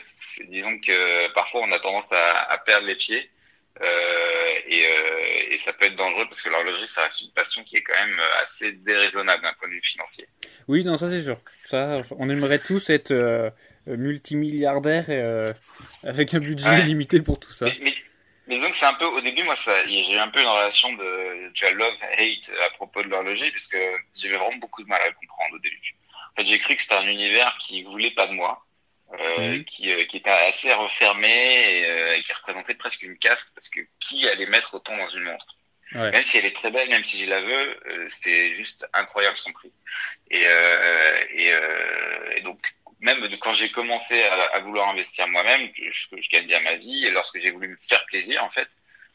disons 0.48 0.78
que 0.78 1.28
parfois 1.32 1.62
on 1.64 1.72
a 1.72 1.80
tendance 1.80 2.12
à, 2.12 2.42
à 2.50 2.58
perdre 2.58 2.86
les 2.86 2.96
pieds. 2.96 3.31
Euh, 3.80 4.52
et, 4.66 4.84
euh, 4.84 5.52
et, 5.52 5.58
ça 5.58 5.72
peut 5.72 5.86
être 5.86 5.96
dangereux 5.96 6.26
parce 6.26 6.42
que 6.42 6.50
l'horlogerie, 6.50 6.86
ça 6.86 7.04
reste 7.04 7.22
une 7.22 7.32
passion 7.32 7.64
qui 7.64 7.76
est 7.76 7.82
quand 7.82 7.98
même 7.98 8.20
assez 8.40 8.72
déraisonnable 8.72 9.42
d'un 9.42 9.52
point 9.54 9.68
de 9.68 9.74
vue 9.74 9.82
financier. 9.82 10.28
Oui, 10.68 10.84
non, 10.84 10.98
ça 10.98 11.08
c'est 11.08 11.22
sûr. 11.22 11.38
Ça, 11.64 12.02
on 12.18 12.28
aimerait 12.28 12.58
tous 12.58 12.90
être 12.90 13.12
euh, 13.12 13.50
multimilliardaires 13.86 15.06
euh, 15.08 15.52
avec 16.04 16.34
un 16.34 16.38
budget 16.38 16.68
ouais. 16.68 16.82
limité 16.82 17.20
pour 17.22 17.40
tout 17.40 17.52
ça. 17.52 17.66
Mais, 17.66 17.78
mais, 17.80 17.94
mais 18.46 18.60
donc 18.60 18.74
c'est 18.74 18.84
un 18.84 18.94
peu, 18.94 19.06
au 19.06 19.20
début, 19.22 19.42
moi, 19.42 19.54
j'ai 19.54 20.12
eu 20.12 20.18
un 20.18 20.28
peu 20.28 20.40
une 20.40 20.48
relation 20.48 20.92
de, 20.92 21.50
tu 21.54 21.64
vois, 21.64 21.74
love-hate 21.74 22.52
à 22.66 22.70
propos 22.74 23.02
de 23.02 23.08
l'horlogerie 23.08 23.50
puisque 23.50 23.78
j'avais 24.14 24.36
vraiment 24.36 24.58
beaucoup 24.58 24.82
de 24.82 24.88
mal 24.88 25.00
à 25.00 25.08
le 25.08 25.14
comprendre 25.14 25.56
au 25.56 25.58
début. 25.60 25.96
En 26.32 26.36
fait, 26.36 26.44
j'ai 26.44 26.58
cru 26.58 26.76
que 26.76 26.82
c'était 26.82 26.94
un 26.94 27.06
univers 27.06 27.56
qui 27.58 27.82
voulait 27.84 28.12
pas 28.12 28.26
de 28.26 28.34
moi 28.34 28.64
euh, 29.20 29.58
mmh. 29.58 29.64
qui, 29.64 29.92
euh, 29.92 30.04
qui 30.04 30.18
était 30.18 30.30
assez 30.30 30.72
refermé 30.72 31.28
et, 31.28 31.86
euh, 31.86 32.16
et, 32.16 32.22
qui 32.22 32.32
représentait 32.32 32.74
presque 32.74 33.02
une 33.02 33.18
caste 33.18 33.52
parce 33.54 33.68
que 33.68 33.80
qui 34.00 34.26
allait 34.28 34.46
mettre 34.46 34.74
autant 34.74 34.96
dans 34.96 35.08
une 35.08 35.24
montre? 35.24 35.46
Ouais. 35.94 36.10
Même 36.10 36.22
si 36.22 36.38
elle 36.38 36.46
est 36.46 36.56
très 36.56 36.70
belle, 36.70 36.88
même 36.88 37.04
si 37.04 37.22
je 37.22 37.28
la 37.28 37.42
veux, 37.42 37.80
euh, 37.86 38.06
c'est 38.08 38.54
juste 38.54 38.88
incroyable 38.94 39.36
son 39.36 39.52
prix. 39.52 39.70
Et, 40.30 40.42
euh, 40.46 41.20
et, 41.30 41.52
et, 42.36 42.40
donc 42.40 42.58
même 43.00 43.28
quand 43.38 43.52
j'ai 43.52 43.70
commencé 43.70 44.22
à, 44.22 44.44
à, 44.44 44.60
vouloir 44.60 44.88
investir 44.88 45.28
moi-même, 45.28 45.68
je, 45.74 45.90
je, 45.90 46.28
gagne 46.30 46.46
bien 46.46 46.60
ma 46.60 46.76
vie 46.76 47.04
et 47.04 47.10
lorsque 47.10 47.38
j'ai 47.38 47.50
voulu 47.50 47.68
me 47.68 47.76
faire 47.86 48.06
plaisir 48.06 48.42
en 48.42 48.48
fait, 48.48 48.68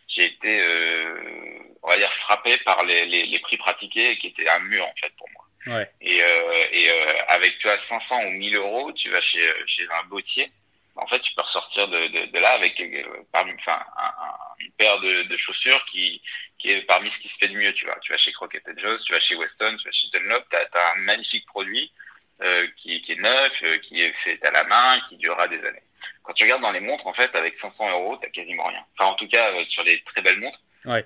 j'ai 0.08 0.26
été 0.26 0.62
on 1.82 1.90
va 1.90 1.98
dire 1.98 2.14
frappé 2.14 2.58
par 2.58 2.84
les, 2.84 3.06
les, 3.06 3.26
les 3.26 3.40
prix 3.40 3.58
pratiqués 3.58 4.18
qui 4.18 4.28
étaient 4.28 4.48
un 4.50 4.60
mur 4.60 4.86
en 4.86 4.94
fait 4.96 5.12
pour 5.18 5.28
moi. 5.34 5.47
Ouais. 5.68 5.90
Et, 6.02 6.22
euh, 6.22 6.66
et 6.72 6.90
euh, 6.90 7.22
avec 7.28 7.58
tu 7.60 7.68
vois 7.68 7.78
500 7.78 8.26
ou 8.26 8.32
1000 8.32 8.56
euros, 8.56 8.92
tu 8.94 9.10
vas 9.10 9.22
chez 9.22 9.46
chez 9.66 9.88
un 9.90 10.04
bottier. 10.06 10.52
En 10.96 11.06
fait, 11.06 11.20
tu 11.20 11.34
peux 11.36 11.42
ressortir 11.42 11.88
de, 11.90 12.08
de, 12.08 12.26
de 12.32 12.40
là 12.40 12.54
avec 12.54 12.80
euh, 12.82 13.04
parmi, 13.32 13.54
enfin, 13.54 13.80
un, 13.98 14.06
un, 14.06 14.38
une 14.60 14.72
paire 14.72 15.00
de, 15.00 15.24
de, 15.24 15.36
chaussures 15.36 15.84
qui 15.86 16.22
qui 16.58 16.72
est 16.72 16.82
parmi 16.82 17.10
ce 17.10 17.20
qui 17.20 17.28
se 17.28 17.38
fait 17.38 17.50
de 17.50 17.56
mieux. 17.56 17.74
Tu 17.74 17.86
vois, 17.86 17.98
tu 18.02 18.12
vas 18.12 18.18
chez 18.18 18.32
Crockett 18.32 18.64
Jones, 18.78 18.98
tu 19.06 19.14
vas 19.14 19.20
chez 19.20 19.36
Weston, 19.36 19.78
tu 19.78 19.86
vas 19.86 19.92
chez 19.92 20.08
Dunlop, 20.12 20.46
t'as 20.50 20.64
as 20.74 20.94
un 20.94 21.00
magnifique 21.02 21.46
produit 21.46 21.92
euh, 22.42 22.68
qui 22.78 23.02
qui 23.02 23.14
est 23.14 23.22
neuf, 23.22 23.62
euh, 23.64 23.78
qui 23.78 24.02
est 24.02 24.14
fait 24.14 24.44
à 24.46 24.52
la 24.52 24.64
main, 24.64 25.00
qui 25.08 25.18
durera 25.18 25.48
des 25.48 25.64
années. 25.66 25.84
Quand 26.24 26.34
tu 26.34 26.44
regardes 26.44 26.62
dans 26.62 26.72
les 26.72 26.80
montres, 26.80 27.08
en 27.08 27.14
fait, 27.14 27.36
avec 27.36 27.56
500 27.56 27.90
euros, 27.92 28.18
t'as 28.18 28.30
quasiment 28.30 28.66
rien. 28.66 28.84
Enfin, 28.94 29.12
en 29.12 29.16
tout 29.16 29.28
cas, 29.28 29.52
euh, 29.54 29.64
sur 29.66 29.84
les 29.84 30.02
très 30.04 30.22
belles 30.22 30.40
montres, 30.40 30.62
ouais. 30.86 31.04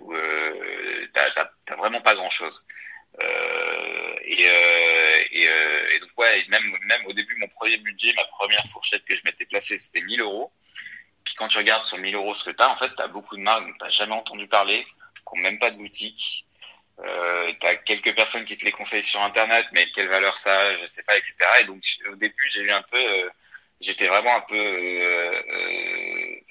t'as 1.13 1.76
vraiment 1.76 2.02
pas 2.02 2.15
grand 2.15 2.30
chose. 2.30 2.65
Euh, 3.21 4.11
et, 4.32 4.48
euh, 4.48 5.24
et, 5.32 5.48
euh, 5.50 5.89
et, 5.94 6.00
donc 6.00 6.10
ouais, 6.17 6.46
même 6.48 6.78
même 6.84 7.06
au 7.06 7.13
début 7.13 7.36
mon 7.36 7.50
premier 7.50 7.78
budget, 7.78 8.13
ma 8.13 8.24
première 8.26 8.65
fourchette 8.67 9.04
que 9.04 9.15
je 9.15 9.22
m'étais 9.26 9.46
placée, 9.46 9.78
c'était 9.78 10.02
1000 10.02 10.22
euros. 10.22 10.54
Puis 11.26 11.36
quand 11.36 11.50
tu 11.50 11.58
regardes 11.58 11.84
sur 11.84 11.98
1000 11.98 12.15
euros 12.15 12.34
ce 12.34 12.46
que 12.46 12.52
t'as, 12.52 12.70
en 12.70 12.78
fait, 12.78 12.91
t'as 12.96 13.08
beaucoup 13.08 13.36
de 13.36 13.41
marques 13.41 13.67
dont 13.67 13.74
t'as 13.78 13.89
jamais 13.89 14.13
entendu 14.13 14.48
parler, 14.48 14.86
qui 15.15 15.36
n'ont 15.36 15.44
même 15.44 15.60
pas 15.60 15.72
de 15.72 15.78
boutique. 15.78 16.46
Euh, 17.00 17.52
tu 17.60 17.67
as 17.67 17.76
quelques 17.76 18.15
personnes 18.15 18.46
qui 18.46 18.56
te 18.58 18.63
les 18.63 18.72
conseillent 18.72 19.04
sur 19.04 19.22
Internet, 19.22 19.65
mais 19.74 19.89
quelle 19.91 20.08
valeur 20.08 20.38
ça 20.38 20.58
a, 20.58 20.78
je 20.78 20.86
sais 20.86 21.04
pas, 21.04 21.17
etc. 21.17 21.36
Et 21.62 21.65
donc 21.65 21.84
au 22.12 22.15
début, 22.15 22.50
j'ai 22.52 22.62
eu 22.62 22.72
un 22.72 22.84
peu, 22.84 22.98
euh, 22.98 23.30
j'étais 23.82 24.08
vraiment 24.08 24.36
un 24.36 24.41
peu, 24.41 24.56
euh, 24.56 25.41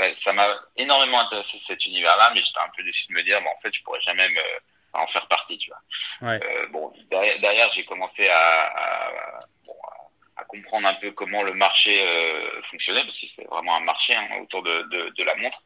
euh 0.00 0.12
ça 0.14 0.32
m'a 0.32 0.58
énormément 0.76 1.20
intéressé 1.20 1.58
cet 1.58 1.86
univers-là, 1.86 2.32
mais 2.34 2.42
j'étais 2.42 2.60
un 2.60 2.70
peu 2.76 2.82
déçu 2.82 3.06
de 3.08 3.14
me 3.14 3.22
dire, 3.22 3.40
bon, 3.42 3.50
en 3.50 3.60
fait, 3.60 3.72
je 3.72 3.82
pourrais 3.82 4.00
jamais 4.00 4.28
me, 4.28 4.42
en 4.92 5.06
faire 5.06 5.28
partie, 5.28 5.58
tu 5.58 5.70
vois. 5.70 6.30
Ouais. 6.30 6.40
Euh, 6.42 6.66
bon, 6.68 6.92
derrière, 7.10 7.38
derrière 7.40 7.70
j'ai 7.70 7.84
commencé 7.84 8.28
à, 8.28 8.36
à, 8.36 9.40
bon, 9.64 9.74
à, 10.36 10.44
comprendre 10.44 10.88
un 10.88 10.94
peu 10.94 11.12
comment 11.12 11.42
le 11.42 11.54
marché 11.54 12.02
euh, 12.02 12.62
fonctionnait, 12.62 13.02
parce 13.02 13.18
que 13.20 13.26
c'est 13.26 13.44
vraiment 13.44 13.76
un 13.76 13.80
marché 13.80 14.14
hein, 14.14 14.28
autour 14.42 14.62
de, 14.62 14.82
de, 14.90 15.10
de, 15.10 15.24
la 15.24 15.34
montre. 15.36 15.62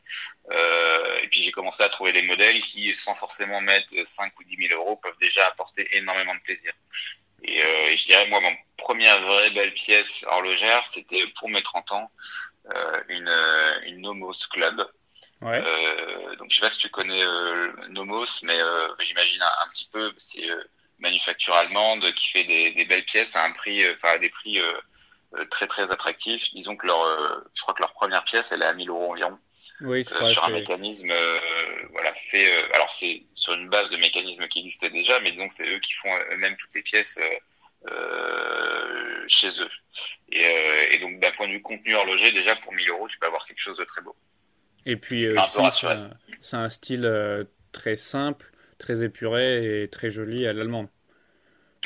Euh, 0.50 1.20
et 1.22 1.28
puis 1.28 1.40
j'ai 1.40 1.52
commencé 1.52 1.82
à 1.82 1.88
trouver 1.88 2.12
des 2.12 2.22
modèles 2.22 2.60
qui, 2.60 2.94
sans 2.94 3.14
forcément 3.14 3.60
mettre 3.60 3.94
5 4.04 4.38
ou 4.38 4.44
10 4.44 4.68
000 4.68 4.80
euros, 4.80 4.96
peuvent 4.96 5.18
déjà 5.20 5.46
apporter 5.46 5.88
énormément 5.96 6.34
de 6.34 6.40
plaisir. 6.40 6.72
Et, 7.42 7.62
euh, 7.62 7.88
et 7.90 7.96
je 7.96 8.06
dirais, 8.06 8.26
moi, 8.26 8.40
mon 8.40 8.54
première 8.76 9.22
vraie 9.22 9.50
belle 9.50 9.74
pièce 9.74 10.24
horlogère, 10.28 10.86
c'était 10.86 11.26
pour 11.38 11.48
mes 11.48 11.62
30 11.62 11.92
ans, 11.92 12.10
euh, 12.74 13.02
une, 13.08 13.34
une 13.86 14.00
Nomos 14.00 14.46
Club. 14.50 14.86
Ouais. 15.42 15.62
Euh, 15.62 16.36
donc 16.36 16.50
je 16.50 16.56
sais 16.56 16.60
pas 16.60 16.70
si 16.70 16.78
tu 16.78 16.88
connais 16.88 17.22
euh, 17.22 17.72
Nomos, 17.88 18.42
mais 18.42 18.58
euh, 18.58 18.88
j'imagine 19.00 19.42
un, 19.42 19.68
petit 19.68 19.88
peu. 19.92 20.12
C'est 20.18 20.48
euh, 20.48 20.62
manufacture 20.98 21.54
allemande 21.54 22.12
qui 22.14 22.30
fait 22.30 22.44
des, 22.44 22.72
des, 22.72 22.84
belles 22.84 23.04
pièces 23.04 23.36
à 23.36 23.44
un 23.44 23.52
prix, 23.52 23.82
enfin 23.92 24.10
à 24.10 24.18
des 24.18 24.30
prix 24.30 24.60
très 25.50 25.66
très 25.66 25.90
attractifs. 25.90 26.52
Disons 26.54 26.76
que 26.76 26.86
leur, 26.86 27.44
je 27.52 27.62
crois 27.62 27.74
que 27.74 27.82
leur 27.82 27.92
première 27.92 28.24
pièce, 28.24 28.52
elle 28.52 28.62
est 28.62 28.66
à 28.66 28.72
1000 28.72 28.88
euros 28.88 29.12
environ. 29.12 29.38
Oui, 29.80 30.04
euh, 30.12 30.26
sur 30.26 30.44
un 30.44 30.50
mécanisme 30.50 31.12
voilà 31.90 32.14
fait 32.30 32.48
alors 32.74 32.92
c'est 32.92 33.24
sur 33.34 33.54
une 33.54 33.68
base 33.68 33.90
de 33.90 33.96
mécanisme 33.96 34.46
qui 34.46 34.60
existait 34.60 34.90
déjà 34.90 35.18
mais 35.18 35.32
disons 35.32 35.48
que 35.48 35.54
c'est 35.54 35.68
eux 35.68 35.80
qui 35.80 35.94
font 35.94 36.16
eux-mêmes 36.30 36.56
toutes 36.56 36.74
les 36.76 36.82
pièces 36.82 37.18
chez 39.26 39.48
eux 39.60 39.70
et, 40.30 40.94
et 40.94 40.98
donc 40.98 41.18
d'un 41.18 41.32
point 41.32 41.48
de 41.48 41.52
vue 41.54 41.62
contenu 41.62 41.94
horloger 41.96 42.30
déjà 42.30 42.54
pour 42.54 42.72
1000 42.72 42.88
euros 42.88 43.08
tu 43.08 43.18
peux 43.18 43.26
avoir 43.26 43.44
quelque 43.46 43.60
chose 43.60 43.76
de 43.76 43.84
très 43.84 44.00
beau 44.00 44.14
et 44.86 44.96
puis 44.96 45.26
euh, 45.26 45.40
c'est 46.40 46.56
un, 46.56 46.68
style 46.68 47.04
euh, 47.04 47.44
très 47.72 47.96
simple, 47.96 48.50
très 48.78 49.02
épuré 49.02 49.82
et 49.82 49.88
très 49.88 50.10
joli 50.10 50.46
à 50.46 50.52
l'allemande. 50.52 50.88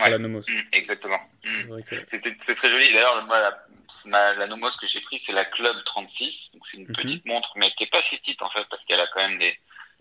Ouais, 0.01 0.11
la 0.11 0.19
Nomos. 0.19 0.43
Mm, 0.49 0.63
exactement. 0.73 1.21
Mm. 1.45 1.79
C'est 2.41 2.55
très 2.55 2.71
joli. 2.71 2.93
D'ailleurs, 2.93 3.27
la, 4.07 4.35
la, 4.35 4.47
Nomos 4.47 4.77
que 4.81 4.87
j'ai 4.87 5.01
pris, 5.01 5.19
c'est 5.19 5.33
la 5.33 5.45
Club 5.45 5.77
36. 5.85 6.53
Donc 6.55 6.67
c'est 6.67 6.77
une 6.77 6.89
mhm. 6.89 6.95
petite 6.95 7.27
montre, 7.27 7.53
mais 7.57 7.71
qui 7.73 7.85
est 7.85 7.91
pas 7.91 8.03
si 8.03 8.19
petite 8.19 8.43
en 8.43 8.51
fait, 8.51 8.65
parce 8.71 8.85
qu'elle 8.85 9.01
a 9.01 9.09
quand 9.09 9.29
même 9.29 9.39
des, 9.39 9.57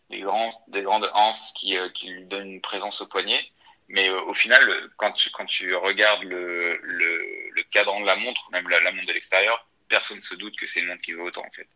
des, 0.10 0.22
grands, 0.22 0.52
des 0.68 0.82
grandes 0.82 1.10
anses 1.14 1.54
qui, 1.56 1.78
euh, 1.78 1.90
qui 1.90 2.10
lui 2.10 2.26
donnent 2.26 2.52
une 2.52 2.62
présence 2.62 3.02
au 3.02 3.08
poignet. 3.08 3.44
Mais 3.90 4.10
au 4.10 4.34
final, 4.34 4.62
quand 4.98 5.14
tu, 5.14 5.30
quand 5.30 5.46
tu 5.46 5.74
regardes 5.74 6.24
le, 6.24 6.78
le, 6.84 7.52
le 7.52 7.64
cadran 7.72 8.02
de 8.02 8.06
la 8.06 8.18
montre, 8.18 8.50
même 8.52 8.68
la, 8.68 8.82
la 8.82 8.92
montre 8.92 9.08
de 9.08 9.14
l'extérieur, 9.14 9.66
personne 9.88 10.18
ne 10.18 10.22
se 10.22 10.36
doute 10.36 10.58
que 10.58 10.68
c'est 10.68 10.82
une 10.82 10.88
montre 10.88 11.02
qui 11.02 11.14
vaut 11.14 11.26
autant 11.26 11.46
en 11.46 11.52
fait. 11.52 11.68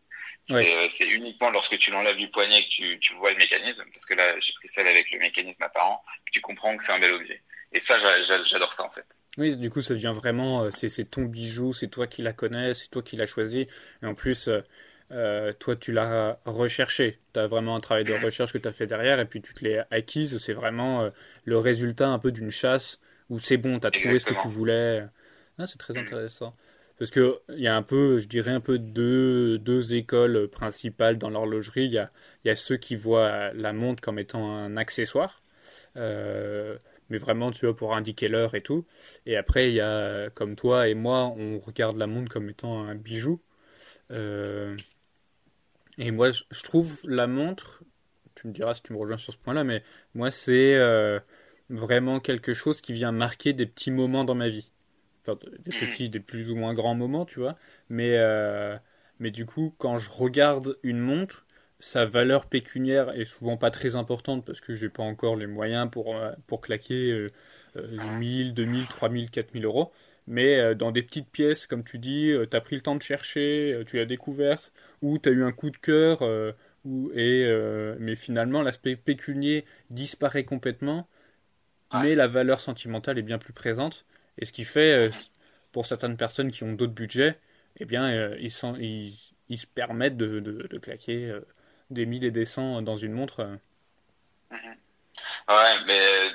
Euh, 0.49 0.87
c'est 0.89 1.07
uniquement 1.07 1.49
lorsque 1.51 1.77
tu 1.77 1.91
l'enlèves 1.91 2.17
du 2.17 2.29
poignet 2.29 2.63
que 2.63 2.69
tu, 2.69 2.99
tu, 2.99 3.13
vois 3.15 3.31
le 3.31 3.37
mécanisme, 3.37 3.85
parce 3.93 4.05
que 4.05 4.15
là 4.15 4.39
j'ai 4.39 4.53
pris 4.53 4.67
celle 4.67 4.87
avec 4.87 5.09
le 5.11 5.19
mécanisme 5.19 5.61
apparent, 5.63 6.03
que 6.25 6.31
tu 6.31 6.41
comprends 6.41 6.75
que 6.75 6.83
c'est 6.83 6.91
un 6.91 6.99
bel 6.99 7.13
objet. 7.13 7.41
Et 7.73 7.79
ça, 7.79 7.97
j'adore 8.43 8.73
ça 8.73 8.83
en 8.83 8.91
fait. 8.91 9.05
Oui, 9.37 9.55
du 9.55 9.69
coup, 9.69 9.81
ça 9.81 9.93
devient 9.93 10.11
vraiment, 10.13 10.63
euh, 10.63 10.69
c'est 10.75 11.09
ton 11.09 11.23
bijou, 11.23 11.71
c'est 11.71 11.87
toi 11.87 12.05
qui 12.05 12.21
la 12.21 12.33
connais, 12.33 12.73
c'est 12.73 12.89
toi 12.89 13.01
qui 13.01 13.15
l'as 13.15 13.27
choisi. 13.27 13.65
Et 14.03 14.05
en 14.05 14.13
plus, 14.13 14.49
euh, 15.11 15.53
toi, 15.53 15.77
tu 15.77 15.93
l'as 15.93 16.37
recherché. 16.43 17.19
Tu 17.33 17.39
as 17.39 17.47
vraiment 17.47 17.77
un 17.77 17.79
travail 17.79 18.03
de 18.03 18.13
mm. 18.13 18.25
recherche 18.25 18.51
que 18.51 18.57
tu 18.57 18.67
as 18.67 18.73
fait 18.73 18.87
derrière, 18.87 19.21
et 19.21 19.25
puis 19.25 19.41
tu 19.41 19.53
te 19.53 19.63
l'es 19.63 19.83
acquise. 19.89 20.37
C'est 20.37 20.53
vraiment 20.53 21.09
le 21.45 21.57
résultat 21.57 22.09
un 22.09 22.19
peu 22.19 22.33
d'une 22.33 22.51
chasse 22.51 22.99
où 23.29 23.39
c'est 23.39 23.55
bon, 23.55 23.79
tu 23.79 23.87
as 23.87 23.91
trouvé 23.91 24.19
ce 24.19 24.25
que 24.25 24.41
tu 24.41 24.49
voulais. 24.49 25.05
Ah, 25.57 25.65
c'est 25.65 25.77
très 25.77 25.93
mm. 25.93 25.99
intéressant. 25.99 26.53
Parce 27.01 27.09
qu'il 27.09 27.33
y 27.57 27.67
a 27.67 27.75
un 27.75 27.81
peu, 27.81 28.19
je 28.19 28.27
dirais 28.27 28.51
un 28.51 28.59
peu 28.59 28.77
deux, 28.77 29.93
écoles 29.95 30.47
principales 30.49 31.17
dans 31.17 31.31
l'horlogerie. 31.31 31.85
Il 31.85 31.93
y 31.93 31.97
a, 31.97 32.09
y 32.45 32.51
a 32.51 32.55
ceux 32.55 32.77
qui 32.77 32.95
voient 32.95 33.51
la 33.53 33.73
montre 33.73 34.03
comme 34.03 34.19
étant 34.19 34.55
un 34.55 34.77
accessoire, 34.77 35.41
euh, 35.97 36.77
mais 37.09 37.17
vraiment, 37.17 37.49
tu 37.49 37.65
vois, 37.65 37.75
pour 37.75 37.95
indiquer 37.95 38.27
l'heure 38.27 38.53
et 38.53 38.61
tout. 38.61 38.85
Et 39.25 39.35
après, 39.35 39.69
il 39.69 39.73
y 39.73 39.81
a, 39.81 40.29
comme 40.29 40.55
toi 40.55 40.89
et 40.89 40.93
moi, 40.93 41.33
on 41.35 41.57
regarde 41.57 41.97
la 41.97 42.05
montre 42.05 42.31
comme 42.31 42.49
étant 42.49 42.83
un 42.83 42.93
bijou. 42.93 43.41
Euh, 44.11 44.77
et 45.97 46.11
moi, 46.11 46.29
je 46.29 46.63
trouve 46.63 46.99
la 47.07 47.25
montre, 47.25 47.83
tu 48.35 48.45
me 48.45 48.53
diras 48.53 48.75
si 48.75 48.83
tu 48.83 48.93
me 48.93 48.99
rejoins 48.99 49.17
sur 49.17 49.33
ce 49.33 49.39
point-là, 49.39 49.63
mais 49.63 49.83
moi, 50.13 50.29
c'est 50.29 50.75
euh, 50.75 51.19
vraiment 51.69 52.19
quelque 52.19 52.53
chose 52.53 52.79
qui 52.79 52.93
vient 52.93 53.11
marquer 53.11 53.53
des 53.53 53.65
petits 53.65 53.89
moments 53.89 54.23
dans 54.23 54.35
ma 54.35 54.49
vie 54.49 54.71
enfin, 55.21 55.37
des 55.59 55.73
petits, 55.73 56.09
des 56.09 56.19
plus 56.19 56.49
ou 56.51 56.55
moins 56.55 56.73
grands 56.73 56.95
moments, 56.95 57.25
tu 57.25 57.39
vois. 57.39 57.57
Mais, 57.89 58.15
euh, 58.17 58.77
mais 59.19 59.31
du 59.31 59.45
coup, 59.45 59.73
quand 59.77 59.97
je 59.99 60.09
regarde 60.09 60.77
une 60.83 60.99
montre, 60.99 61.45
sa 61.79 62.05
valeur 62.05 62.45
pécuniaire 62.47 63.09
est 63.11 63.25
souvent 63.25 63.57
pas 63.57 63.71
très 63.71 63.95
importante 63.95 64.45
parce 64.45 64.61
que 64.61 64.75
j'ai 64.75 64.89
pas 64.89 65.03
encore 65.03 65.35
les 65.35 65.47
moyens 65.47 65.89
pour, 65.91 66.15
euh, 66.15 66.31
pour 66.47 66.61
claquer 66.61 67.11
euh, 67.11 67.27
1000, 68.09 68.53
2000, 68.53 68.87
3000, 68.87 69.29
4000 69.31 69.65
euros. 69.65 69.91
Mais 70.27 70.59
euh, 70.59 70.75
dans 70.75 70.91
des 70.91 71.01
petites 71.03 71.29
pièces, 71.29 71.65
comme 71.67 71.83
tu 71.83 71.97
dis, 71.99 72.33
tu 72.49 72.55
as 72.57 72.61
pris 72.61 72.75
le 72.75 72.81
temps 72.81 72.95
de 72.95 73.01
chercher, 73.01 73.81
tu 73.87 73.97
l'as 73.97 74.05
découverte, 74.05 74.71
ou 75.01 75.17
tu 75.17 75.29
as 75.29 75.31
eu 75.31 75.43
un 75.43 75.51
coup 75.51 75.69
de 75.71 75.77
cœur, 75.77 76.21
ou, 76.85 77.11
et, 77.15 77.47
mais 77.99 78.15
finalement 78.15 78.61
l'aspect 78.63 78.95
pécunier 78.95 79.65
disparaît 79.89 80.43
complètement, 80.45 81.07
mais 81.93 82.15
la 82.15 82.27
valeur 82.27 82.59
sentimentale 82.61 83.17
est 83.19 83.23
bien 83.23 83.37
plus 83.37 83.53
présente. 83.53 84.05
Et 84.37 84.45
ce 84.45 84.51
qui 84.51 84.63
fait, 84.63 84.93
euh, 84.93 85.11
pour 85.71 85.85
certaines 85.85 86.17
personnes 86.17 86.51
qui 86.51 86.63
ont 86.63 86.73
d'autres 86.73 86.93
budgets, 86.93 87.39
eh 87.79 87.85
bien, 87.85 88.09
euh, 88.09 88.37
ils, 88.39 88.51
sont, 88.51 88.75
ils, 88.75 89.13
ils, 89.49 89.57
se 89.57 89.67
permettent 89.67 90.17
de, 90.17 90.39
de, 90.39 90.77
claquer 90.77 91.25
euh, 91.25 91.41
des 91.89 92.05
mille 92.05 92.23
et 92.23 92.31
des 92.31 92.45
cents 92.45 92.81
dans 92.81 92.95
une 92.95 93.13
montre. 93.13 93.57
Mhm. 94.49 94.75
Ouais, 95.49 95.83
mais 95.85 96.29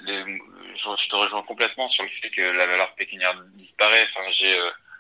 je, 0.75 1.09
te 1.09 1.17
rejoins 1.17 1.43
complètement 1.43 1.89
sur 1.89 2.05
le 2.05 2.11
fait 2.11 2.31
que 2.31 2.43
la 2.43 2.67
valeur 2.67 2.95
pécuniaire 2.95 3.35
disparaît. 3.55 4.07
Enfin, 4.11 4.29
j'ai 4.31 4.55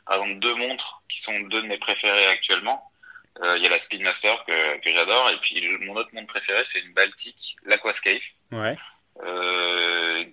par 0.07 0.17
exemple 0.17 0.39
deux 0.41 0.55
montres 0.55 1.03
qui 1.09 1.21
sont 1.21 1.39
deux 1.41 1.63
de 1.63 1.67
mes 1.67 1.79
préférées 1.79 2.27
actuellement. 2.27 2.91
Il 3.43 3.63
y 3.63 3.67
a 3.67 3.69
la 3.69 3.79
Speedmaster 3.79 4.45
que, 4.47 4.81
que 4.81 4.93
j'adore 4.95 5.29
et 5.31 5.39
puis 5.41 5.61
mon 5.81 5.97
autre 5.97 6.09
montre 6.15 6.29
préférée 6.29 6.65
c'est 6.65 6.81
une 6.81 6.95
Baltic, 6.95 7.57
l'Aquascape. 7.67 8.23
Ouais 8.53 8.77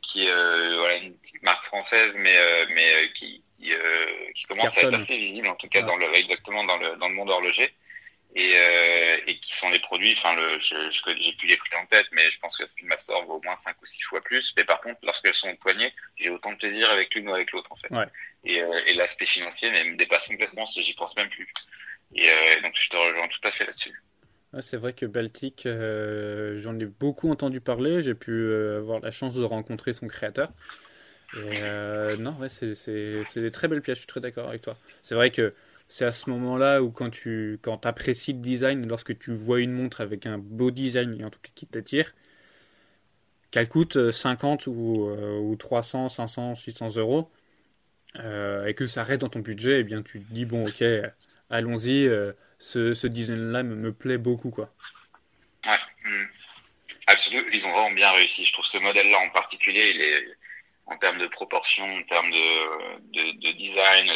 qui 0.01 0.25
est 0.25 0.31
euh, 0.31 0.77
voilà, 0.77 0.95
une 0.95 1.17
petite 1.17 1.41
marque 1.43 1.65
française, 1.65 2.15
mais 2.19 2.35
euh, 2.37 2.65
mais 2.73 3.11
qui 3.13 3.43
qui, 3.57 3.71
qui 4.35 4.43
commence 4.45 4.77
à 4.77 4.81
être 4.81 4.93
assez 4.93 5.17
visible 5.17 5.47
en 5.47 5.55
tout 5.55 5.69
cas 5.69 5.81
dans 5.81 5.95
le 5.95 6.13
exactement 6.15 6.63
dans 6.65 6.77
le 6.77 6.95
dans 6.97 7.07
le 7.07 7.15
monde 7.15 7.29
horloger 7.29 7.73
et, 8.35 8.51
euh, 8.55 9.17
et 9.27 9.39
qui 9.39 9.53
sont 9.53 9.69
les 9.69 9.79
produits. 9.79 10.13
Enfin, 10.13 10.35
le, 10.35 10.59
je, 10.59 10.75
j'ai 11.19 11.33
plus 11.33 11.47
les 11.47 11.57
prix 11.57 11.75
en 11.75 11.85
tête, 11.85 12.07
mais 12.11 12.29
je 12.31 12.39
pense 12.39 12.57
que 12.57 12.63
la 12.63 12.67
Speedmaster 12.67 13.21
vaut 13.25 13.35
au 13.35 13.41
moins 13.41 13.55
5 13.55 13.75
ou 13.81 13.85
6 13.85 14.01
fois 14.03 14.21
plus. 14.21 14.53
Mais 14.57 14.63
par 14.63 14.81
contre, 14.81 14.99
lorsqu'elles 15.03 15.35
sont 15.35 15.49
au 15.49 15.55
poignet, 15.55 15.93
j'ai 16.15 16.29
autant 16.29 16.51
de 16.51 16.57
plaisir 16.57 16.89
avec 16.89 17.13
l'une 17.13 17.29
ou 17.29 17.33
avec 17.33 17.51
l'autre 17.51 17.71
en 17.71 17.75
fait. 17.75 17.91
Ouais. 17.91 18.05
Et, 18.43 18.61
euh, 18.61 18.81
et 18.87 18.93
l'aspect 18.95 19.25
financier 19.25 19.69
me 19.71 19.95
dépasse 19.97 20.27
complètement, 20.27 20.65
j'y 20.65 20.93
pense 20.95 21.15
même 21.15 21.29
plus. 21.29 21.47
Et 22.15 22.29
euh, 22.29 22.61
donc 22.61 22.73
je 22.79 22.89
te 22.89 22.97
rejoins 22.97 23.27
tout 23.27 23.47
à 23.47 23.51
fait 23.51 23.65
là-dessus 23.65 23.93
c'est 24.61 24.77
vrai 24.77 24.93
que 24.93 25.05
Baltic, 25.05 25.65
euh, 25.65 26.57
j'en 26.59 26.77
ai 26.79 26.85
beaucoup 26.85 27.29
entendu 27.29 27.59
parler. 27.59 28.01
J'ai 28.01 28.13
pu 28.13 28.31
euh, 28.31 28.79
avoir 28.79 28.99
la 28.99 29.11
chance 29.11 29.35
de 29.35 29.43
rencontrer 29.43 29.93
son 29.93 30.07
créateur. 30.07 30.51
Euh, 31.35 32.15
non, 32.17 32.35
ouais, 32.39 32.49
c'est 32.49 32.73
des 33.35 33.51
très 33.51 33.67
belles 33.67 33.81
pièces. 33.81 33.97
Je 33.97 34.01
suis 34.01 34.07
très 34.07 34.21
d'accord 34.21 34.49
avec 34.49 34.61
toi. 34.61 34.77
C'est 35.01 35.15
vrai 35.15 35.31
que 35.31 35.51
c'est 35.87 36.05
à 36.05 36.11
ce 36.11 36.29
moment-là 36.29 36.83
où 36.83 36.91
quand 36.91 37.09
tu 37.09 37.59
quand 37.61 37.85
apprécies 37.85 38.33
le 38.33 38.39
design, 38.39 38.87
lorsque 38.87 39.17
tu 39.17 39.33
vois 39.33 39.59
une 39.59 39.71
montre 39.71 40.01
avec 40.01 40.25
un 40.27 40.37
beau 40.37 40.69
design 40.69 41.19
et 41.19 41.23
en 41.25 41.29
tout 41.31 41.39
cas 41.41 41.51
qui 41.55 41.65
t'attire, 41.65 42.13
qu'elle 43.51 43.67
coûte 43.67 44.11
50 44.11 44.67
ou, 44.67 45.09
ou 45.09 45.55
300, 45.55 46.09
500, 46.09 46.55
600 46.55 46.95
euros, 46.97 47.29
et 48.15 48.73
que 48.75 48.87
ça 48.87 49.03
reste 49.03 49.21
dans 49.21 49.29
ton 49.29 49.39
budget, 49.39 49.77
et 49.77 49.79
eh 49.79 49.83
bien 49.83 50.01
tu 50.01 50.21
te 50.21 50.33
dis 50.33 50.45
bon 50.45 50.65
ok, 50.65 50.83
allons-y 51.49 52.09
ce, 52.63 52.93
ce 52.93 53.07
design-là 53.07 53.63
me, 53.63 53.75
me, 53.75 53.91
plaît 53.91 54.17
beaucoup, 54.17 54.49
quoi. 54.49 54.73
Ouais. 55.65 55.77
Hmm. 56.05 56.25
Absolument, 57.07 57.49
ils 57.51 57.65
ont 57.65 57.71
vraiment 57.71 57.91
bien 57.91 58.11
réussi. 58.11 58.45
Je 58.45 58.53
trouve 58.53 58.65
ce 58.65 58.77
modèle-là 58.77 59.19
en 59.19 59.29
particulier, 59.29 59.91
il 59.93 60.01
est, 60.01 60.25
en 60.85 60.97
termes 60.97 61.19
de 61.19 61.27
proportion, 61.27 61.83
en 61.83 62.03
termes 62.03 62.31
de, 62.31 63.01
de, 63.11 63.47
de 63.47 63.51
design, 63.57 64.07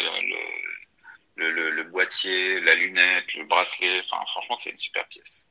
le, 1.36 1.52
le, 1.52 1.72
le, 1.72 1.84
boîtier, 1.84 2.62
la 2.62 2.76
lunette, 2.76 3.34
le 3.36 3.46
bracelet, 3.46 4.02
enfin, 4.06 4.24
franchement, 4.28 4.56
c'est 4.56 4.72
une 4.72 4.78
super 4.78 5.06
pièce. 5.08 5.44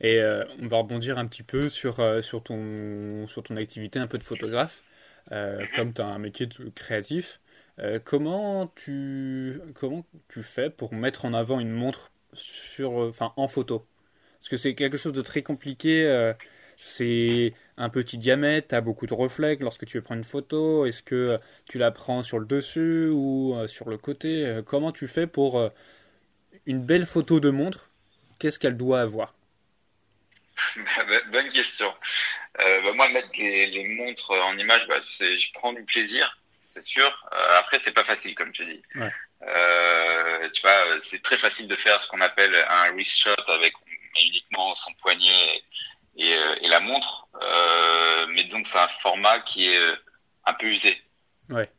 Et 0.00 0.20
euh, 0.20 0.44
on 0.60 0.66
va 0.68 0.78
rebondir 0.78 1.18
un 1.18 1.26
petit 1.26 1.42
peu 1.42 1.68
sur, 1.68 1.98
euh, 2.00 2.22
sur, 2.22 2.42
ton, 2.42 3.26
sur 3.26 3.42
ton 3.42 3.56
activité 3.56 3.98
un 3.98 4.06
peu 4.06 4.16
de 4.16 4.22
photographe. 4.22 4.82
Euh, 5.32 5.58
mm-hmm. 5.58 5.74
Comme 5.74 5.92
tu 5.92 6.00
as 6.00 6.06
un 6.06 6.18
métier 6.18 6.48
créatif, 6.74 7.40
euh, 7.80 8.00
comment, 8.04 8.66
tu, 8.74 9.60
comment 9.74 10.04
tu 10.28 10.42
fais 10.42 10.68
pour 10.70 10.92
mettre 10.94 11.24
en 11.24 11.34
avant 11.34 11.60
une 11.60 11.70
montre 11.70 12.10
sur, 12.32 13.02
euh, 13.02 13.08
enfin, 13.10 13.32
en 13.36 13.46
photo? 13.46 13.86
Parce 14.40 14.48
que 14.48 14.56
c'est 14.56 14.74
quelque 14.74 14.96
chose 14.96 15.12
de 15.12 15.22
très 15.22 15.42
compliqué. 15.42 16.04
Euh, 16.06 16.32
c'est 16.76 17.54
un 17.76 17.88
petit 17.88 18.18
diamètre, 18.18 18.68
tu 18.68 18.74
as 18.74 18.80
beaucoup 18.80 19.06
de 19.06 19.14
reflets 19.14 19.56
lorsque 19.60 19.84
tu 19.86 19.98
veux 19.98 20.02
prendre 20.02 20.18
une 20.18 20.24
photo 20.24 20.86
Est-ce 20.86 21.02
que 21.02 21.36
tu 21.68 21.78
la 21.78 21.90
prends 21.90 22.22
sur 22.22 22.38
le 22.38 22.46
dessus 22.46 23.08
ou 23.08 23.56
sur 23.66 23.88
le 23.88 23.98
côté? 23.98 24.60
Comment 24.64 24.92
tu 24.92 25.08
fais 25.08 25.26
pour 25.26 25.70
une 26.66 26.84
belle 26.84 27.04
photo 27.04 27.40
de 27.40 27.50
montre 27.50 27.90
Qu'est-ce 28.38 28.60
qu'elle 28.60 28.76
doit 28.76 29.00
avoir? 29.00 29.34
Bonne 31.32 31.48
question. 31.48 31.92
Bah, 32.56 32.92
moi, 32.94 33.08
mettre 33.08 33.30
les, 33.38 33.88
montres 33.96 34.30
en 34.30 34.56
image, 34.56 34.86
bah, 34.86 35.00
je 35.00 35.52
prends 35.54 35.72
du 35.72 35.82
plaisir, 35.82 36.38
c'est 36.78 36.86
sûr. 36.86 37.28
Euh, 37.32 37.58
après, 37.58 37.78
c'est 37.78 37.92
pas 37.92 38.04
facile, 38.04 38.34
comme 38.34 38.52
tu 38.52 38.64
dis. 38.64 38.82
Euh, 39.42 40.50
tu 40.50 40.62
vois, 40.62 41.00
c'est 41.00 41.22
très 41.22 41.36
facile 41.36 41.68
de 41.68 41.76
faire 41.76 42.00
ce 42.00 42.08
qu'on 42.08 42.20
appelle 42.20 42.54
un 42.68 42.92
wrist 42.92 43.20
shot 43.20 43.34
avec 43.48 43.72
uniquement 44.20 44.74
son 44.74 44.92
poignet 44.94 45.62
et, 46.16 46.32
et, 46.62 46.68
la 46.68 46.80
montre. 46.80 47.28
mais 48.30 48.44
disons 48.44 48.62
que 48.62 48.68
c'est 48.68 48.78
un 48.78 48.88
format 48.88 49.40
qui 49.40 49.68
est 49.68 49.94
un 50.44 50.54
peu 50.54 50.66
usé. 50.66 51.00
Ouais. 51.48 51.70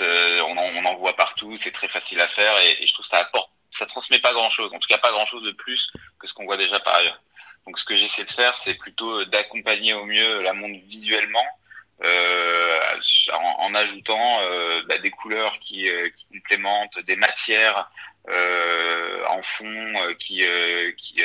On 0.00 0.56
en, 0.56 0.76
on 0.76 0.84
en, 0.84 0.94
voit 0.94 1.16
partout, 1.16 1.56
c'est 1.56 1.72
très 1.72 1.88
facile 1.88 2.20
à 2.20 2.28
faire 2.28 2.56
et, 2.58 2.82
et 2.82 2.86
je 2.86 2.92
trouve 2.92 3.04
que 3.04 3.10
ça 3.10 3.18
apporte, 3.18 3.50
ça 3.70 3.86
transmet 3.86 4.18
pas 4.18 4.32
grand 4.32 4.50
chose. 4.50 4.72
En 4.72 4.78
tout 4.78 4.88
cas, 4.88 4.98
pas 4.98 5.10
grand 5.10 5.26
chose 5.26 5.42
de 5.42 5.52
plus 5.52 5.90
que 6.18 6.26
ce 6.26 6.34
qu'on 6.34 6.44
voit 6.44 6.56
déjà 6.56 6.78
par 6.80 6.96
ailleurs. 6.96 7.20
Donc 7.66 7.78
ce 7.78 7.84
que 7.84 7.96
j'essaie 7.96 8.24
de 8.24 8.30
faire, 8.30 8.56
c'est 8.56 8.74
plutôt 8.74 9.24
d'accompagner 9.24 9.94
au 9.94 10.04
mieux 10.04 10.42
la 10.42 10.52
montre 10.52 10.80
visuellement, 10.86 11.44
euh, 12.02 12.80
en, 13.58 13.74
ajoutant 13.74 14.40
euh, 14.42 14.82
bah, 14.88 14.98
des 14.98 15.10
couleurs 15.10 15.58
qui, 15.58 15.88
euh, 15.88 16.08
qui, 16.16 16.26
complémentent, 16.32 16.98
des 17.00 17.16
matières 17.16 17.90
euh, 18.28 19.24
en 19.28 19.42
fond 19.42 19.66
euh, 19.66 20.14
qui 20.14 20.44
qui, 20.96 21.22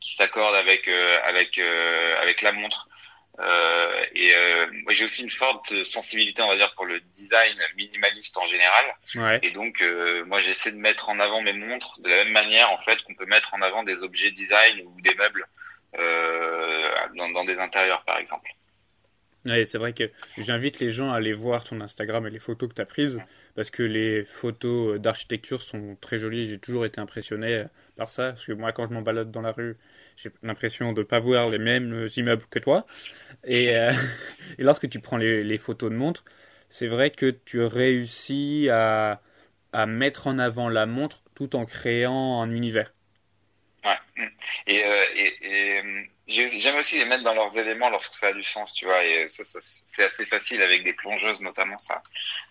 qui 0.00 0.14
s'accordent 0.14 0.56
avec 0.56 0.88
avec 1.24 1.58
avec 2.22 2.42
la 2.42 2.52
montre. 2.52 2.88
et 4.14 4.32
moi 4.84 4.92
j'ai 4.92 5.04
aussi 5.04 5.22
une 5.22 5.30
forte 5.30 5.84
sensibilité, 5.84 6.42
on 6.42 6.48
va 6.48 6.56
dire, 6.56 6.74
pour 6.74 6.84
le 6.84 7.00
design 7.00 7.56
minimaliste 7.76 8.36
en 8.36 8.46
général. 8.46 8.84
Ouais. 9.14 9.38
Et 9.42 9.50
donc 9.50 9.82
moi 10.26 10.40
j'essaie 10.40 10.72
de 10.72 10.76
mettre 10.78 11.08
en 11.08 11.18
avant 11.20 11.40
mes 11.40 11.54
montres 11.54 12.00
de 12.00 12.08
la 12.08 12.24
même 12.24 12.32
manière 12.32 12.70
en 12.72 12.78
fait 12.78 13.00
qu'on 13.02 13.14
peut 13.14 13.26
mettre 13.26 13.54
en 13.54 13.62
avant 13.62 13.82
des 13.82 14.02
objets 14.02 14.30
design 14.30 14.82
ou 14.86 15.00
des 15.00 15.14
meubles 15.14 15.46
euh, 15.98 16.90
dans, 17.34 17.44
des 17.44 17.58
intérieurs, 17.58 18.02
par 18.04 18.18
exemple. 18.18 18.50
Ouais, 19.46 19.64
c'est 19.64 19.78
vrai 19.78 19.94
que 19.94 20.04
j'invite 20.36 20.80
les 20.80 20.90
gens 20.90 21.10
à 21.10 21.16
aller 21.16 21.32
voir 21.32 21.64
ton 21.64 21.80
Instagram 21.80 22.26
et 22.26 22.30
les 22.30 22.38
photos 22.38 22.68
que 22.68 22.74
tu 22.74 22.82
as 22.82 22.86
prises, 22.86 23.20
parce 23.54 23.70
que 23.70 23.82
les 23.82 24.24
photos 24.26 25.00
d'architecture 25.00 25.62
sont 25.62 25.96
très 26.00 26.18
jolies. 26.18 26.46
J'ai 26.46 26.58
toujours 26.58 26.84
été 26.84 27.00
impressionné 27.00 27.64
par 27.96 28.10
ça, 28.10 28.30
parce 28.30 28.44
que 28.44 28.52
moi, 28.52 28.72
quand 28.72 28.86
je 28.86 28.92
m'en 28.92 29.00
balade 29.00 29.30
dans 29.30 29.40
la 29.40 29.52
rue, 29.52 29.76
j'ai 30.16 30.30
l'impression 30.42 30.92
de 30.92 31.00
ne 31.00 31.06
pas 31.06 31.18
voir 31.18 31.48
les 31.48 31.58
mêmes 31.58 32.06
immeubles 32.16 32.44
que 32.50 32.58
toi. 32.58 32.86
Et, 33.44 33.74
euh, 33.76 33.92
lorsque 34.58 34.88
tu 34.90 35.00
prends 35.00 35.16
les, 35.16 35.58
photos 35.58 35.90
de 35.90 35.96
montre, 35.96 36.24
c'est 36.68 36.86
vrai 36.86 37.10
que 37.10 37.30
tu 37.30 37.62
réussis 37.62 38.68
à, 38.70 39.22
mettre 39.86 40.26
en 40.26 40.38
avant 40.38 40.68
la 40.68 40.84
montre 40.84 41.22
tout 41.34 41.56
en 41.56 41.64
créant 41.64 42.42
un 42.42 42.50
univers. 42.50 42.92
Ouais. 43.84 44.26
Euh, 44.68 45.04
et, 45.16 45.78
euh, 45.78 46.02
j'aime 46.30 46.76
aussi 46.76 46.98
les 46.98 47.04
mettre 47.04 47.24
dans 47.24 47.34
leurs 47.34 47.56
éléments 47.58 47.90
lorsque 47.90 48.14
ça 48.14 48.28
a 48.28 48.32
du 48.32 48.42
sens, 48.42 48.72
tu 48.72 48.84
vois. 48.86 49.04
Et 49.04 49.28
ça, 49.28 49.44
ça 49.44 49.58
c'est 49.86 50.04
assez 50.04 50.24
facile 50.24 50.62
avec 50.62 50.84
des 50.84 50.92
plongeuses, 50.94 51.40
notamment 51.40 51.78
ça. 51.78 52.02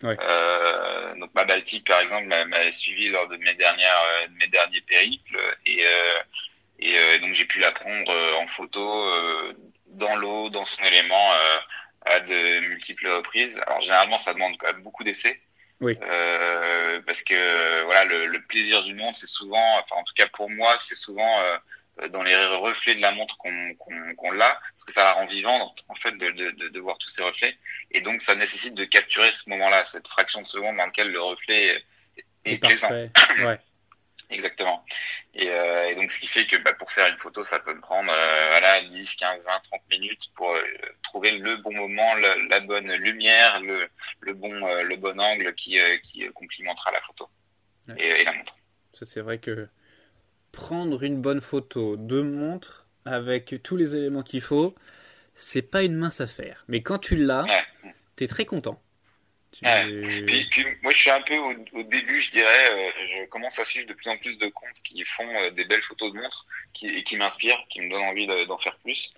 Ouais. 0.03 0.17
Euh, 0.21 1.15
donc 1.15 1.33
ma 1.33 1.45
Baltique, 1.45 1.87
par 1.87 2.01
exemple, 2.01 2.27
m'avait 2.27 2.71
suivi 2.71 3.09
lors 3.09 3.27
de 3.27 3.37
mes 3.37 3.53
dernières, 3.55 4.01
euh, 4.01 4.27
de 4.27 4.33
mes 4.33 4.47
derniers 4.47 4.81
périples, 4.81 5.39
et 5.65 5.85
euh, 5.85 6.19
et 6.79 6.97
euh, 6.97 7.19
donc 7.19 7.33
j'ai 7.33 7.45
pu 7.45 7.59
la 7.59 7.71
prendre 7.71 8.13
en 8.39 8.47
photo 8.47 8.83
dans 9.87 10.15
l'eau, 10.15 10.49
dans 10.49 10.65
son 10.65 10.83
élément, 10.83 11.31
à 12.05 12.19
de 12.19 12.59
multiples 12.61 13.07
reprises. 13.09 13.59
Alors 13.67 13.81
généralement, 13.81 14.17
ça 14.17 14.33
demande 14.33 14.57
quand 14.57 14.71
même 14.71 14.83
beaucoup 14.83 15.03
d'essais. 15.03 15.41
Oui. 15.81 15.97
Euh, 16.01 17.01
parce 17.05 17.23
que 17.23 17.83
voilà, 17.83 18.03
le, 18.03 18.25
le 18.27 18.41
plaisir 18.41 18.83
du 18.83 18.93
monde, 18.93 19.15
c'est 19.15 19.27
souvent, 19.27 19.79
enfin 19.79 19.95
en 19.95 20.03
tout 20.03 20.13
cas 20.13 20.27
pour 20.27 20.49
moi, 20.49 20.75
c'est 20.77 20.95
souvent 20.95 21.39
euh, 21.39 21.57
dans 22.07 22.23
les 22.23 22.35
reflets 22.45 22.95
de 22.95 23.01
la 23.01 23.11
montre 23.11 23.37
qu'on 23.37 23.73
qu'on 23.75 24.15
qu'on 24.15 24.31
l'a, 24.31 24.59
parce 24.75 24.85
que 24.85 24.91
ça 24.91 25.03
la 25.03 25.13
rend 25.13 25.25
vivante 25.25 25.85
en 25.89 25.95
fait 25.95 26.11
de, 26.13 26.29
de, 26.29 26.69
de, 26.69 26.79
voir 26.79 26.97
tous 26.97 27.09
ces 27.09 27.23
reflets, 27.23 27.57
et 27.91 28.01
donc 28.01 28.21
ça 28.21 28.35
nécessite 28.35 28.75
de 28.75 28.85
capturer 28.85 29.31
ce 29.31 29.49
moment-là, 29.49 29.83
cette 29.85 30.07
fraction 30.07 30.41
de 30.41 30.47
seconde 30.47 30.77
dans 30.77 30.85
laquelle 30.85 31.11
le 31.11 31.21
reflet 31.21 31.83
est. 32.45 32.63
Ouais. 33.43 33.59
Exactement. 34.31 34.85
Et, 35.33 35.49
euh, 35.49 35.89
et, 35.89 35.95
donc 35.95 36.11
ce 36.11 36.19
qui 36.19 36.27
fait 36.27 36.45
que 36.45 36.57
bah, 36.57 36.73
pour 36.73 36.91
faire 36.91 37.07
une 37.07 37.17
photo, 37.17 37.43
ça 37.43 37.59
peut 37.59 37.73
me 37.73 37.81
prendre 37.81 38.11
euh, 38.11 38.47
voilà 38.49 38.81
10, 38.83 39.15
15, 39.15 39.43
20, 39.43 39.59
30 39.63 39.81
minutes 39.89 40.31
pour 40.35 40.51
euh, 40.51 40.61
trouver 41.01 41.31
le 41.31 41.57
bon 41.57 41.73
moment, 41.73 42.13
le, 42.13 42.47
la 42.47 42.59
bonne 42.59 42.91
lumière, 42.93 43.59
le, 43.59 43.89
le 44.19 44.33
bon 44.33 44.51
le 44.51 44.95
bon 44.97 45.19
angle 45.19 45.55
qui 45.55 45.79
qui 46.03 46.27
complimentera 46.33 46.91
la 46.91 47.01
photo 47.01 47.27
Ouais. 47.87 47.95
et, 47.97 48.21
et 48.21 48.23
la 48.23 48.33
montre. 48.33 48.55
Ça, 48.93 49.05
c'est 49.05 49.21
vrai 49.21 49.39
que 49.39 49.67
prendre 50.51 51.03
une 51.03 51.21
bonne 51.21 51.41
photo 51.41 51.97
de 51.97 52.21
montre 52.21 52.87
avec 53.05 53.55
tous 53.63 53.75
les 53.77 53.95
éléments 53.95 54.23
qu'il 54.23 54.41
faut, 54.41 54.75
c'est 55.35 55.61
pas 55.61 55.83
une 55.83 55.95
mince 55.95 56.21
affaire. 56.21 56.65
Mais 56.67 56.81
quand 56.81 56.99
tu 56.99 57.15
l'as, 57.15 57.43
Ouais. 57.43 57.93
t'es 58.15 58.27
très 58.27 58.45
content. 58.45 58.81
Tu- 59.51 59.65
Ouais. 59.65 60.23
Puis, 60.27 60.45
puis 60.51 60.65
moi 60.83 60.91
je 60.91 60.97
suis 60.99 61.09
un 61.09 61.21
peu 61.21 61.35
au, 61.37 61.53
au 61.73 61.83
début, 61.83 62.21
je 62.21 62.29
dirais, 62.29 62.71
euh, 62.71 62.91
je 63.23 63.25
commence 63.29 63.57
à 63.57 63.63
suivre 63.65 63.87
de 63.87 63.93
plus 63.93 64.07
en 64.09 64.17
plus 64.17 64.37
de 64.37 64.47
comptes 64.47 64.79
qui 64.83 65.03
font 65.05 65.27
euh, 65.27 65.49
des 65.49 65.65
belles 65.65 65.81
photos 65.81 66.13
de 66.13 66.19
montres 66.19 66.45
qui, 66.73 66.87
et 66.87 67.03
qui 67.03 67.17
m'inspirent, 67.17 67.63
qui 67.69 67.81
me 67.81 67.89
donnent 67.89 68.03
envie 68.03 68.27
de- 68.27 68.43
d'en 68.45 68.59
faire 68.59 68.77
plus. 68.77 69.11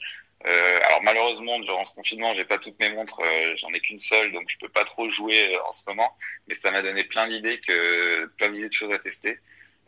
Euh, 0.48 0.80
alors 0.86 1.04
malheureusement 1.04 1.60
durant 1.60 1.84
ce 1.84 1.94
confinement, 1.94 2.34
j'ai 2.34 2.46
pas 2.46 2.58
toutes 2.60 2.80
mes 2.80 2.90
montres, 2.90 3.22
j'en 3.58 3.72
ai 3.74 3.80
qu'une 3.82 4.00
seule, 4.00 4.32
donc 4.32 4.50
je 4.50 4.58
peux 4.58 4.70
pas 4.70 4.86
trop 4.86 5.10
jouer 5.10 5.56
en 5.68 5.72
ce 5.74 5.84
moment. 5.88 6.16
Mais 6.48 6.56
ça 6.56 6.72
m'a 6.72 6.82
donné 6.82 7.04
plein 7.04 7.28
d'idées 7.28 7.60
que 7.60 8.26
plein 8.38 8.50
d'idées 8.50 8.70
de 8.70 8.74
choses 8.74 8.92
à 8.94 9.00
tester. 9.00 9.38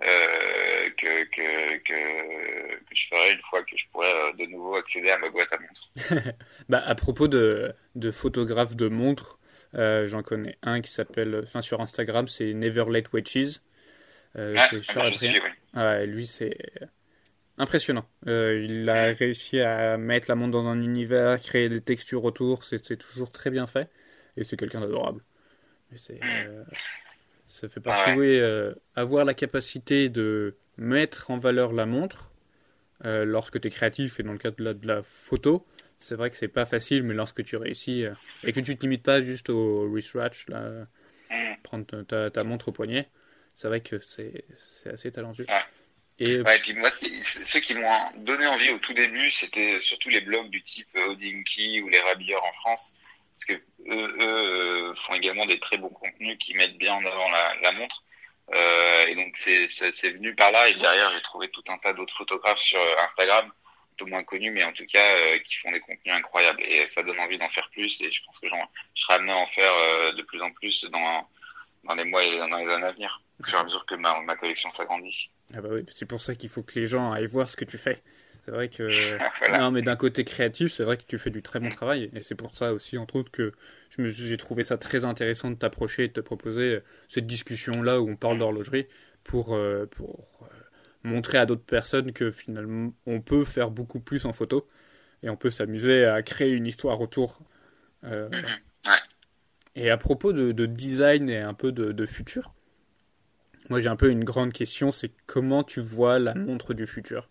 Euh, 0.01 0.89
que, 0.97 1.23
que, 1.25 1.77
que, 1.77 2.75
que 2.75 2.95
je 2.95 3.07
ferai 3.07 3.33
une 3.33 3.41
fois 3.41 3.63
que 3.63 3.77
je 3.77 3.85
pourrai 3.91 4.07
euh, 4.07 4.33
de 4.33 4.45
nouveau 4.51 4.75
accéder 4.75 5.11
à 5.11 5.17
ma 5.17 5.29
boîte 5.29 5.53
à 5.53 5.57
montres. 5.59 6.33
Bah, 6.69 6.83
à 6.85 6.95
propos 6.95 7.27
de, 7.27 7.73
de 7.95 8.11
photographes 8.11 8.75
de 8.75 8.87
montres, 8.87 9.39
euh, 9.75 10.07
j'en 10.07 10.23
connais 10.23 10.57
un 10.61 10.81
qui 10.81 10.91
s'appelle, 10.91 11.41
enfin 11.43 11.61
sur 11.61 11.79
Instagram, 11.79 12.27
c'est 12.27 12.53
Never 12.53 12.85
Late 12.89 13.13
Watches. 13.13 13.61
Euh, 14.35 14.55
Ah, 14.57 14.67
c'est 14.69 14.97
ah, 14.97 15.11
suis, 15.11 15.39
oui. 15.39 16.07
Lui, 16.07 16.27
c'est 16.27 16.57
impressionnant. 17.57 18.07
Il 18.25 18.89
a 18.89 19.13
réussi 19.13 19.59
à 19.59 19.97
mettre 19.97 20.27
la 20.27 20.35
montre 20.35 20.51
dans 20.51 20.67
un 20.67 20.81
univers, 20.81 21.39
créer 21.39 21.69
des 21.69 21.81
textures 21.81 22.23
autour, 22.25 22.63
c'est 22.63 22.97
toujours 22.97 23.31
très 23.31 23.51
bien 23.51 23.67
fait. 23.67 23.89
Et 24.37 24.43
c'est 24.43 24.57
quelqu'un 24.57 24.81
d'adorable. 24.81 25.23
C'est, 25.95 26.19
euh, 26.23 26.63
ça 27.53 27.69
fait 27.69 27.79
partie, 27.79 28.09
Ah 28.09 28.15
oui, 28.15 28.39
euh, 28.39 28.73
avoir 28.95 29.25
la 29.25 29.35
capacité 29.35 30.09
de 30.09 30.57
mettre 30.77 31.29
en 31.29 31.37
valeur 31.37 31.71
la 31.71 31.85
montre 31.85 32.31
euh, 33.05 33.25
lorsque 33.25 33.61
tu 33.61 33.67
es 33.67 33.71
créatif 33.71 34.19
et 34.19 34.23
dans 34.23 34.31
le 34.31 34.39
cadre 34.39 34.57
de 34.57 34.63
la, 34.63 34.73
de 34.73 34.87
la 34.87 35.03
photo, 35.03 35.65
c'est 35.99 36.15
vrai 36.15 36.31
que 36.31 36.35
c'est 36.35 36.47
pas 36.47 36.65
facile, 36.65 37.03
mais 37.03 37.13
lorsque 37.13 37.43
tu 37.43 37.55
réussis 37.55 38.05
euh, 38.05 38.13
et 38.43 38.53
que 38.53 38.59
tu 38.59 38.75
te 38.75 38.81
limites 38.81 39.03
pas 39.03 39.21
juste 39.21 39.51
au 39.51 39.87
wristwatch, 39.87 40.47
là, 40.47 40.85
Mm. 41.33 41.55
prendre 41.63 42.29
ta, 42.29 42.43
montre 42.43 42.69
au 42.69 42.71
poignet, 42.71 43.09
c'est 43.53 43.67
vrai 43.67 43.81
que 43.81 43.99
c'est 43.99 44.45
assez 44.85 45.11
talentueux. 45.11 45.47
Et 46.19 46.41
Ouais, 46.41 46.57
et 46.57 46.59
puis 46.59 46.73
moi, 46.73 46.91
ceux 46.91 47.59
qui 47.59 47.73
m'ont 47.73 48.11
donné 48.17 48.45
envie 48.45 48.69
au 48.69 48.77
tout 48.77 48.93
début, 48.93 49.31
c'était 49.31 49.79
surtout 49.79 50.09
les 50.09 50.21
blogs 50.21 50.49
du 50.49 50.61
type 50.61 50.95
Odinky 50.95 51.81
ou 51.81 51.89
les 51.89 51.99
Rabilleurs 51.99 52.43
en 52.43 52.53
France, 52.53 52.95
parce 53.33 53.45
que 53.45 53.53
eux, 53.53 54.21
euh, 54.21 54.95
font 54.95 55.13
également 55.15 55.45
des 55.45 55.59
très 55.59 55.77
bons 55.77 55.89
contenus 55.89 56.37
qui 56.39 56.53
mettent 56.53 56.77
bien 56.77 56.93
en 56.93 57.05
avant 57.05 57.29
la, 57.29 57.71
montre. 57.71 58.03
Euh, 58.53 59.07
et 59.07 59.15
donc 59.15 59.35
c'est 59.37 60.11
venu 60.11 60.35
par 60.35 60.51
là. 60.51 60.69
Et 60.69 60.75
derrière, 60.75 61.11
j'ai 61.11 61.21
trouvé 61.21 61.49
tout 61.49 61.63
un 61.69 61.77
tas 61.77 61.93
d'autres 61.93 62.15
photographes 62.15 62.59
sur 62.59 62.79
euh, 62.79 62.95
Instagram, 63.03 63.47
un 63.47 63.95
peu 63.97 64.05
moins 64.05 64.23
connus, 64.23 64.51
mais 64.51 64.63
en 64.63 64.73
tout 64.73 64.85
cas 64.85 65.37
qui 65.39 65.55
font 65.55 65.71
des 65.71 65.79
contenus 65.79 66.13
incroyables. 66.13 66.63
Et 66.63 66.87
ça 66.87 67.03
donne 67.03 67.19
envie 67.19 67.37
d'en 67.37 67.49
faire 67.49 67.69
plus. 67.71 68.01
Et 68.01 68.11
je 68.11 68.23
pense 68.23 68.39
que 68.39 68.47
je 68.47 69.01
serai 69.01 69.13
amené 69.15 69.31
à 69.31 69.37
en 69.37 69.47
faire 69.47 70.13
de 70.13 70.21
plus 70.23 70.41
en 70.41 70.51
plus 70.51 70.83
dans 70.85 71.27
dans 71.83 71.95
les 71.95 72.05
mois 72.05 72.23
et 72.23 72.37
dans 72.37 72.57
les 72.57 72.71
années 72.71 72.85
à 72.85 72.91
venir, 72.93 73.21
au 73.41 73.43
fur 73.43 73.57
et 73.57 73.61
à 73.61 73.63
mesure 73.65 73.85
que 73.85 73.95
ma, 73.95 74.19
ma 74.21 74.35
collection 74.35 74.69
s'agrandit. 74.69 75.29
Ah 75.53 75.61
bah 75.61 75.69
oui, 75.71 75.85
c'est 75.93 76.05
pour 76.05 76.21
ça 76.21 76.33
qu'il 76.35 76.49
faut 76.49 76.63
que 76.63 76.79
les 76.79 76.85
gens 76.85 77.11
aillent 77.11 77.25
voir 77.25 77.49
ce 77.49 77.57
que 77.57 77.65
tu 77.65 77.77
fais. 77.77 78.01
C'est 78.45 78.51
vrai 78.51 78.69
que 78.69 79.17
voilà. 79.39 79.59
non, 79.59 79.71
mais 79.71 79.81
d'un 79.81 79.95
côté 79.95 80.23
créatif, 80.25 80.71
c'est 80.71 80.83
vrai 80.83 80.97
que 80.97 81.03
tu 81.03 81.17
fais 81.17 81.29
du 81.29 81.41
très 81.41 81.59
bon 81.59 81.69
travail, 81.69 82.09
et 82.13 82.21
c'est 82.21 82.35
pour 82.35 82.55
ça 82.55 82.73
aussi, 82.73 82.97
entre 82.97 83.15
autres, 83.17 83.31
que 83.31 83.53
j'ai 83.97 84.37
trouvé 84.37 84.63
ça 84.63 84.77
très 84.77 85.05
intéressant 85.05 85.49
de 85.51 85.55
t'approcher 85.55 86.05
et 86.05 86.07
de 86.09 86.13
te 86.13 86.19
proposer 86.21 86.79
cette 87.07 87.27
discussion-là 87.27 88.01
où 88.01 88.09
on 88.09 88.15
parle 88.15 88.39
d'horlogerie 88.39 88.87
pour 89.23 89.53
euh, 89.55 89.85
pour 89.85 90.27
euh, 90.43 90.47
montrer 91.03 91.37
à 91.37 91.45
d'autres 91.45 91.63
personnes 91.63 92.11
que 92.11 92.31
finalement 92.31 92.93
on 93.05 93.21
peut 93.21 93.43
faire 93.45 93.71
beaucoup 93.71 93.99
plus 93.99 94.25
en 94.25 94.33
photo 94.33 94.67
et 95.23 95.29
on 95.29 95.37
peut 95.37 95.49
s'amuser 95.51 96.05
à 96.05 96.21
créer 96.23 96.51
une 96.53 96.67
histoire 96.67 97.01
autour. 97.01 97.39
Euh, 98.05 98.29
Mhm. 98.31 98.61
Ouais. 98.87 98.99
Et 99.75 99.91
à 99.91 99.97
propos 99.97 100.33
de, 100.33 100.51
de 100.51 100.65
design 100.65 101.29
et 101.29 101.37
un 101.37 101.53
peu 101.53 101.71
de, 101.71 101.91
de 101.91 102.05
futur, 102.07 102.55
moi 103.69 103.81
j'ai 103.81 103.89
un 103.89 103.97
peu 103.97 104.09
une 104.09 104.23
grande 104.23 104.53
question, 104.53 104.89
c'est 104.91 105.11
comment 105.25 105.63
tu 105.65 105.81
vois 105.81 106.17
la 106.17 106.33
montre 106.33 106.73
du 106.73 106.87
futur? 106.87 107.29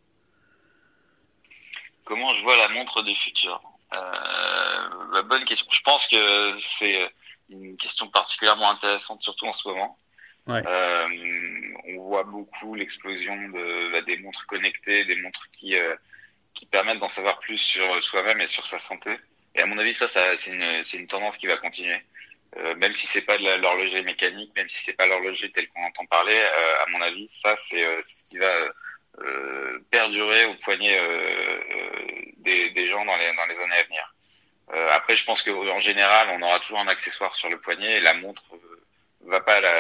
Comment 2.12 2.34
je 2.34 2.42
vois 2.42 2.58
la 2.58 2.68
montre 2.68 3.00
du 3.00 3.14
futur 3.14 3.58
bah, 3.90 5.22
Bonne 5.22 5.46
question. 5.46 5.66
Je 5.72 5.80
pense 5.80 6.06
que 6.06 6.52
c'est 6.60 7.10
une 7.48 7.78
question 7.78 8.06
particulièrement 8.08 8.68
intéressante, 8.68 9.22
surtout 9.22 9.46
en 9.46 9.54
ce 9.54 9.66
moment. 9.66 9.96
Ouais. 10.46 10.62
on 11.88 12.02
voit 12.02 12.24
beaucoup 12.24 12.74
l'explosion 12.74 13.34
de, 13.48 13.92
bah, 13.92 14.02
des 14.02 14.18
montres 14.18 14.44
connectées, 14.46 15.06
des 15.06 15.16
montres 15.22 15.48
qui, 15.52 15.74
qui 16.52 16.66
permettent 16.66 16.98
d'en 16.98 17.08
savoir 17.08 17.38
plus 17.38 17.56
sur 17.56 18.04
soi-même 18.04 18.42
et 18.42 18.46
sur 18.46 18.66
sa 18.66 18.78
santé. 18.78 19.16
Et 19.54 19.62
à 19.62 19.66
mon 19.66 19.78
avis, 19.78 19.94
ça, 19.94 20.06
ça 20.06 20.36
c'est 20.36 20.52
une, 20.52 20.82
une 21.00 21.06
tendance 21.06 21.38
qui 21.38 21.46
va 21.46 21.56
continuer. 21.56 21.98
Euh, 22.58 22.74
même 22.76 22.92
si 22.92 23.06
c'est 23.06 23.24
pas 23.24 23.38
de 23.38 23.62
l'horlogerie 23.62 24.04
mécanique, 24.04 24.54
même 24.54 24.68
si 24.68 24.84
c'est 24.84 24.92
pas 24.92 25.06
l'horlogerie 25.06 25.50
telle 25.52 25.68
qu'on 25.70 25.84
entend 25.84 26.04
parler, 26.04 26.36
euh, 26.36 26.84
à 26.84 26.90
mon 26.90 27.00
avis, 27.00 27.26
ça 27.28 27.56
c'est 27.56 27.82
euh, 27.82 28.02
ce 28.02 28.24
qui 28.28 28.36
va 28.36 28.52
perdurer 29.90 30.46
au 30.46 30.54
poignet 30.54 30.98
des, 32.38 32.70
des, 32.70 32.86
gens 32.88 33.04
dans 33.04 33.16
les, 33.16 33.34
dans 33.34 33.46
les 33.46 33.54
années 33.54 33.76
à 33.76 33.82
venir. 33.84 34.14
après, 34.92 35.16
je 35.16 35.24
pense 35.24 35.42
qu'en 35.42 35.78
général, 35.80 36.28
on 36.30 36.42
aura 36.42 36.58
toujours 36.60 36.80
un 36.80 36.88
accessoire 36.88 37.34
sur 37.34 37.50
le 37.50 37.60
poignet 37.60 37.98
et 37.98 38.00
la 38.00 38.14
montre 38.14 38.44
va 39.26 39.40
pas 39.40 39.60
la, 39.60 39.70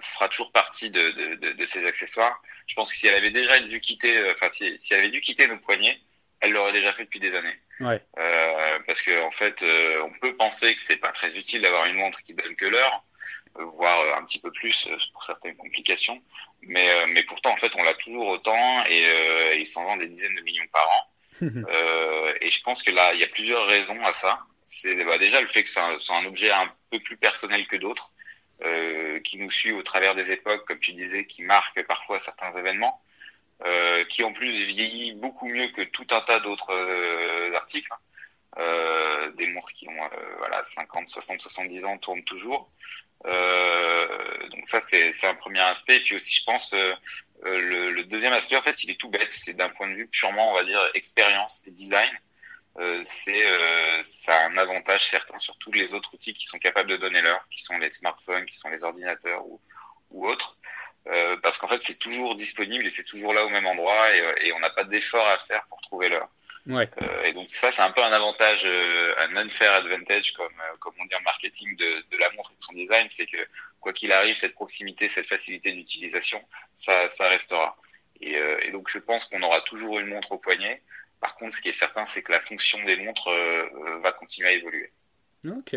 fera 0.00 0.28
toujours 0.28 0.52
partie 0.52 0.90
de, 0.90 1.10
de, 1.10 1.52
de, 1.52 1.64
ces 1.64 1.86
accessoires. 1.86 2.42
Je 2.66 2.74
pense 2.74 2.92
que 2.92 2.98
si 2.98 3.06
elle 3.06 3.14
avait 3.14 3.30
déjà 3.30 3.58
dû 3.60 3.80
quitter, 3.80 4.30
enfin 4.32 4.50
si, 4.52 4.78
si 4.78 4.92
elle 4.92 5.00
avait 5.00 5.08
dû 5.08 5.20
quitter 5.20 5.46
nos 5.48 5.56
poignets, 5.58 5.98
elle 6.40 6.52
l'aurait 6.52 6.72
déjà 6.72 6.92
fait 6.92 7.04
depuis 7.04 7.20
des 7.20 7.34
années. 7.34 7.58
Ouais. 7.80 8.00
Euh, 8.18 8.78
parce 8.86 9.02
que 9.02 9.22
en 9.22 9.30
fait, 9.30 9.62
euh, 9.62 10.02
on 10.02 10.18
peut 10.18 10.36
penser 10.36 10.74
que 10.74 10.82
c'est 10.82 10.96
pas 10.96 11.12
très 11.12 11.36
utile 11.36 11.62
d'avoir 11.62 11.86
une 11.86 11.96
montre 11.96 12.22
qui 12.22 12.34
donne 12.34 12.56
que 12.56 12.66
l'heure, 12.66 13.04
euh, 13.04 13.15
un 14.16 14.24
petit 14.24 14.38
peu 14.38 14.50
plus 14.50 14.88
pour 15.12 15.24
certaines 15.24 15.56
complications. 15.56 16.22
Mais 16.62 17.06
mais 17.08 17.22
pourtant, 17.24 17.52
en 17.52 17.56
fait, 17.56 17.72
on 17.76 17.82
l'a 17.82 17.94
toujours 17.94 18.28
autant 18.28 18.84
et, 18.86 19.02
et 19.02 19.58
il 19.58 19.66
s'en 19.66 19.84
vend 19.84 19.96
des 19.96 20.08
dizaines 20.08 20.34
de 20.34 20.40
millions 20.42 20.66
par 20.72 20.88
an. 20.88 21.10
et 22.40 22.50
je 22.50 22.62
pense 22.62 22.82
que 22.82 22.90
là, 22.90 23.14
il 23.14 23.20
y 23.20 23.24
a 23.24 23.28
plusieurs 23.28 23.66
raisons 23.66 24.02
à 24.04 24.12
ça. 24.12 24.40
C'est 24.66 25.04
bah, 25.04 25.18
déjà 25.18 25.40
le 25.40 25.46
fait 25.46 25.62
que 25.62 25.68
c'est 25.68 25.80
un, 25.80 25.96
un, 26.10 26.24
objet 26.24 26.50
un 26.50 26.72
peu 26.90 26.98
plus 26.98 27.16
personnel 27.16 27.66
que 27.66 27.76
d'autres, 27.76 28.12
qui 29.24 29.38
nous 29.38 29.50
suit 29.50 29.72
au 29.72 29.82
travers 29.82 30.14
des 30.14 30.30
époques, 30.30 30.66
comme 30.66 30.80
tu 30.80 30.92
disais, 30.92 31.26
qui 31.26 31.42
marque 31.42 31.82
parfois 31.86 32.18
certains 32.18 32.52
événements. 32.52 33.00
Euh, 33.64 34.04
qui 34.04 34.22
en 34.22 34.34
plus 34.34 34.50
vieillit 34.50 35.12
beaucoup 35.14 35.48
mieux 35.48 35.68
que 35.68 35.80
tout 35.80 36.06
un 36.10 36.20
tas 36.20 36.40
d'autres 36.40 36.74
euh, 36.74 37.54
articles. 37.54 37.90
Hein. 37.90 37.96
Euh, 38.58 39.30
des 39.32 39.46
montres 39.46 39.72
qui 39.72 39.88
ont 39.88 40.10
voilà 40.38 40.62
50, 40.64 41.08
60, 41.08 41.40
70 41.40 41.84
ans 41.84 41.98
tournent 41.98 42.24
toujours. 42.24 42.70
Donc 43.26 44.66
ça 44.66 44.80
c'est 44.80 45.26
un 45.26 45.34
premier 45.34 45.60
aspect. 45.60 45.96
Et 45.96 46.00
puis 46.00 46.16
aussi 46.16 46.34
je 46.34 46.44
pense 46.44 46.72
le, 47.42 47.90
le, 47.90 48.04
deuxième 48.04 48.32
aspect 48.32 48.56
en 48.56 48.62
fait 48.62 48.82
il 48.84 48.90
est 48.90 49.00
tout 49.00 49.10
bête. 49.10 49.32
C'est 49.32 49.54
d'un 49.54 49.68
point 49.68 49.88
de 49.88 49.94
vue 49.94 50.08
purement 50.08 50.50
on 50.52 50.54
va 50.54 50.64
dire 50.64 50.80
expérience 50.94 51.62
et 51.66 51.70
design. 51.70 52.10
Euh, 52.78 53.02
c'est 53.04 53.46
euh, 53.46 54.02
ça 54.04 54.34
a 54.34 54.48
un 54.48 54.56
avantage 54.58 55.08
certain 55.08 55.38
sur 55.38 55.56
tous 55.56 55.72
les 55.72 55.94
autres 55.94 56.12
outils 56.12 56.34
qui 56.34 56.44
sont 56.44 56.58
capables 56.58 56.90
de 56.90 56.96
donner 56.96 57.22
l'heure, 57.22 57.46
qui 57.50 57.62
sont 57.62 57.78
les 57.78 57.90
smartphones, 57.90 58.44
qui 58.44 58.56
sont 58.56 58.68
les 58.68 58.84
ordinateurs 58.84 59.46
ou, 59.46 59.60
ou 60.10 60.28
autres. 60.28 60.58
Euh, 61.06 61.36
parce 61.42 61.56
qu'en 61.56 61.68
fait 61.68 61.80
c'est 61.80 61.98
toujours 61.98 62.34
disponible 62.34 62.84
et 62.84 62.90
c'est 62.90 63.04
toujours 63.04 63.32
là 63.32 63.46
au 63.46 63.48
même 63.48 63.66
endroit 63.66 64.14
et, 64.14 64.20
euh, 64.20 64.34
et 64.42 64.52
on 64.52 64.60
n'a 64.60 64.70
pas 64.70 64.84
d'effort 64.84 65.26
à 65.26 65.38
faire 65.38 65.64
pour 65.68 65.80
trouver 65.80 66.08
l'heure. 66.10 66.28
Ouais. 66.66 66.88
Euh, 67.00 67.22
et 67.22 67.32
donc 67.32 67.48
ça 67.50 67.70
c'est 67.70 67.82
un 67.82 67.92
peu 67.92 68.02
un 68.02 68.12
avantage, 68.12 68.62
euh, 68.64 69.14
un 69.18 69.36
unfair 69.36 69.72
advantage 69.72 70.32
comme 70.32 70.52
comme 70.80 70.94
on 71.00 71.04
dit 71.04 71.14
en 71.14 71.22
marketing 71.22 71.76
de, 71.76 72.04
de 72.10 72.16
la 72.18 72.30
montre 72.32 72.50
et 72.52 72.56
de 72.56 72.62
son 72.62 72.72
design, 72.72 73.06
c'est 73.08 73.26
que 73.26 73.36
quoi 73.80 73.92
qu'il 73.92 74.10
arrive 74.10 74.34
cette 74.34 74.54
proximité, 74.54 75.06
cette 75.06 75.28
facilité 75.28 75.72
d'utilisation, 75.72 76.42
ça 76.74 77.08
ça 77.08 77.28
restera. 77.28 77.76
Et, 78.20 78.36
et 78.62 78.70
donc 78.72 78.88
je 78.88 78.98
pense 78.98 79.26
qu'on 79.26 79.42
aura 79.42 79.60
toujours 79.60 79.98
une 80.00 80.08
montre 80.08 80.32
au 80.32 80.38
poignet. 80.38 80.82
Par 81.20 81.36
contre, 81.36 81.54
ce 81.54 81.60
qui 81.60 81.68
est 81.68 81.72
certain, 81.72 82.04
c'est 82.06 82.22
que 82.22 82.32
la 82.32 82.40
fonction 82.40 82.82
des 82.84 82.96
montres 82.96 83.30
va 84.02 84.12
continuer 84.12 84.48
à 84.48 84.52
évoluer. 84.52 84.90
Ok, 85.46 85.76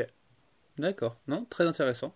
d'accord, 0.77 1.17
non, 1.27 1.45
très 1.45 1.65
intéressant. 1.65 2.13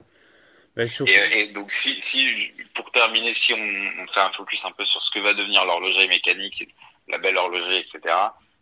Et, 0.77 1.39
et, 1.39 1.47
donc, 1.49 1.71
si, 1.71 2.01
si, 2.01 2.51
pour 2.73 2.91
terminer, 2.91 3.33
si 3.33 3.53
on, 3.53 4.01
on, 4.01 4.07
fait 4.07 4.21
un 4.21 4.31
focus 4.31 4.65
un 4.65 4.71
peu 4.71 4.85
sur 4.85 5.03
ce 5.03 5.11
que 5.11 5.19
va 5.19 5.33
devenir 5.33 5.65
l'horlogerie 5.65 6.07
mécanique, 6.07 6.67
la 7.07 7.19
belle 7.19 7.37
horlogerie, 7.37 7.77
etc. 7.77 8.01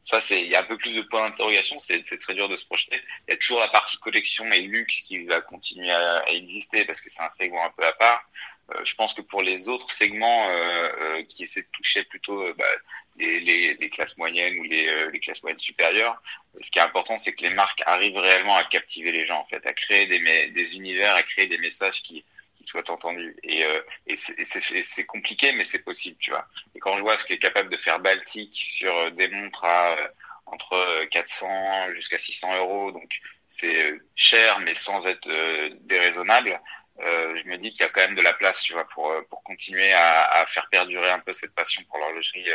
Ça, 0.04 0.20
c'est, 0.20 0.42
il 0.42 0.50
y 0.50 0.56
a 0.56 0.62
un 0.62 0.64
peu 0.64 0.78
plus 0.78 0.96
de 0.96 1.02
points 1.02 1.30
d'interrogation. 1.30 1.78
C'est, 1.80 2.02
très 2.04 2.34
dur 2.34 2.50
de 2.50 2.56
se 2.56 2.66
projeter. 2.66 3.00
Il 3.28 3.32
y 3.32 3.34
a 3.34 3.38
toujours 3.38 3.60
la 3.60 3.68
partie 3.68 3.98
collection 3.98 4.52
et 4.52 4.62
luxe 4.62 5.02
qui 5.02 5.26
va 5.26 5.42
continuer 5.42 5.92
à, 5.92 6.20
à 6.20 6.30
exister 6.30 6.86
parce 6.86 7.02
que 7.02 7.10
c'est 7.10 7.24
un 7.24 7.30
segment 7.30 7.66
un 7.66 7.72
peu 7.72 7.86
à 7.86 7.94
part. 7.94 8.24
Euh, 8.76 8.84
je 8.84 8.96
pense 8.96 9.14
que 9.14 9.22
pour 9.22 9.42
les 9.42 9.70
autres 9.70 9.92
segments 9.92 10.50
euh, 10.50 10.90
euh, 11.02 11.24
qui 11.24 11.44
essaient 11.44 11.62
de 11.62 11.68
toucher 11.72 12.04
plutôt 12.04 12.54
bah, 12.54 12.66
les, 13.18 13.40
les, 13.40 13.74
les, 13.76 13.90
classes 13.90 14.18
moyennes 14.18 14.58
ou 14.60 14.64
les, 14.64 15.10
les, 15.12 15.20
classes 15.20 15.42
moyennes 15.44 15.60
supérieures, 15.60 16.22
ce 16.60 16.72
qui 16.72 16.80
est 16.80 16.82
important, 16.82 17.18
c'est 17.18 17.34
que 17.34 17.44
les 17.44 17.50
marques 17.50 17.82
arrivent 17.86 18.18
réellement 18.18 18.56
à 18.56 18.64
captiver 18.64 19.12
les 19.12 19.26
gens, 19.26 19.40
en 19.40 19.46
fait, 19.46 19.66
à 19.66 19.74
créer 19.74 20.08
des, 20.08 20.50
des 20.50 20.76
univers, 20.76 21.16
à 21.16 21.24
créer 21.24 21.48
des 21.48 21.58
messages 21.58 22.02
qui, 22.02 22.24
qui 22.62 22.68
soient 22.68 22.90
entendus. 22.90 23.36
Et, 23.44 23.64
c'est 24.16 25.06
compliqué, 25.06 25.52
mais 25.54 25.64
c'est 25.64 25.84
possible, 25.84 26.18
tu 26.20 26.32
vois. 26.32 26.48
Et 26.76 26.80
quand 26.80 26.96
je 26.98 27.02
vois 27.02 27.18
ce 27.18 27.26
qu'est 27.26 27.40
capable 27.40 27.70
de 27.70 27.78
faire 27.78 28.00
Baltic 28.00 28.54
sur 28.54 29.12
des 29.12 29.28
montres 29.28 29.66
à 29.66 29.96
entre 30.46 31.06
400 31.12 31.94
jusqu'à 31.94 32.20
600 32.20 32.58
euros, 32.58 32.92
donc 32.92 33.10
c'est 33.48 33.94
cher, 34.16 34.60
mais 34.60 34.76
sans 34.76 35.08
être 35.08 35.30
déraisonnable. 35.82 36.60
Euh, 37.00 37.36
je 37.38 37.50
me 37.50 37.58
dis 37.58 37.72
qu'il 37.72 37.82
y 37.82 37.88
a 37.88 37.90
quand 37.90 38.02
même 38.02 38.16
de 38.16 38.22
la 38.22 38.34
place, 38.34 38.62
tu 38.62 38.74
vois, 38.74 38.88
pour 38.88 39.10
euh, 39.10 39.22
pour 39.30 39.42
continuer 39.44 39.92
à, 39.94 40.44
faire 40.48 40.68
perdurer 40.70 41.10
un 41.10 41.20
peu 41.20 41.34
cette 41.34 41.54
passion 41.56 41.82
pour 41.90 41.98
l'horlogerie 42.00 42.46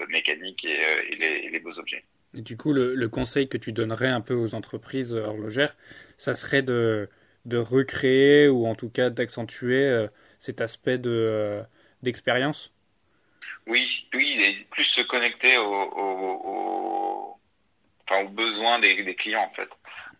euh, 0.00 0.06
mécanique 0.08 0.64
et, 0.64 1.50
les, 1.50 1.60
beaux 1.60 1.78
objets. 1.78 2.04
Et 2.34 2.40
du 2.40 2.56
coup, 2.56 2.72
le, 2.72 3.08
conseil 3.08 3.48
que 3.48 3.58
tu 3.58 3.72
donnerais 3.72 4.08
un 4.08 4.20
peu 4.20 4.34
aux 4.34 4.54
entreprises 4.54 5.14
horlogères, 5.14 5.76
ça 6.16 6.34
serait 6.34 6.62
de 6.62 7.10
de 7.44 7.58
recréer 7.58 8.48
ou 8.48 8.66
en 8.66 8.74
tout 8.74 8.90
cas 8.90 9.10
d'accentuer 9.10 10.06
cet 10.38 10.60
aspect 10.60 10.98
de 10.98 11.62
d'expérience? 12.02 12.72
Oui, 13.66 14.08
oui, 14.14 14.66
plus 14.70 14.84
se 14.84 15.02
connecter 15.02 15.56
aux, 15.56 15.64
aux, 15.64 17.38
besoins 18.30 18.78
des, 18.78 19.14
clients 19.14 19.48
en 19.50 19.54
fait. 19.54 19.68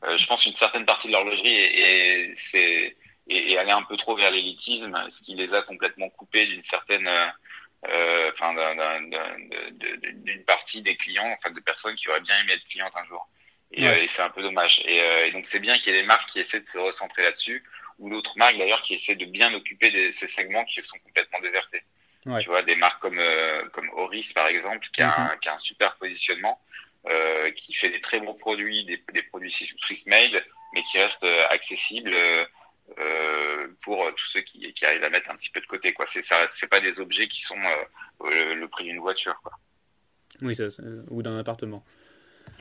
Euh, 0.04 0.16
je 0.16 0.26
pense 0.26 0.42
qu'une 0.42 0.54
certaine 0.54 0.84
partie 0.84 1.08
de 1.08 1.12
l'horlogerie 1.12 1.54
et, 1.54 2.28
et 2.28 2.32
c'est 2.34 2.96
et, 3.28 3.52
et, 3.52 3.58
aller 3.58 3.70
un 3.70 3.82
peu 3.82 3.96
trop 3.96 4.16
vers 4.16 4.30
l'élitisme, 4.30 4.98
ce 5.08 5.22
qui 5.22 5.34
les 5.34 5.54
a 5.54 5.62
complètement 5.62 6.08
coupés 6.10 6.46
d'une 6.46 6.62
certaine, 6.62 7.08
euh, 7.88 8.32
d'une 10.12 10.44
partie 10.44 10.82
des 10.82 10.96
clients, 10.96 11.30
enfin, 11.36 11.50
de 11.50 11.60
personnes 11.60 11.94
qui 11.94 12.08
auraient 12.08 12.20
bien 12.20 12.40
aimé 12.40 12.54
être 12.54 12.66
clientes 12.66 12.96
un 12.96 13.04
jour. 13.04 13.28
Et, 13.72 13.82
ouais. 13.82 13.88
euh, 13.88 14.02
et 14.02 14.06
c'est 14.06 14.22
un 14.22 14.30
peu 14.30 14.42
dommage. 14.42 14.82
Et, 14.84 15.00
euh, 15.00 15.26
et 15.26 15.30
donc 15.32 15.46
c'est 15.46 15.60
bien 15.60 15.78
qu'il 15.78 15.92
y 15.92 15.96
ait 15.96 16.00
des 16.00 16.06
marques 16.06 16.28
qui 16.28 16.40
essaient 16.40 16.60
de 16.60 16.66
se 16.66 16.78
recentrer 16.78 17.22
là-dessus, 17.22 17.64
ou 17.98 18.10
d'autres 18.10 18.36
marques 18.36 18.58
d'ailleurs 18.58 18.82
qui 18.82 18.94
essaient 18.94 19.16
de 19.16 19.24
bien 19.24 19.52
occuper 19.54 19.90
des, 19.90 20.12
ces 20.12 20.26
segments 20.26 20.64
qui 20.64 20.82
sont 20.82 20.98
complètement 20.98 21.40
désertés. 21.40 21.82
Ouais. 22.26 22.40
Tu 22.42 22.48
vois, 22.48 22.62
des 22.62 22.76
marques 22.76 23.00
comme 23.00 23.18
euh, 23.18 23.68
comme 23.70 23.88
Oris 23.94 24.32
par 24.32 24.46
exemple, 24.46 24.86
qui 24.92 25.02
a, 25.02 25.08
mm 25.08 25.10
-hmm. 25.10 25.32
un, 25.32 25.36
qui 25.38 25.48
a 25.48 25.54
un 25.54 25.58
super 25.58 25.96
positionnement, 25.96 26.60
euh, 27.08 27.50
qui 27.52 27.72
fait 27.72 27.90
des 27.90 28.00
très 28.00 28.20
bons 28.20 28.34
produits, 28.34 28.84
des, 28.84 29.02
des 29.12 29.22
produits 29.30 29.50
Swiss 29.50 30.06
made, 30.06 30.44
mais 30.72 30.82
qui 30.84 30.98
restent 30.98 31.30
accessibles. 31.50 32.14
Euh, 32.98 33.68
pour 33.84 33.98
tous 34.18 34.28
ceux 34.32 34.42
qui, 34.42 34.58
qui, 34.74 34.84
arrivent 34.84 35.04
à 35.04 35.08
mettre 35.08 35.30
un 35.30 35.36
petit 35.36 35.52
peu 35.54 35.60
de 35.60 35.70
côté. 35.74 35.94
Quoi. 35.94 36.04
C'est, 36.04 36.24
c'est 36.58 36.68
pas 36.74 36.80
des 36.80 37.00
objets 37.04 37.28
qui 37.28 37.40
sont 37.40 37.62
le 38.60 38.66
prix 38.66 38.84
d'une 38.84 38.98
voiture. 39.08 39.36
Quoi. 39.42 39.52
Oui, 40.42 40.54
ça, 40.54 40.64
ou 41.08 41.22
d'un 41.22 41.38
appartement. 41.38 41.82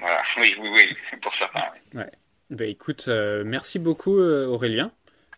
Voilà, 0.02 0.22
oui, 0.38 0.56
oui, 0.60 0.70
oui, 0.74 1.20
pour 1.22 1.34
certains. 1.34 1.64
Oui. 1.94 2.00
Ouais. 2.00 2.12
Bah, 2.50 2.66
écoute, 2.66 3.06
euh, 3.08 3.44
merci 3.46 3.80
beaucoup 3.80 4.20
Aurélien. 4.20 4.92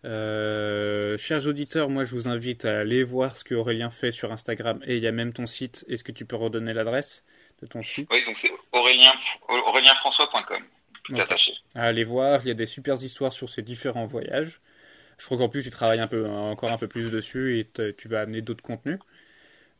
Euh, 0.06 1.18
chers 1.18 1.48
auditeurs, 1.48 1.90
moi 1.90 2.04
je 2.04 2.14
vous 2.14 2.28
invite 2.28 2.66
à 2.66 2.80
aller 2.80 3.04
voir 3.04 3.38
ce 3.38 3.44
que 3.44 3.56
Aurélien 3.56 3.90
fait 3.90 4.12
sur 4.12 4.34
Instagram 4.34 4.82
et 4.86 4.98
il 4.98 5.04
y 5.04 5.08
a 5.08 5.12
même 5.12 5.32
ton 5.32 5.48
site. 5.48 5.86
Est-ce 5.88 6.04
que 6.04 6.12
tu 6.12 6.26
peux 6.26 6.36
redonner 6.36 6.74
l'adresse 6.74 7.24
de 7.62 7.68
ton 7.68 7.82
site? 7.82 8.10
Oui, 8.12 8.24
donc 8.26 8.36
c'est 8.36 8.52
aurélien, 8.74 9.14
aurélienfrançois.com. 9.48 10.64
Tout 11.04 11.14
okay. 11.14 11.22
attaché. 11.22 11.54
Allez 11.76 12.04
voir, 12.04 12.42
il 12.44 12.50
y 12.50 12.52
a 12.52 12.56
des 12.56 12.66
super 12.66 13.02
histoires 13.02 13.34
sur 13.34 13.50
ces 13.50 13.62
différents 13.62 14.06
voyages. 14.06 14.60
Je 15.18 15.26
crois 15.26 15.38
qu'en 15.38 15.50
plus, 15.50 15.64
tu 15.64 15.70
travailles 15.70 16.00
un 16.00 16.08
peu, 16.08 16.26
encore 16.28 16.72
un 16.72 16.78
peu 16.78 16.88
plus 16.88 17.12
dessus 17.12 17.60
et 17.60 17.94
tu 17.94 18.08
vas 18.08 18.22
amener 18.22 18.42
d'autres 18.42 18.64
contenus. 18.64 19.00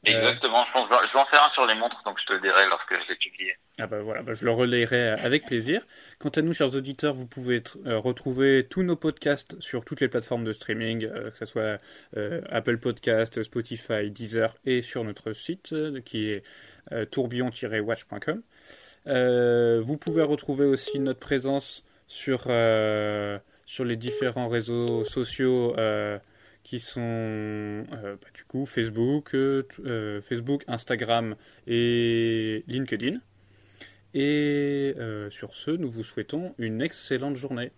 Exactement, 0.06 0.62
euh... 0.62 0.66
je 0.66 0.72
pense 0.72 0.90
je 0.90 1.14
vais 1.14 1.20
en 1.20 1.26
faire 1.26 1.44
un 1.44 1.50
sur 1.50 1.66
les 1.66 1.76
montres, 1.76 2.04
donc 2.04 2.20
je 2.20 2.26
te 2.26 2.34
le 2.34 2.42
dirai 2.42 2.68
lorsque 2.68 2.94
je 3.02 3.10
l'ai 3.10 3.16
publié. 3.16 3.56
Ah 3.80 3.88
bah 3.88 4.02
voilà, 4.02 4.22
bah 4.22 4.34
je 4.34 4.44
le 4.46 4.52
relayerai 4.52 5.10
avec 5.10 5.46
plaisir. 5.46 5.82
Quant 6.20 6.30
à 6.30 6.42
nous, 6.42 6.54
chers 6.54 6.76
auditeurs, 6.76 7.14
vous 7.14 7.28
pouvez 7.28 7.64
euh, 7.86 7.98
retrouver 7.98 8.68
tous 8.70 8.84
nos 8.84 8.96
podcasts 8.96 9.60
sur 9.62 9.86
toutes 9.86 10.02
les 10.02 10.10
plateformes 10.10 10.44
de 10.44 10.52
streaming, 10.52 11.06
euh, 11.06 11.32
que 11.32 11.38
ce 11.38 11.46
soit 11.46 11.78
euh, 12.18 12.42
Apple 12.50 12.78
Podcast, 12.78 13.44
Spotify, 13.44 14.12
Deezer 14.12 14.56
et 14.66 14.82
sur 14.82 15.04
notre 15.04 15.34
site 15.34 15.74
qui 16.06 16.30
est 16.30 16.44
tourbillon-watch.com. 17.12 18.42
vous 19.06 19.98
pouvez 19.98 20.24
retrouver 20.24 20.66
aussi 20.66 21.00
notre 21.00 21.20
présence 21.20 21.84
sur 22.08 22.50
sur 23.66 23.86
les 23.86 23.96
différents 23.96 24.48
réseaux 24.48 25.04
sociaux 25.04 25.76
euh, 25.78 26.18
qui 26.64 26.80
sont 26.80 27.02
euh, 27.02 27.86
bah, 27.92 28.28
du 28.34 28.44
coup 28.46 28.66
Facebook, 28.66 29.36
euh, 29.36 30.22
Facebook, 30.22 30.64
Instagram 30.68 31.36
et 31.68 32.64
LinkedIn. 32.68 33.20
Et 34.14 34.96
sur 35.32 35.56
ce, 35.56 35.72
nous 35.72 35.90
vous 35.90 36.04
souhaitons 36.04 36.54
une 36.60 36.82
excellente 36.82 37.36
journée. 37.36 37.72